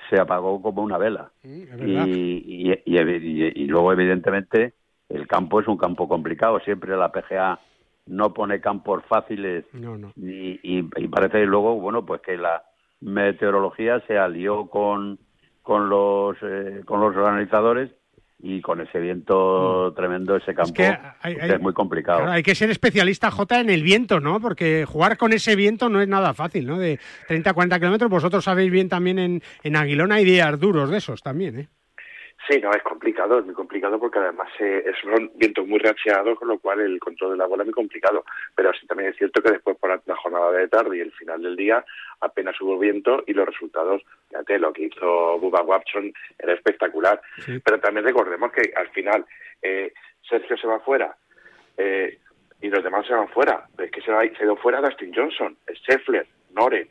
se 0.10 0.20
apagó 0.20 0.62
como 0.62 0.84
una 0.84 0.98
vela. 1.00 1.32
es 1.44 1.68
Y, 1.82 2.72
y, 2.72 2.72
y, 2.86 3.64
y- 3.64 3.66
luego, 3.68 3.92
evidentemente, 3.92 4.74
el 5.10 5.28
campo 5.28 5.60
es 5.60 5.68
un 5.68 5.78
campo 5.78 6.08
complicado. 6.08 6.60
Siempre 6.60 6.96
la 6.96 7.12
PGA 7.12 7.60
no 8.06 8.32
pone 8.34 8.62
campos 8.62 9.04
fáciles 9.08 9.66
No, 9.74 9.98
no. 9.98 10.14
y, 10.16 10.84
parece 11.08 11.40
que 11.40 11.46
luego, 11.48 11.80
bueno, 11.80 12.06
pues 12.06 12.22
que 12.22 12.38
la 12.38 12.62
meteorología 13.02 14.00
se 14.02 14.18
alió 14.20 14.68
con, 14.68 15.18
con, 15.64 15.90
los, 15.90 16.38
eh, 16.44 16.82
con 16.86 17.00
los 17.02 17.16
organizadores 17.16 17.90
y 18.40 18.62
con 18.62 18.82
ese 18.82 19.00
viento 19.00 19.94
tremendo, 19.96 20.36
ese 20.36 20.54
campo, 20.54 20.72
Mm. 20.72 20.74
que 20.76 20.86
hay- 21.22 21.38
hay- 21.42 21.52
es 21.52 21.62
muy 21.62 21.74
complicado. 21.74 22.20
Claro, 22.20 22.32
hay 22.34 22.44
que 22.44 22.54
ser 22.54 22.70
especialista, 22.70 23.32
J, 23.32 23.60
en 23.62 23.70
el 23.70 23.82
viento, 23.82 24.20
¿no? 24.20 24.40
Porque 24.40 24.86
jugar 24.86 25.18
con 25.18 25.34
ese 25.34 25.56
viento 25.56 25.90
no 25.90 26.02
es 26.02 26.08
nada 26.08 26.34
fácil, 26.34 26.68
¿no? 26.68 26.78
De 26.78 27.00
30 27.28 27.52
a 27.52 27.54
40 27.54 27.80
kilómetros, 27.80 28.10
vosotros 28.12 28.44
sabéis 28.44 28.72
bien 28.72 28.90
también 28.90 29.20
en, 29.20 29.42
en 29.64 29.76
Aguilón 29.76 30.12
hay 30.12 30.26
días 30.26 30.60
duros 30.60 30.90
de 30.90 30.98
esos 30.98 31.22
también, 31.24 31.60
¿eh? 31.60 31.70
Sí, 32.48 32.60
no, 32.62 32.70
es 32.72 32.84
complicado, 32.84 33.40
es 33.40 33.46
muy 33.46 33.56
complicado 33.56 34.00
porque 34.00 34.20
además 34.20 34.50
eh, 34.60 34.84
son 35.02 35.32
vientos 35.36 35.66
muy 35.68 35.80
reacheados, 35.80 36.38
con 36.38 36.48
lo 36.48 36.60
cual 36.60 36.80
el 36.80 37.00
control 37.00 37.32
de 37.32 37.38
la 37.38 37.48
bola 37.48 37.64
es 37.64 37.68
muy 37.68 37.74
complicado. 37.74 38.24
Pero 38.56 38.72
sí 38.74 38.86
también 38.86 39.10
es 39.10 39.18
cierto 39.18 39.42
que 39.42 39.52
después 39.52 39.78
por 39.78 39.90
la 40.06 40.16
jornada 40.16 40.52
de 40.52 40.68
tarde 40.68 40.98
y 40.98 41.02
el 41.02 41.12
final 41.14 41.42
del 41.42 41.56
día 41.56 41.84
apenas 42.22 42.60
hubo 42.62 42.78
viento 42.78 43.24
y 43.26 43.34
los 43.34 43.48
resultados, 43.48 44.04
fíjate, 44.30 44.60
lo 44.60 44.74
que 44.74 44.84
hizo 44.84 45.40
Bubba 45.40 45.64
Watson 45.64 46.14
era 46.38 46.54
espectacular. 46.54 47.20
Pero 47.64 47.80
también 47.80 48.06
recordemos 48.06 48.52
que 48.52 48.72
al 48.76 48.90
final 48.90 49.26
eh, 49.64 49.92
Sergio 50.30 50.56
se 50.56 50.68
va 50.68 50.80
fuera 50.82 51.16
eh, 51.78 52.20
y 52.62 52.70
los 52.70 52.84
demás 52.84 53.08
se 53.08 53.14
van 53.14 53.30
fuera. 53.30 53.66
Pero 53.76 53.88
es 53.88 53.92
que 53.92 54.02
se, 54.02 54.12
va, 54.12 54.22
se 54.22 54.44
ido 54.44 54.56
fuera 54.58 54.82
Dustin 54.82 55.14
Johnson, 55.16 55.58
Scheffler, 55.74 56.28
Noren, 56.52 56.88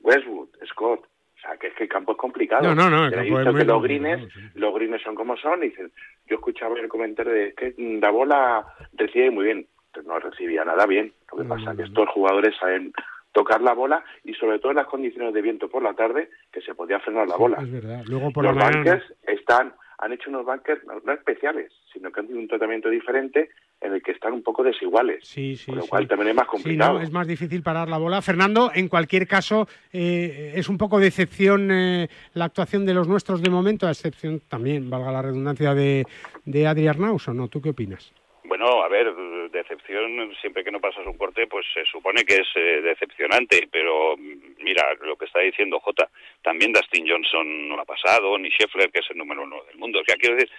Westwood, 0.00 0.48
Scott. 0.66 1.04
O 1.44 1.46
sea, 1.46 1.56
que 1.58 1.66
es 1.66 1.74
que 1.74 1.84
el 1.84 1.90
campo 1.90 2.12
es 2.12 2.18
complicado. 2.18 2.62
No, 2.62 2.74
no, 2.74 2.88
no, 2.88 3.06
el 3.06 3.12
campo 3.12 3.40
es 3.40 3.46
muy 3.46 3.60
que 3.60 3.64
los 3.64 3.82
greens, 3.82 4.34
los 4.54 4.74
greens 4.74 5.02
son 5.02 5.14
como 5.14 5.36
son. 5.36 5.62
Y 5.62 5.68
dicen, 5.68 5.92
yo 6.26 6.36
escuchaba 6.36 6.78
el 6.78 6.88
comentario 6.88 7.32
de 7.32 7.52
que 7.52 7.74
mm, 7.76 8.00
la 8.00 8.10
bola 8.10 8.64
recibe 8.94 9.30
muy 9.30 9.44
bien. 9.44 9.66
Pues 9.92 10.06
no 10.06 10.18
recibía 10.18 10.64
nada 10.64 10.86
bien. 10.86 11.12
Lo 11.30 11.38
que 11.38 11.44
pasa 11.44 11.72
es 11.72 11.76
que 11.76 11.82
estos 11.84 12.08
jugadores 12.08 12.56
saben 12.58 12.92
tocar 13.32 13.60
la 13.60 13.74
bola 13.74 14.02
y 14.24 14.32
sobre 14.34 14.58
todo 14.58 14.70
en 14.70 14.78
las 14.78 14.86
condiciones 14.86 15.34
de 15.34 15.42
viento 15.42 15.68
por 15.68 15.82
la 15.82 15.92
tarde 15.92 16.30
que 16.50 16.62
se 16.62 16.74
podía 16.74 16.98
frenar 17.00 17.28
la 17.28 17.36
bola. 17.36 17.58
Es 17.60 17.70
verdad. 17.70 18.02
Luego 18.06 18.30
por 18.30 18.44
Los 18.44 18.56
la 18.56 18.64
mañana... 18.64 18.92
bunkers 18.92 19.14
están, 19.24 19.74
han 19.98 20.12
hecho 20.12 20.30
unos 20.30 20.44
bunkers 20.44 20.84
no, 20.84 21.00
no 21.04 21.12
especiales, 21.12 21.72
sino 21.92 22.10
que 22.10 22.20
han 22.20 22.26
tenido 22.26 22.42
un 22.42 22.48
tratamiento 22.48 22.88
diferente 22.90 23.50
en 23.80 23.92
el 23.94 24.02
que 24.02 24.12
están 24.12 24.32
un 24.32 24.42
poco 24.42 24.62
desiguales. 24.62 25.26
Sí, 25.26 25.56
sí, 25.56 25.66
con 25.66 25.76
lo 25.76 25.82
sí. 25.82 25.88
cual 25.88 26.08
también 26.08 26.30
es 26.30 26.34
más 26.36 26.46
Sí, 26.46 26.50
complicado. 26.50 26.94
no, 26.94 27.00
es 27.00 27.10
más 27.10 27.26
difícil 27.26 27.62
parar 27.62 27.88
la 27.88 27.98
bola. 27.98 28.22
Fernando, 28.22 28.70
en 28.74 28.88
cualquier 28.88 29.26
caso, 29.26 29.68
eh, 29.92 30.52
es 30.54 30.68
un 30.68 30.78
poco 30.78 30.98
de 30.98 31.08
excepción 31.08 31.70
eh, 31.70 32.08
la 32.34 32.46
actuación 32.46 32.86
de 32.86 32.94
los 32.94 33.06
nuestros 33.08 33.42
de 33.42 33.50
momento, 33.50 33.86
a 33.86 33.90
excepción 33.90 34.40
también, 34.48 34.88
valga 34.90 35.12
la 35.12 35.22
redundancia, 35.22 35.74
de, 35.74 36.04
de 36.44 36.66
Adri 36.66 36.86
Arnaus, 36.88 37.28
¿o 37.28 37.34
no? 37.34 37.48
¿Tú 37.48 37.60
qué 37.60 37.70
opinas? 37.70 38.12
Bueno, 38.46 38.82
a 38.82 38.88
ver, 38.88 39.12
decepción, 39.52 40.30
siempre 40.40 40.62
que 40.64 40.70
no 40.70 40.80
pasas 40.80 41.06
un 41.06 41.16
corte, 41.16 41.46
pues 41.46 41.64
se 41.72 41.84
supone 41.90 42.24
que 42.24 42.34
es 42.34 42.48
eh, 42.56 42.82
decepcionante, 42.82 43.68
pero 43.72 44.16
mm, 44.16 44.43
mira 44.64 44.82
lo 45.02 45.16
que 45.16 45.26
está 45.26 45.40
diciendo 45.40 45.78
Jota, 45.80 46.08
también 46.42 46.72
Dustin 46.72 47.06
Johnson 47.08 47.68
no 47.68 47.78
ha 47.80 47.84
pasado, 47.84 48.36
ni 48.38 48.48
Scheffler, 48.50 48.90
que 48.90 49.00
es 49.00 49.10
el 49.10 49.18
número 49.18 49.42
uno 49.44 49.62
del 49.68 49.76
mundo. 49.76 50.00
O 50.00 50.04
sea, 50.04 50.16
quiero 50.16 50.34
decir, 50.36 50.50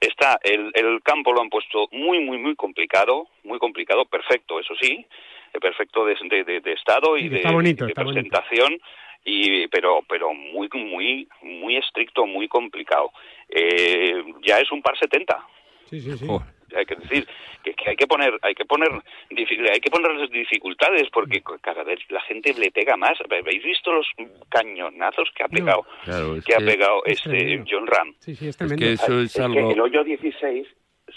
está, 0.00 0.38
el, 0.42 0.70
el 0.74 1.00
campo 1.02 1.32
lo 1.32 1.40
han 1.42 1.50
puesto 1.50 1.86
muy, 1.92 2.18
muy, 2.20 2.38
muy 2.38 2.54
complicado, 2.56 3.28
muy 3.44 3.58
complicado, 3.58 4.04
perfecto, 4.06 4.58
eso 4.58 4.74
sí, 4.80 5.06
eh, 5.52 5.60
perfecto 5.60 6.04
de, 6.04 6.16
de- 6.28 6.44
de- 6.44 6.60
de 6.60 6.72
estado 6.72 7.16
y 7.16 7.28
de, 7.28 7.36
está 7.36 7.52
bonito, 7.52 7.84
de 7.84 7.90
está 7.92 8.02
bonito. 8.02 8.22
presentación. 8.28 8.80
Y, 9.28 9.66
pero 9.68 10.02
pero 10.08 10.32
muy 10.32 10.68
muy 10.72 11.26
muy 11.42 11.76
estricto 11.76 12.26
muy 12.26 12.46
complicado 12.46 13.10
Eh, 13.48 14.22
ya 14.46 14.60
es 14.60 14.70
un 14.70 14.80
par 14.82 14.96
70 14.96 15.44
Sí, 15.90 16.00
sí, 16.00 16.16
sí. 16.16 16.26
Hay 16.74 16.84
que 16.86 16.96
decir 16.96 17.26
que, 17.62 17.74
que 17.74 17.90
hay 17.90 17.96
que 17.96 18.06
poner 18.06 18.38
hay 18.42 18.54
que 18.54 18.64
poner 18.64 18.88
hay 18.90 19.80
que 19.80 19.90
poner 19.90 20.14
las 20.14 20.30
dificultades 20.30 21.08
porque 21.12 21.42
cada 21.60 21.84
vez 21.84 22.00
la 22.08 22.20
gente 22.22 22.54
le 22.54 22.70
pega 22.70 22.96
más 22.96 23.18
habéis 23.30 23.62
visto 23.62 23.92
los 23.92 24.06
cañonazos 24.48 25.30
que 25.34 25.42
ha 25.44 25.48
pegado 25.48 25.84
Claro, 26.04 26.36
es 26.36 26.44
que 26.44 26.54
ha 26.54 26.58
que- 26.58 26.64
pegado 26.64 27.02
es 27.04 27.18
este 27.18 27.30
tremendo. 27.30 27.66
John 27.70 27.86
Ram 27.86 28.14
Sí, 28.20 28.34
sí, 28.34 28.48
es 28.48 28.60
Es 28.60 28.72
que 28.74 28.92
eso 28.92 29.20
es 29.20 29.32
que 29.34 29.42
algo... 29.42 29.70
el 29.70 29.80
hoyo 29.80 30.04
16 30.04 30.66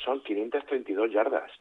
son 0.03 0.21
532 0.23 1.11
yardas. 1.11 1.51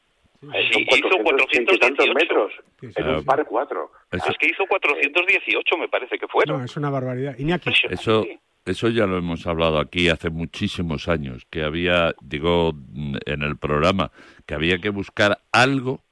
Eh, 0.55 0.71
Sí, 0.73 0.85
son 0.87 0.99
hizo 0.99 1.09
480 1.25 1.75
y 1.75 1.79
tantos 1.79 2.07
418. 2.07 2.15
metros. 2.15 2.53
En 2.97 3.09
un 3.17 3.25
par 3.25 3.45
4. 3.45 3.91
es 4.13 4.39
que 4.39 4.47
hizo 4.47 4.65
418 4.67 5.77
me 5.79 5.89
parece 5.89 6.19
que 6.19 6.29
fueron 6.29 6.59
No, 6.59 6.65
es 6.65 6.77
una 6.77 6.91
barbaridad. 6.91 7.37
Iñaki. 7.39 7.71
Eso, 7.91 8.25
eso 8.69 8.89
ya 8.89 9.07
lo 9.07 9.19
hemos 9.19 9.47
hablado 9.47 9.79
aquí 9.79 10.09
hace 10.09 10.31
muchísimos 10.31 11.09
años, 11.09 11.47
que 11.51 11.63
había, 11.63 12.15
digo, 12.23 12.77
en 13.27 13.43
el 13.43 13.57
programa, 13.57 14.11
que 14.47 14.55
había 14.55 14.79
que 14.79 14.91
buscar 14.91 15.41
algo, 15.53 16.03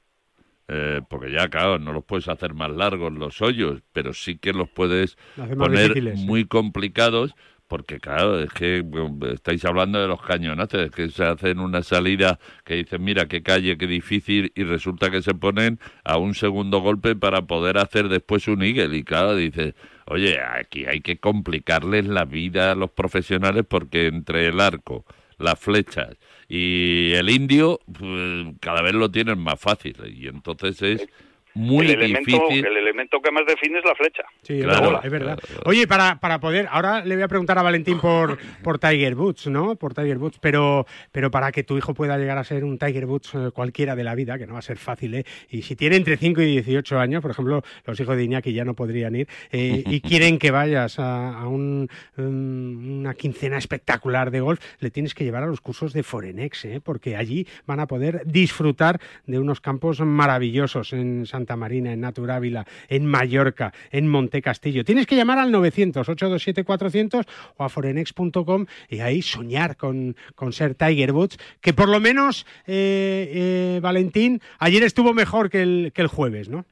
eh, 0.68 1.00
porque 1.08 1.30
ya, 1.30 1.48
claro, 1.48 1.78
no 1.78 1.92
los 1.92 2.04
puedes 2.04 2.28
hacer 2.28 2.54
más 2.54 2.70
largos 2.70 3.12
los 3.12 3.40
hoyos, 3.40 3.82
pero 3.92 4.12
sí 4.12 4.38
que 4.38 4.52
los 4.52 4.68
puedes 4.68 5.16
poner 5.56 5.88
difíciles, 5.88 6.18
muy 6.20 6.44
complicados, 6.44 7.34
porque 7.68 7.98
claro, 7.98 8.40
es 8.40 8.52
que 8.52 8.84
estáis 9.32 9.64
hablando 9.64 10.00
de 10.00 10.08
los 10.08 10.22
cañonazos, 10.22 10.82
es 10.82 10.90
que 10.90 11.08
se 11.08 11.24
hacen 11.24 11.58
una 11.58 11.82
salida 11.82 12.38
que 12.64 12.74
dicen, 12.74 13.02
mira, 13.02 13.26
qué 13.26 13.42
calle, 13.42 13.76
qué 13.76 13.86
difícil, 13.86 14.52
y 14.54 14.64
resulta 14.64 15.10
que 15.10 15.22
se 15.22 15.34
ponen 15.34 15.78
a 16.04 16.18
un 16.18 16.34
segundo 16.34 16.80
golpe 16.80 17.16
para 17.16 17.42
poder 17.42 17.78
hacer 17.78 18.08
después 18.08 18.46
un 18.48 18.62
eagle, 18.62 18.96
y 18.96 19.02
claro, 19.02 19.34
dices, 19.34 19.74
oye, 20.06 20.40
aquí 20.40 20.86
hay 20.86 21.00
que 21.00 21.18
complicarles 21.18 22.06
la 22.06 22.24
vida 22.24 22.72
a 22.72 22.74
los 22.74 22.90
profesionales 22.90 23.64
porque 23.68 24.06
entre 24.06 24.46
el 24.46 24.60
arco, 24.60 25.04
las 25.38 25.58
flechas 25.58 26.16
y 26.48 27.12
el 27.12 27.28
indio, 27.28 27.80
pues, 27.92 28.54
cada 28.60 28.82
vez 28.82 28.94
lo 28.94 29.10
tienen 29.10 29.38
más 29.38 29.60
fácil, 29.60 29.96
y 30.16 30.28
entonces 30.28 30.80
es 30.82 31.08
muy 31.56 31.86
el 31.86 31.92
elemento 32.02 32.30
difícil. 32.30 32.66
el 32.66 32.76
elemento 32.76 33.20
que 33.20 33.30
más 33.32 33.44
define 33.46 33.78
es 33.78 33.84
la 33.84 33.94
flecha 33.94 34.22
Sí, 34.42 34.58
es 34.58 34.64
Claro. 34.64 34.82
verdad, 34.90 35.00
es 35.04 35.10
verdad. 35.10 35.38
Oye, 35.64 35.86
para, 35.86 36.20
para 36.20 36.38
poder, 36.40 36.68
ahora 36.70 37.04
le 37.04 37.14
voy 37.14 37.24
a 37.24 37.28
preguntar 37.28 37.58
a 37.58 37.62
Valentín 37.62 37.98
por, 37.98 38.38
por 38.62 38.78
Tiger 38.78 39.14
Woods, 39.14 39.46
¿no? 39.48 39.76
Por 39.76 39.94
Tiger 39.94 40.18
Woods, 40.18 40.38
pero, 40.40 40.86
pero 41.12 41.30
para 41.30 41.50
que 41.52 41.62
tu 41.62 41.76
hijo 41.78 41.94
pueda 41.94 42.18
llegar 42.18 42.38
a 42.38 42.44
ser 42.44 42.64
un 42.64 42.78
Tiger 42.78 43.06
Woods 43.06 43.34
eh, 43.34 43.50
cualquiera 43.52 43.96
de 43.96 44.04
la 44.04 44.14
vida, 44.14 44.38
que 44.38 44.46
no 44.46 44.52
va 44.54 44.58
a 44.58 44.62
ser 44.62 44.76
fácil, 44.78 45.14
¿eh? 45.14 45.24
Y 45.48 45.62
si 45.62 45.76
tiene 45.76 45.96
entre 45.96 46.16
5 46.16 46.42
y 46.42 46.46
18 46.46 46.98
años, 46.98 47.22
por 47.22 47.30
ejemplo, 47.30 47.62
los 47.86 47.98
hijos 48.00 48.16
de 48.16 48.24
Iñaki 48.24 48.52
ya 48.52 48.64
no 48.64 48.74
podrían 48.74 49.16
ir, 49.16 49.28
eh, 49.50 49.82
y 49.86 50.00
quieren 50.02 50.38
que 50.38 50.50
vayas 50.50 50.98
a, 50.98 51.38
a 51.38 51.48
un, 51.48 51.88
um, 52.18 52.98
una 53.00 53.14
quincena 53.14 53.56
espectacular 53.58 54.30
de 54.30 54.40
golf, 54.40 54.60
le 54.80 54.90
tienes 54.90 55.14
que 55.14 55.24
llevar 55.24 55.42
a 55.42 55.46
los 55.46 55.60
cursos 55.60 55.92
de 55.92 56.02
Forenex, 56.02 56.64
¿eh? 56.66 56.80
Porque 56.82 57.16
allí 57.16 57.46
van 57.66 57.80
a 57.80 57.86
poder 57.86 58.22
disfrutar 58.26 59.00
de 59.26 59.38
unos 59.38 59.60
campos 59.60 60.00
maravillosos 60.00 60.92
en 60.92 61.24
Santa 61.26 61.45
Marina, 61.54 61.92
en 61.92 62.00
Naturávila, 62.00 62.64
en 62.88 63.06
Mallorca, 63.06 63.72
en 63.92 64.08
Monte 64.08 64.42
Castillo. 64.42 64.84
Tienes 64.84 65.06
que 65.06 65.14
llamar 65.14 65.38
al 65.38 65.52
900-827-400 65.52 67.26
o 67.58 67.64
a 67.64 67.68
forenex.com 67.68 68.66
y 68.88 69.00
ahí 69.00 69.22
soñar 69.22 69.76
con, 69.76 70.16
con 70.34 70.52
ser 70.52 70.74
Tiger 70.74 71.12
Woods, 71.12 71.38
que 71.60 71.72
por 71.72 71.88
lo 71.88 72.00
menos, 72.00 72.46
eh, 72.66 73.30
eh, 73.76 73.80
Valentín, 73.80 74.40
ayer 74.58 74.82
estuvo 74.82 75.14
mejor 75.14 75.50
que 75.50 75.62
el, 75.62 75.92
que 75.94 76.02
el 76.02 76.08
jueves, 76.08 76.48
¿no? 76.48 76.64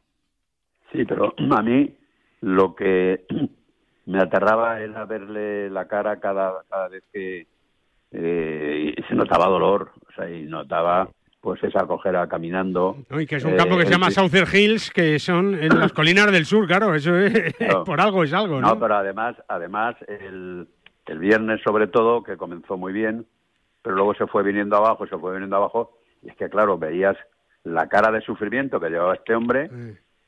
Sí, 0.93 1.05
pero 1.05 1.35
a 1.37 1.63
mí 1.63 1.95
lo 2.41 2.75
que 2.75 3.25
me 4.07 4.19
aterraba 4.19 4.81
era 4.81 5.05
verle 5.05 5.71
la 5.71 5.87
cara 5.87 6.21
cada, 6.21 6.63
cada 6.69 6.89
vez 6.89 7.05
que 7.13 7.47
eh, 8.13 8.95
se 9.09 9.15
notaba 9.15 9.49
dolor, 9.49 9.91
o 10.09 10.13
sea, 10.13 10.31
y 10.31 10.45
notaba 10.45 11.09
pues 11.45 11.63
esa 11.63 11.87
cojera 11.87 12.27
caminando. 12.27 12.97
¿no? 13.11 13.21
Y 13.21 13.27
que 13.27 13.37
es 13.37 13.45
un 13.45 13.53
Eh, 13.53 13.57
campo 13.57 13.77
que 13.77 13.83
se 13.83 13.89
el- 13.89 13.93
llama 13.95 14.11
Southern 14.11 14.49
Hills, 14.51 14.91
que 14.91 15.19
son 15.19 15.55
en 15.63 15.69
las 15.79 15.93
colinas 15.93 16.33
del 16.33 16.47
sur, 16.47 16.67
claro, 16.67 16.95
eso 16.95 17.15
es, 17.19 17.55
por 17.85 18.01
algo 18.01 18.25
es 18.25 18.33
algo, 18.33 18.61
¿no? 18.63 18.69
No, 18.69 18.81
pero 18.81 18.95
además, 18.97 19.37
además 19.47 19.95
el, 20.09 20.67
el 21.07 21.19
viernes 21.19 21.61
sobre 21.63 21.87
todo, 21.87 22.23
que 22.25 22.39
comenzó 22.39 22.79
muy 22.79 22.95
bien, 22.95 23.27
pero 23.83 23.95
luego 23.95 24.15
se 24.15 24.27
fue 24.27 24.43
viniendo 24.43 24.77
abajo, 24.79 25.07
se 25.07 25.19
fue 25.19 25.33
viniendo 25.33 25.57
abajo, 25.57 25.99
y 26.23 26.31
es 26.31 26.37
que 26.37 26.49
claro, 26.49 26.79
veías 26.79 27.17
la 27.63 27.89
cara 27.89 28.11
de 28.11 28.23
sufrimiento 28.23 28.81
que 28.81 28.89
llevaba 28.89 29.15
este 29.15 29.35
hombre 29.35 29.69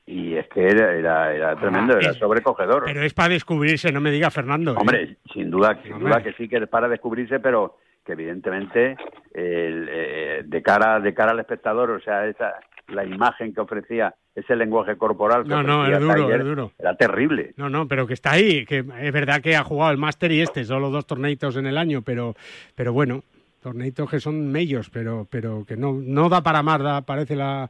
y 0.07 0.35
es 0.37 0.47
que 0.49 0.67
era, 0.67 0.95
era, 0.95 1.35
era 1.35 1.57
tremendo, 1.57 1.99
era 1.99 2.11
es- 2.11 2.19
sobrecogedor. 2.19 2.85
Pero 2.85 3.03
es 3.03 3.14
para 3.14 3.31
descubrirse, 3.31 3.91
no 3.91 4.01
me 4.03 4.11
diga 4.11 4.31
Fernando. 4.31 4.73
¿eh? 4.73 4.77
Hombre, 4.79 5.17
sin 5.33 5.51
duda, 5.51 5.79
sin 5.83 5.95
Hombre. 5.95 6.11
duda 6.11 6.23
que 6.23 6.33
sí 6.35 6.47
que 6.49 6.59
es 6.59 6.69
para 6.69 6.89
descubrirse, 6.89 7.41
pero 7.41 7.79
que 8.07 8.13
evidentemente 8.13 8.97
el, 9.35 9.89
eh, 9.91 10.43
de 10.47 10.63
cara 10.63 11.01
de 11.01 11.13
cara 11.13 11.33
al 11.33 11.41
espectador, 11.41 11.91
o 11.91 12.01
sea, 12.01 12.27
esa 12.27 12.55
la 12.89 13.05
imagen 13.05 13.53
que 13.53 13.61
ofrecía, 13.61 14.15
ese 14.33 14.55
lenguaje 14.55 14.97
corporal 14.97 15.43
que 15.43 15.49
No, 15.49 15.63
no, 15.65 15.85
es 15.87 15.99
duro, 15.99 16.15
Tiger, 16.15 16.41
es 16.41 16.47
duro. 16.47 16.73
era 16.79 16.95
terrible. 16.97 17.53
No, 17.57 17.69
no, 17.69 17.89
pero 17.89 18.07
que 18.07 18.15
está 18.15 18.31
ahí, 18.33 18.65
que 18.65 18.79
es 19.01 19.13
verdad 19.13 19.43
que 19.43 19.57
ha 19.57 19.65
jugado 19.65 19.91
el 19.91 19.99
máster 19.99 20.31
y 20.31 20.41
este, 20.41 20.65
solo 20.65 20.89
dos 20.91 21.05
torneitos 21.05 21.57
en 21.57 21.67
el 21.67 21.79
año, 21.79 22.03
pero, 22.03 22.37
pero 22.77 22.93
bueno, 22.93 23.25
torneitos 23.61 24.09
que 24.09 24.21
son 24.21 24.53
mellos, 24.53 24.89
pero, 24.89 25.27
pero 25.29 25.65
que 25.67 25.77
no, 25.77 25.95
no 26.01 26.29
da 26.29 26.43
para 26.43 26.63
más, 26.63 26.81
da, 26.81 27.03
parece 27.03 27.35
la, 27.35 27.69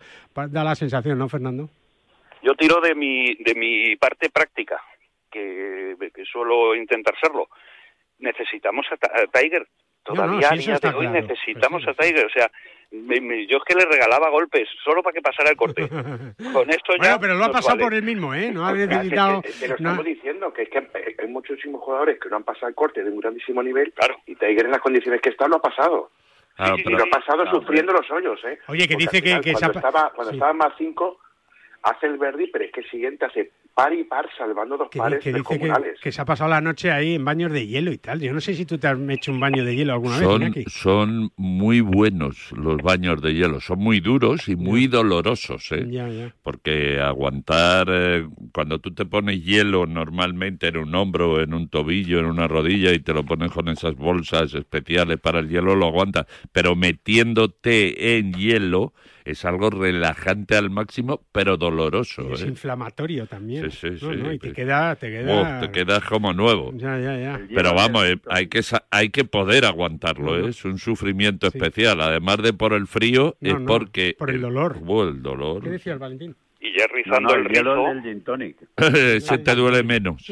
da 0.51 0.63
la 0.65 0.75
sensación, 0.75 1.19
¿no, 1.19 1.31
Fernando? 1.31 1.71
Yo 2.43 2.55
tiro 2.55 2.83
de 2.83 2.95
mi, 2.95 3.35
de 3.37 3.55
mi 3.55 3.97
parte 3.97 4.29
práctica, 4.29 4.79
que, 5.33 5.97
que 6.15 6.25
suelo 6.27 6.75
intentar 6.77 7.15
serlo. 7.23 7.49
Necesitamos 8.19 8.85
a, 8.93 8.97
Ta- 8.99 9.13
a 9.15 9.27
Tiger. 9.41 9.67
No, 10.09 10.15
no, 10.15 10.23
Todavía 10.23 10.49
a 10.51 10.55
día 10.57 10.79
de 10.79 10.89
hoy 10.89 11.07
claro. 11.09 11.27
necesitamos 11.27 11.87
a 11.89 11.95
Tiger. 11.95 12.27
O 12.27 12.31
sea, 12.31 12.51
me- 12.93 13.21
me- 13.21 13.47
yo 13.47 13.59
es 13.59 13.65
que 13.65 13.75
le 13.75 13.85
regalaba 13.85 14.31
golpes 14.31 14.69
solo 14.85 15.03
para 15.03 15.15
que 15.15 15.21
pasara 15.23 15.51
el 15.51 15.57
corte. 15.57 15.89
Con 16.53 16.71
esto 16.71 16.93
ya. 16.95 17.17
Bueno, 17.17 17.19
pero 17.21 17.35
lo 17.35 17.45
ha 17.45 17.51
pasado 17.51 17.75
vale. 17.77 17.83
por 17.85 17.95
él 17.95 18.03
mismo, 18.03 18.33
¿eh? 18.35 18.51
No 18.53 18.65
ha 18.67 18.73
necesitado... 18.73 19.43
que- 19.43 19.51
que 19.53 19.69
lo 19.69 19.69
no 19.71 19.75
estamos 19.77 20.05
diciendo, 20.05 20.53
que 20.53 20.63
es 20.63 20.69
que 20.71 20.79
hay- 21.19 21.29
muchísimos 21.29 21.81
jugadores 21.83 22.19
que 22.21 22.29
no 22.29 22.37
han 22.37 22.45
pasado 22.45 22.69
el 22.69 22.75
corte 22.75 23.03
de 23.03 23.11
un 23.11 23.19
grandísimo 23.21 23.63
nivel 23.63 23.93
y 24.27 24.35
Tiger 24.37 24.65
en 24.67 24.71
las 24.71 24.81
condiciones 24.81 25.21
que 25.21 25.31
está 25.31 25.49
lo 25.49 25.57
ha 25.57 25.63
pasado. 25.63 26.11
Claro, 26.57 26.77
y 26.79 26.85
pero- 26.85 26.99
lo 26.99 27.05
ha 27.05 27.09
pasado 27.11 27.43
claro, 27.43 27.61
sufriendo 27.61 27.93
los 27.93 28.11
hoyos, 28.11 28.41
¿eh? 28.45 28.59
Oye, 28.69 28.87
que 28.89 28.95
Porque 28.95 29.21
dice 29.21 29.23
que- 29.23 29.43
se 29.43 29.53
cuando 29.53 29.79
ha 29.79 29.81
estaba, 29.81 30.13
cuando 30.15 30.31
sí. 30.31 30.37
estaba 30.37 30.53
más 30.55 30.73
5 30.79 31.21
hace 31.83 32.07
el 32.07 32.17
Verdi, 32.17 32.47
pero 32.47 32.65
es 32.65 32.73
que 32.73 32.81
el 32.81 32.91
siguiente 32.91 33.25
hace 33.27 33.51
par 33.77 33.93
y 33.93 34.05
par 34.05 34.27
salvando 34.39 34.79
dos 34.79 34.89
que, 34.89 34.99
pares 34.99 35.23
que 35.23 35.35
dice 35.35 35.61
que, 36.01 36.11
se 36.11 36.23
ha 36.23 36.25
pasado 36.25 36.49
la 36.49 36.63
noche 36.63 36.91
ahí 36.91 37.17
en 37.17 37.25
baños 37.27 37.53
de 37.53 37.67
hielo 37.67 37.93
y 37.93 37.99
tal. 37.99 38.21
Yo 38.21 38.33
no 38.33 38.41
sé 38.41 38.55
si 38.55 38.65
tú 38.65 38.79
te 38.79 38.89
has 38.89 38.99
hecho 39.11 39.33
un 39.33 39.39
baño 39.39 39.67
de 39.67 39.77
hielo 39.77 39.93
alguna 39.93 40.19
vez, 40.19 40.27
Son, 40.27 40.43
Iñaki. 40.43 40.65
son 40.67 41.31
muy 41.37 41.83
buenos 41.83 42.53
los 42.53 42.79
baños 42.79 43.21
de 43.21 43.35
hielo, 43.35 43.61
son 43.61 43.81
muy 43.81 44.01
duros 44.01 44.49
y 44.49 44.57
muy 44.57 44.87
dolorosos, 44.87 45.71
¿eh? 45.73 45.85
Ya, 45.91 46.09
ya. 46.09 46.35
Porque 46.43 46.99
aguantar, 47.01 47.89
eh, 47.91 48.27
cuando 48.55 48.79
tú 48.79 48.95
te 48.95 49.05
pones 49.05 49.45
hielo 49.45 49.85
normalmente 49.85 50.69
en 50.69 50.79
un 50.79 50.95
hombro, 50.95 51.43
en 51.43 51.53
un 51.53 51.69
tobillo, 51.69 52.19
en 52.21 52.27
una 52.27 52.49
rodilla 52.49 52.95
y 52.95 53.01
te 53.01 53.13
lo 53.13 53.25
pones 53.25 53.51
con 53.51 53.69
esas 53.69 53.95
bolsas 53.95 54.55
especiales 54.55 55.21
para 55.21 55.41
el 55.41 55.51
hielo, 55.51 55.77
lo 55.77 55.89
aguantas. 55.89 56.25
Pero 56.51 56.77
metiéndote 56.77 58.17
en 58.17 58.33
hielo 58.33 58.95
es 59.27 59.45
algo 59.45 59.71
relajante 59.71 60.57
al 60.57 60.71
máximo, 60.71 61.21
pero 61.33 61.57
doloroso. 61.57 62.33
Es 62.33 62.43
¿eh? 62.43 62.47
inflamatorio 62.47 63.27
también. 63.27 63.71
Sí, 63.71 63.97
sí, 63.99 64.07
No, 64.07 64.13
sí. 64.13 64.17
no, 64.23 64.33
y 64.33 64.39
te 64.39 64.53
queda... 64.53 64.95
Te 64.97 65.11
queda... 65.11 65.59
Uf, 65.61 65.61
te 65.67 65.73
quedas 65.73 66.05
como 66.05 66.33
nuevo. 66.33 66.73
Ya, 66.75 66.99
ya, 66.99 67.19
ya. 67.19 67.41
Pero 67.55 67.75
vamos, 67.75 68.05
eh, 68.07 68.17
hay 68.29 68.47
que 68.47 68.63
sa- 68.63 68.85
hay 68.91 69.11
que 69.11 69.25
poder 69.25 69.65
aguantarlo, 69.65 70.39
¿eh? 70.39 70.49
es 70.51 70.65
un 70.65 70.79
sufrimiento 70.79 71.47
especial. 71.49 72.01
Además 72.01 72.39
de 72.39 72.53
por 72.53 72.73
el 72.73 72.87
frío, 72.87 73.37
No, 73.41 73.51
es 73.57 73.61
no, 73.61 73.67
porque 73.67 74.15
por 74.19 74.31
el 74.31 74.41
dolor. 74.41 74.79
Oh, 74.87 75.03
el 75.05 75.23
dolor. 75.23 75.63
¿Qué 75.63 75.71
decías, 75.71 75.99
Valentín? 75.99 76.35
Y 76.59 76.77
ya 76.79 76.87
rizando 76.87 77.21
No, 77.21 77.29
no, 77.29 77.35
el 77.35 77.41
el 77.41 77.49
rizo, 77.51 77.85
del 77.95 78.03
gin 78.03 78.25
tonic. 78.25 78.57
Ese 78.77 79.39
te 79.39 79.55
duele 79.55 79.83
menos. 79.83 80.25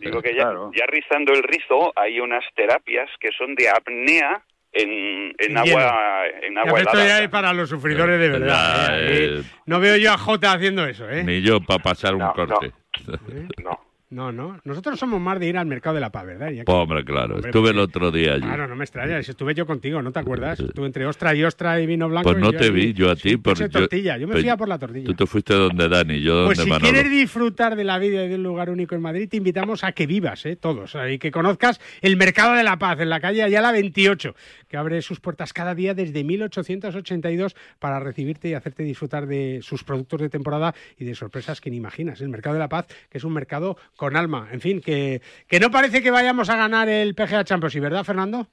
digo 0.00 0.22
que 0.22 0.34
ya, 0.34 0.52
ya 0.74 0.86
rizando 0.86 1.32
el 1.32 1.42
rizo 1.42 1.92
hay 1.94 2.18
unas 2.18 2.44
terapias 2.54 3.08
que 3.20 3.28
son 3.36 3.54
de 3.54 3.68
apnea 3.68 4.42
en, 4.78 5.56
agua 5.56 6.24
en 6.42 6.58
agua 6.58 6.72
pero 6.74 6.76
esto 6.78 6.92
helada. 6.98 7.18
ya 7.18 7.24
es 7.24 7.28
para 7.30 7.52
los 7.52 7.68
sufridores 7.68 8.20
de 8.20 8.28
verdad. 8.28 9.00
¿eh? 9.00 9.38
eh, 9.38 9.42
No 9.66 9.80
veo 9.80 9.96
yo 9.96 10.12
a 10.12 10.18
Jota 10.18 10.52
haciendo 10.52 10.86
eso, 10.86 11.08
¿eh? 11.08 11.24
Ni 11.24 11.42
yo 11.42 11.60
para 11.60 11.82
pasar 11.82 12.14
un 12.14 12.26
corte. 12.32 12.72
No, 13.06 13.18
no. 13.64 13.85
Nosotros 14.08 15.00
somos 15.00 15.20
más 15.20 15.40
de 15.40 15.48
ir 15.48 15.58
al 15.58 15.66
mercado 15.66 15.94
de 15.94 16.00
la 16.00 16.10
paz, 16.10 16.26
¿verdad? 16.26 16.50
Iñaki? 16.50 16.64
Pues, 16.66 16.76
hombre, 16.76 17.04
claro, 17.04 17.34
Hombre, 17.34 17.50
estuve 17.50 17.70
el 17.70 17.74
porque- 17.76 17.96
otro 17.98 18.12
día 18.12 18.34
allí. 18.34 18.42
Claro, 18.42 18.68
no 18.68 18.76
me 18.76 18.84
extraña. 18.84 19.20
Si 19.22 19.32
estuve 19.32 19.52
yo 19.54 19.66
contigo, 19.66 20.00
¿no 20.00 20.12
te 20.12 20.20
acuerdas? 20.20 20.60
Estuve 20.60 20.86
entre 20.86 21.06
ostra 21.06 21.34
y 21.34 21.42
ostra 21.42 21.80
y 21.80 21.86
vino 21.86 22.08
blanco. 22.08 22.30
Pues 22.30 22.38
y 22.38 22.40
no 22.40 22.52
yo 22.52 22.58
te 22.58 22.70
vi 22.70 22.92
yo 22.92 23.10
a 23.10 23.16
ti. 23.16 23.36
Por, 23.36 23.54
puse 23.54 23.68
tortilla. 23.68 24.16
Yo 24.16 24.28
me 24.28 24.34
pues 24.34 24.44
fui 24.44 24.50
a 24.50 24.56
por 24.56 24.68
la 24.68 24.78
tortilla. 24.78 25.06
Tú 25.06 25.14
te 25.14 25.26
fuiste 25.26 25.54
donde 25.54 25.88
Dani, 25.88 26.20
yo 26.20 26.34
donde 26.36 26.54
Pues 26.54 26.58
si 26.60 26.68
Manolo. 26.68 26.92
quieres 26.92 27.10
disfrutar 27.10 27.74
de 27.74 27.82
la 27.82 27.98
vida 27.98 28.24
y 28.24 28.28
de 28.28 28.36
un 28.36 28.44
lugar 28.44 28.70
único 28.70 28.94
en 28.94 29.02
Madrid, 29.02 29.28
te 29.28 29.38
invitamos 29.38 29.82
a 29.82 29.90
que 29.90 30.06
vivas, 30.06 30.46
¿eh? 30.46 30.54
todos, 30.54 30.96
y 31.10 31.18
que 31.18 31.32
conozcas 31.32 31.80
el 32.00 32.16
Mercado 32.16 32.54
de 32.54 32.62
la 32.62 32.78
Paz 32.78 33.00
en 33.00 33.10
la 33.10 33.18
calle 33.20 33.42
Ayala 33.42 33.72
28, 33.72 34.36
que 34.68 34.76
abre 34.76 35.02
sus 35.02 35.18
puertas 35.18 35.52
cada 35.52 35.74
día 35.74 35.94
desde 35.94 36.22
1882 36.22 37.56
para 37.80 37.98
recibirte 37.98 38.48
y 38.48 38.54
hacerte 38.54 38.84
disfrutar 38.84 39.26
de 39.26 39.58
sus 39.62 39.82
productos 39.82 40.20
de 40.20 40.28
temporada 40.28 40.74
y 40.96 41.04
de 41.04 41.14
sorpresas 41.16 41.60
que 41.60 41.70
ni 41.70 41.76
imaginas. 41.76 42.20
El 42.20 42.28
Mercado 42.28 42.54
de 42.54 42.60
la 42.60 42.68
Paz, 42.68 42.86
que 43.10 43.18
es 43.18 43.24
un 43.24 43.32
mercado 43.32 43.76
con 43.96 44.16
alma. 44.16 44.48
En 44.52 44.60
fin, 44.60 44.80
que, 44.80 45.20
que 45.48 45.58
no 45.60 45.70
parece 45.70 46.02
que 46.02 46.10
vayamos 46.10 46.48
a 46.50 46.56
ganar 46.56 46.88
el 46.88 47.14
PGA 47.14 47.44
Champions, 47.44 47.74
¿y 47.76 47.80
verdad, 47.80 48.04
Fernando? 48.04 48.46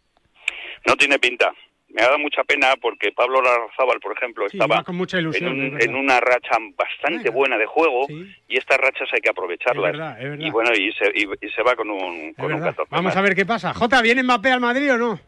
No 0.88 0.96
tiene 0.96 1.20
pinta. 1.20 1.52
Me 1.90 2.02
ha 2.02 2.06
dado 2.06 2.18
mucha 2.18 2.44
pena 2.44 2.74
porque 2.82 3.12
Pablo 3.12 3.40
Larrazábal, 3.40 4.00
por 4.02 4.18
ejemplo, 4.18 4.50
Sí, 4.50 4.58
estaba 4.58 4.84
con 4.84 4.96
mucha 4.96 5.20
ilusión, 5.20 5.52
en, 5.52 5.60
un- 5.60 5.66
es 5.68 5.72
verdad. 5.74 5.90
en 5.90 5.96
una 5.96 6.20
racha 6.20 6.58
bastante 6.76 7.30
buena 7.30 7.56
de 7.58 7.68
juego 7.68 8.08
y 8.10 8.58
estas 8.58 8.80
rachas 8.80 9.08
hay 9.14 9.22
que 9.22 9.30
aprovecharlas. 9.30 9.92
Es 9.94 9.98
verdad, 10.00 10.18
es 10.20 10.30
verdad. 10.32 10.46
Y 10.46 10.50
bueno, 10.50 10.72
y 10.74 10.92
se, 10.94 11.06
y- 11.14 11.46
y 11.46 11.50
se 11.52 11.62
va 11.62 11.76
con 11.76 11.92
un, 11.92 12.34
con 12.34 12.46
un 12.46 12.52
verdad. 12.54 12.70
14 12.72 12.88
Vamos 12.90 13.06
más. 13.12 13.18
a 13.18 13.22
ver 13.22 13.36
qué 13.36 13.46
pasa. 13.46 13.76
Jota, 13.76 14.02
¿viene 14.02 14.24
Mbappé 14.24 14.50
al 14.52 14.60
Madrid 14.60 14.92
o 14.92 14.98
no? 14.98 15.20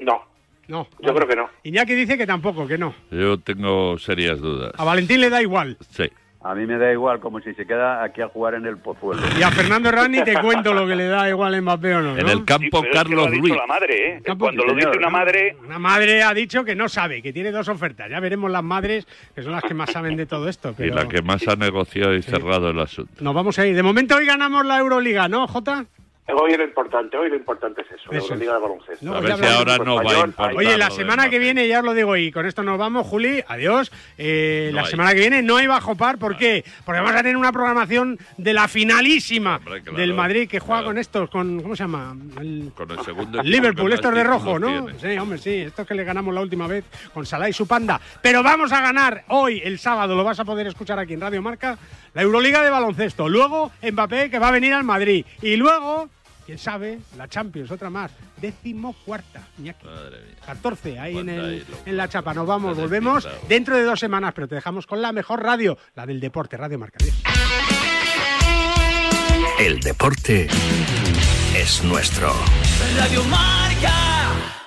No. 0.00 0.24
No. 0.68 0.88
Yo 1.00 1.14
creo 1.14 1.26
que 1.28 1.36
no. 1.36 1.48
Iñaki 1.62 1.94
dice 1.94 2.18
que 2.18 2.26
tampoco, 2.26 2.66
que 2.66 2.76
no. 2.78 2.94
Yo 3.10 3.38
tengo 3.38 3.98
serias 3.98 4.40
dudas. 4.40 4.72
A 4.76 4.84
Valentín 4.84 5.20
le 5.22 5.30
da 5.30 5.40
igual. 5.40 5.76
Sí. 5.90 6.04
A 6.46 6.54
mí 6.54 6.66
me 6.66 6.76
da 6.76 6.92
igual, 6.92 7.20
como 7.20 7.40
si 7.40 7.54
se 7.54 7.66
queda 7.66 8.04
aquí 8.04 8.20
a 8.20 8.28
jugar 8.28 8.52
en 8.52 8.66
el 8.66 8.76
Pozuelo. 8.76 9.22
Y 9.38 9.42
a 9.42 9.50
Fernando 9.50 9.90
Rani 9.90 10.22
te 10.24 10.34
cuento 10.40 10.74
lo 10.74 10.86
que 10.86 10.94
le 10.94 11.06
da 11.06 11.26
igual 11.30 11.54
a 11.54 11.60
Mbappé 11.62 11.94
o 11.94 12.02
no. 12.02 12.18
En 12.18 12.28
el 12.28 12.44
campo 12.44 12.82
Pero 12.82 12.84
es 12.84 12.84
que 12.84 12.88
lo 12.88 12.92
Carlos 12.92 13.26
ha 13.26 13.30
dicho 13.30 13.40
Ruiz. 13.42 13.56
la 13.56 13.66
madre, 13.66 14.08
¿eh? 14.16 14.22
Cuando 14.38 14.64
lo 14.66 14.74
dice 14.74 14.88
una 14.98 15.08
madre, 15.08 15.56
Una 15.64 15.78
madre 15.78 16.22
ha 16.22 16.34
dicho 16.34 16.62
que 16.62 16.74
no 16.74 16.90
sabe, 16.90 17.22
que 17.22 17.32
tiene 17.32 17.50
dos 17.50 17.66
ofertas. 17.70 18.10
Ya 18.10 18.20
veremos 18.20 18.50
las 18.50 18.62
madres, 18.62 19.06
que 19.34 19.42
son 19.42 19.52
las 19.52 19.62
que 19.62 19.72
más 19.72 19.90
saben 19.90 20.16
de 20.16 20.26
todo 20.26 20.46
esto. 20.46 20.74
Y 20.78 20.90
la 20.90 21.08
que 21.08 21.22
más 21.22 21.48
ha 21.48 21.56
negociado 21.56 22.14
y 22.14 22.22
cerrado 22.22 22.68
el 22.68 22.78
asunto. 22.78 23.10
nos 23.24 23.34
vamos 23.34 23.58
a 23.58 23.66
ir. 23.66 23.74
De 23.74 23.82
momento 23.82 24.16
hoy 24.16 24.26
ganamos 24.26 24.66
la 24.66 24.78
Euroliga, 24.80 25.28
¿no, 25.28 25.46
Jota? 25.48 25.86
Hoy 26.26 26.56
lo 26.56 26.64
importante, 26.64 27.18
hoy 27.18 27.28
lo 27.28 27.36
importante 27.36 27.82
es 27.82 27.88
eso, 28.00 28.10
la. 28.10 28.18
Euroliga 28.18 28.54
de 28.54 28.58
baloncesto. 28.60 29.14
A 29.14 29.20
ver 29.20 29.30
ya 29.30 29.36
si 29.36 29.44
ahora 29.44 29.76
no 29.78 29.96
va 29.96 30.00
a 30.10 30.14
importar. 30.14 30.54
Oye, 30.56 30.78
la 30.78 30.90
semana 30.90 31.28
que 31.28 31.38
viene, 31.38 31.68
ya 31.68 31.80
os 31.80 31.84
lo 31.84 31.92
digo, 31.92 32.16
y 32.16 32.32
con 32.32 32.46
esto 32.46 32.62
nos 32.62 32.78
vamos, 32.78 33.06
Juli, 33.06 33.42
adiós. 33.46 33.92
Eh, 34.16 34.70
No 34.72 34.76
la 34.76 34.82
hay. 34.84 34.90
semana 34.90 35.12
que 35.12 35.20
viene 35.20 35.42
no 35.42 35.58
hay 35.58 35.66
bajo 35.66 35.96
par, 35.96 36.16
¿por 36.18 36.38
qué? 36.38 36.64
Porque 36.86 37.00
vamos 37.00 37.14
a 37.14 37.18
tener 37.18 37.36
una 37.36 37.52
programación 37.52 38.18
de 38.38 38.54
la 38.54 38.68
finalísima 38.68 39.60
claro, 39.60 39.92
del 39.92 40.14
Madrid 40.14 40.48
que 40.48 40.60
juega 40.60 40.82
con 40.82 40.96
estos, 40.96 41.28
con, 41.28 41.60
¿cómo 41.60 41.76
se 41.76 41.82
llama? 41.82 42.16
El, 42.40 42.72
Con 42.74 42.90
el 42.90 43.00
segundo 43.00 43.40
el 43.42 43.50
Liverpool, 43.50 43.92
estos 43.92 44.14
de 44.14 44.24
rojo, 44.24 44.58
¿no? 44.58 44.86
tiene. 44.86 44.98
Sí, 45.14 45.18
hombre, 45.18 45.36
sí, 45.38 45.54
estos 45.56 45.86
que 45.86 45.94
le 45.94 46.04
ganamos 46.04 46.34
la 46.34 46.40
última 46.40 46.66
vez 46.66 46.86
con 47.12 47.26
Salah 47.26 47.50
y 47.50 47.52
su 47.52 47.66
panda. 47.66 48.00
Pero 48.22 48.42
vamos 48.42 48.72
a 48.72 48.80
ganar 48.80 49.24
hoy, 49.28 49.60
el 49.62 49.78
sábado, 49.78 50.14
lo 50.16 50.24
vas 50.24 50.40
a 50.40 50.46
poder 50.46 50.66
escuchar 50.68 50.98
aquí 50.98 51.12
en 51.12 51.20
Radio 51.20 51.42
Marca, 51.42 51.76
la 52.14 52.22
Euroliga 52.22 52.62
de 52.62 52.70
baloncesto. 52.70 53.28
Luego 53.28 53.72
Mbappé, 53.82 54.30
que 54.30 54.38
va 54.38 54.48
a 54.48 54.52
venir 54.52 54.72
al 54.72 54.84
Madrid. 54.84 55.26
Y 55.42 55.56
luego, 55.56 56.08
quién 56.44 56.58
sabe, 56.58 56.98
la 57.16 57.28
Champions, 57.28 57.70
otra 57.70 57.90
más. 57.90 58.10
Décimo 58.40 58.94
cuarta, 59.04 59.42
Iñaki. 59.58 59.86
14 60.46 60.98
ahí 60.98 61.18
en, 61.18 61.28
el- 61.28 61.64
en 61.86 61.96
la 61.96 62.08
chapa. 62.08 62.34
Nos 62.34 62.46
vamos, 62.46 62.76
volvemos 62.76 63.26
dentro 63.48 63.76
de 63.76 63.84
dos 63.84 63.98
semanas, 64.00 64.32
pero 64.34 64.48
te 64.48 64.54
dejamos 64.56 64.86
con 64.86 65.00
la 65.02 65.12
mejor 65.12 65.42
radio, 65.42 65.76
la 65.94 66.06
del 66.06 66.20
deporte, 66.20 66.56
Radio 66.56 66.78
Marca. 66.78 66.98
Adiós. 67.00 67.14
El 69.58 69.80
deporte 69.80 70.48
es 71.56 71.82
nuestro. 71.84 72.32
Radio 72.98 73.22
Marca. 73.24 74.63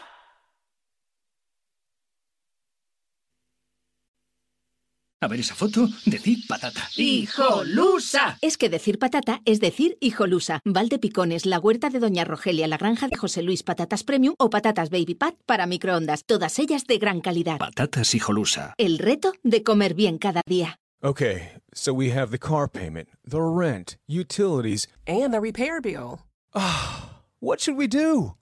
A 5.20 5.28
ver 5.28 5.40
esa 5.40 5.56
foto, 5.56 5.88
decir 6.06 6.46
patata. 6.48 6.88
¡Hijolusa! 6.96 8.38
Es 8.42 8.56
que 8.56 8.70
decir 8.70 9.00
patata 9.00 9.42
es 9.46 9.60
decir 9.60 9.98
hijolusa. 10.00 10.60
Valde 10.64 11.00
Picones, 11.00 11.48
la 11.48 11.60
huerta 11.60 11.90
de 11.90 11.98
Doña 12.00 12.24
Rogelia, 12.24 12.68
la 12.68 12.78
granja 12.78 13.08
de 13.08 13.18
José 13.18 13.42
Luis 13.42 13.64
Patatas 13.64 14.04
Premium 14.04 14.36
o 14.38 14.52
patatas 14.52 14.92
Baby 14.92 15.16
Pat 15.16 15.34
para 15.48 15.66
microondas. 15.66 16.24
Todas 16.24 16.60
ellas 16.60 16.86
de 16.86 17.00
gran 17.00 17.22
calidad. 17.22 17.58
Patatas 17.58 18.14
hijolusa. 18.14 18.76
El 18.78 19.00
reto 19.00 19.34
de 19.42 19.64
comer 19.64 19.96
bien 19.96 20.20
cada 20.20 20.42
día. 20.46 20.78
Okay, 21.02 21.50
so 21.74 21.94
we 21.94 22.12
have 22.12 22.30
the 22.30 22.38
car 22.38 22.68
payment, 22.70 23.08
the 23.28 23.42
rent, 23.42 23.98
utilities. 24.08 24.88
And 25.08 25.34
the 25.34 25.40
repair 25.40 25.82
bill. 25.82 26.20
What 27.40 27.60
should 27.60 27.78
we 27.78 27.88
do? 27.88 28.36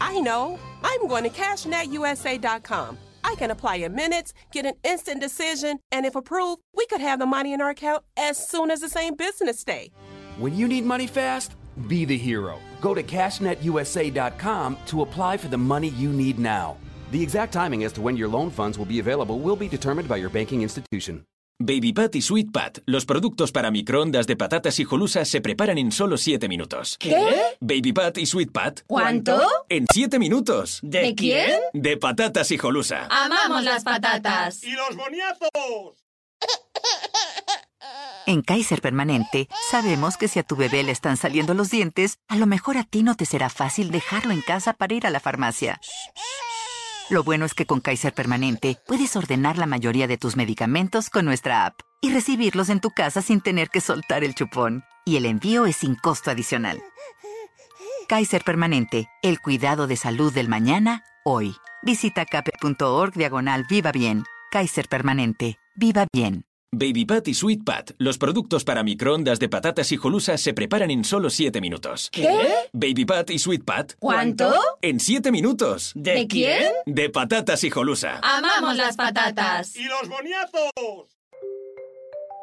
I 0.00 0.20
know. 0.20 0.60
I'm 0.84 1.08
going 1.08 1.24
to 1.24 1.30
CashNetUSA.com. 1.30 2.98
I 3.24 3.34
can 3.36 3.50
apply 3.50 3.76
in 3.76 3.94
minutes, 3.94 4.32
get 4.52 4.66
an 4.66 4.74
instant 4.84 5.20
decision, 5.20 5.78
and 5.92 6.06
if 6.06 6.14
approved, 6.16 6.60
we 6.76 6.86
could 6.86 7.00
have 7.00 7.18
the 7.18 7.26
money 7.26 7.52
in 7.52 7.60
our 7.60 7.70
account 7.70 8.04
as 8.16 8.48
soon 8.48 8.70
as 8.70 8.80
the 8.80 8.88
same 8.88 9.14
business 9.14 9.64
day. 9.64 9.90
When 10.38 10.56
you 10.56 10.68
need 10.68 10.84
money 10.84 11.06
fast, 11.06 11.54
be 11.86 12.04
the 12.04 12.16
hero. 12.18 12.58
Go 12.80 12.94
to 12.94 13.02
CashNetUSA.com 13.02 14.76
to 14.86 15.02
apply 15.02 15.36
for 15.36 15.48
the 15.48 15.58
money 15.58 15.88
you 15.88 16.12
need 16.12 16.38
now. 16.38 16.76
The 17.10 17.22
exact 17.22 17.52
timing 17.52 17.84
as 17.84 17.92
to 17.94 18.00
when 18.00 18.16
your 18.16 18.28
loan 18.28 18.50
funds 18.50 18.78
will 18.78 18.86
be 18.86 19.00
available 19.00 19.38
will 19.38 19.56
be 19.56 19.68
determined 19.68 20.08
by 20.08 20.16
your 20.16 20.30
banking 20.30 20.62
institution. 20.62 21.24
Baby 21.62 21.92
Pat 21.92 22.16
y 22.16 22.22
Sweet 22.22 22.52
Pat, 22.52 22.78
los 22.86 23.04
productos 23.04 23.52
para 23.52 23.70
microondas 23.70 24.26
de 24.26 24.34
patatas 24.34 24.80
hijolusa 24.80 25.26
se 25.26 25.42
preparan 25.42 25.76
en 25.76 25.92
solo 25.92 26.16
7 26.16 26.48
minutos. 26.48 26.96
¿Qué? 26.98 27.14
Baby 27.60 27.92
Pat 27.92 28.16
y 28.16 28.24
Sweet 28.24 28.50
Pat. 28.50 28.80
¿Cuánto? 28.86 29.38
En 29.68 29.84
7 29.92 30.18
minutos. 30.18 30.80
¿De 30.82 31.14
quién? 31.14 31.60
De 31.74 31.98
patatas 31.98 32.50
hijolusa. 32.50 33.08
Amamos 33.10 33.62
las 33.62 33.84
patatas. 33.84 34.64
¡Y 34.64 34.70
los 34.70 34.96
boniatos! 34.96 36.02
En 38.26 38.40
Kaiser 38.40 38.80
Permanente, 38.80 39.46
sabemos 39.70 40.16
que 40.16 40.28
si 40.28 40.38
a 40.38 40.42
tu 40.42 40.56
bebé 40.56 40.82
le 40.82 40.92
están 40.92 41.18
saliendo 41.18 41.52
los 41.52 41.70
dientes, 41.70 42.20
a 42.28 42.36
lo 42.36 42.46
mejor 42.46 42.78
a 42.78 42.84
ti 42.84 43.02
no 43.02 43.16
te 43.16 43.26
será 43.26 43.50
fácil 43.50 43.90
dejarlo 43.90 44.32
en 44.32 44.40
casa 44.40 44.72
para 44.72 44.94
ir 44.94 45.06
a 45.06 45.10
la 45.10 45.20
farmacia. 45.20 45.78
Lo 47.10 47.24
bueno 47.24 47.44
es 47.44 47.54
que 47.54 47.66
con 47.66 47.80
Kaiser 47.80 48.14
Permanente 48.14 48.78
puedes 48.86 49.16
ordenar 49.16 49.58
la 49.58 49.66
mayoría 49.66 50.06
de 50.06 50.16
tus 50.16 50.36
medicamentos 50.36 51.10
con 51.10 51.24
nuestra 51.24 51.66
app 51.66 51.80
y 52.00 52.12
recibirlos 52.12 52.68
en 52.68 52.80
tu 52.80 52.90
casa 52.90 53.20
sin 53.20 53.40
tener 53.40 53.68
que 53.68 53.80
soltar 53.80 54.22
el 54.22 54.36
chupón. 54.36 54.84
Y 55.04 55.16
el 55.16 55.26
envío 55.26 55.66
es 55.66 55.76
sin 55.76 55.96
costo 55.96 56.30
adicional. 56.30 56.80
Kaiser 58.08 58.44
Permanente, 58.44 59.08
el 59.22 59.40
cuidado 59.40 59.88
de 59.88 59.96
salud 59.96 60.32
del 60.32 60.48
mañana, 60.48 61.02
hoy. 61.24 61.56
Visita 61.82 62.26
cape.org 62.26 63.12
diagonal 63.14 63.66
Viva 63.68 63.90
Bien. 63.90 64.22
Kaiser 64.52 64.88
Permanente, 64.88 65.58
Viva 65.74 66.06
Bien. 66.12 66.44
Baby 66.72 67.04
Pat 67.04 67.26
y 67.26 67.34
Sweet 67.34 67.64
Pat, 67.64 67.90
los 67.98 68.16
productos 68.16 68.62
para 68.62 68.84
microondas 68.84 69.40
de 69.40 69.48
patatas 69.48 69.90
hijolusa 69.90 70.38
se 70.38 70.54
preparan 70.54 70.92
en 70.92 71.02
solo 71.04 71.28
7 71.28 71.60
minutos. 71.60 72.08
¿Qué? 72.12 72.28
Baby 72.72 73.04
Pat 73.06 73.28
y 73.30 73.40
Sweet 73.40 73.64
Pat. 73.64 73.94
¿Cuánto? 73.98 74.54
En 74.80 75.00
7 75.00 75.32
minutos. 75.32 75.90
¿De 75.96 76.28
quién? 76.28 76.72
De 76.86 77.10
patatas 77.10 77.64
hijolusa. 77.64 78.20
Amamos 78.22 78.76
las 78.76 78.96
patatas. 78.96 79.74
¡Y 79.74 79.82
los 79.82 80.08
boniatos! 80.08 81.08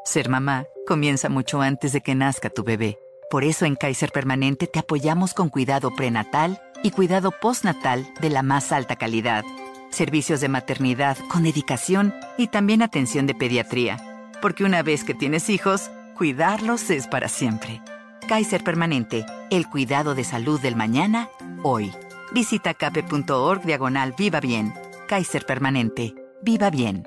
Ser 0.03 0.27
mamá 0.27 0.65
comienza 0.85 1.29
mucho 1.29 1.61
antes 1.61 1.93
de 1.93 2.01
que 2.01 2.13
nazca 2.13 2.49
tu 2.49 2.65
bebé. 2.65 2.99
Por 3.29 3.45
eso 3.45 3.63
en 3.63 3.77
Kaiser 3.77 4.11
Permanente 4.11 4.67
te 4.67 4.79
apoyamos 4.79 5.33
con 5.33 5.47
cuidado 5.47 5.95
prenatal 5.95 6.61
y 6.83 6.91
cuidado 6.91 7.31
postnatal 7.31 8.05
de 8.19 8.29
la 8.29 8.43
más 8.43 8.73
alta 8.73 8.97
calidad. 8.97 9.45
Servicios 9.89 10.41
de 10.41 10.49
maternidad 10.49 11.17
con 11.29 11.43
dedicación 11.43 12.13
y 12.37 12.47
también 12.47 12.81
atención 12.81 13.25
de 13.25 13.33
pediatría. 13.33 14.15
Porque 14.41 14.63
una 14.63 14.83
vez 14.83 15.03
que 15.03 15.13
tienes 15.13 15.49
hijos, 15.49 15.89
cuidarlos 16.15 16.89
es 16.89 17.07
para 17.07 17.27
siempre. 17.27 17.81
Kaiser 18.27 18.63
Permanente, 18.63 19.25
el 19.49 19.67
cuidado 19.67 20.15
de 20.15 20.23
salud 20.23 20.59
del 20.59 20.75
mañana, 20.75 21.29
hoy. 21.63 21.91
Visita 22.33 22.73
cape.org 22.73 23.63
diagonal 23.63 24.13
Viva 24.17 24.39
Bien. 24.39 24.73
Kaiser 25.07 25.45
Permanente, 25.45 26.13
Viva 26.41 26.69
Bien. 26.69 27.05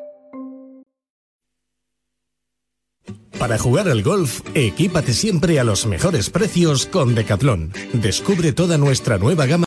Para 3.41 3.57
jugar 3.57 3.89
al 3.89 4.03
golf, 4.03 4.43
equípate 4.53 5.15
siempre 5.15 5.59
a 5.59 5.65
los 5.65 5.87
mejores 5.87 6.29
precios 6.29 6.85
con 6.85 7.15
Decathlon. 7.15 7.73
Descubre 7.95 8.53
toda 8.53 8.77
nuestra 8.77 9.17
nueva 9.17 9.47
gama 9.47 9.59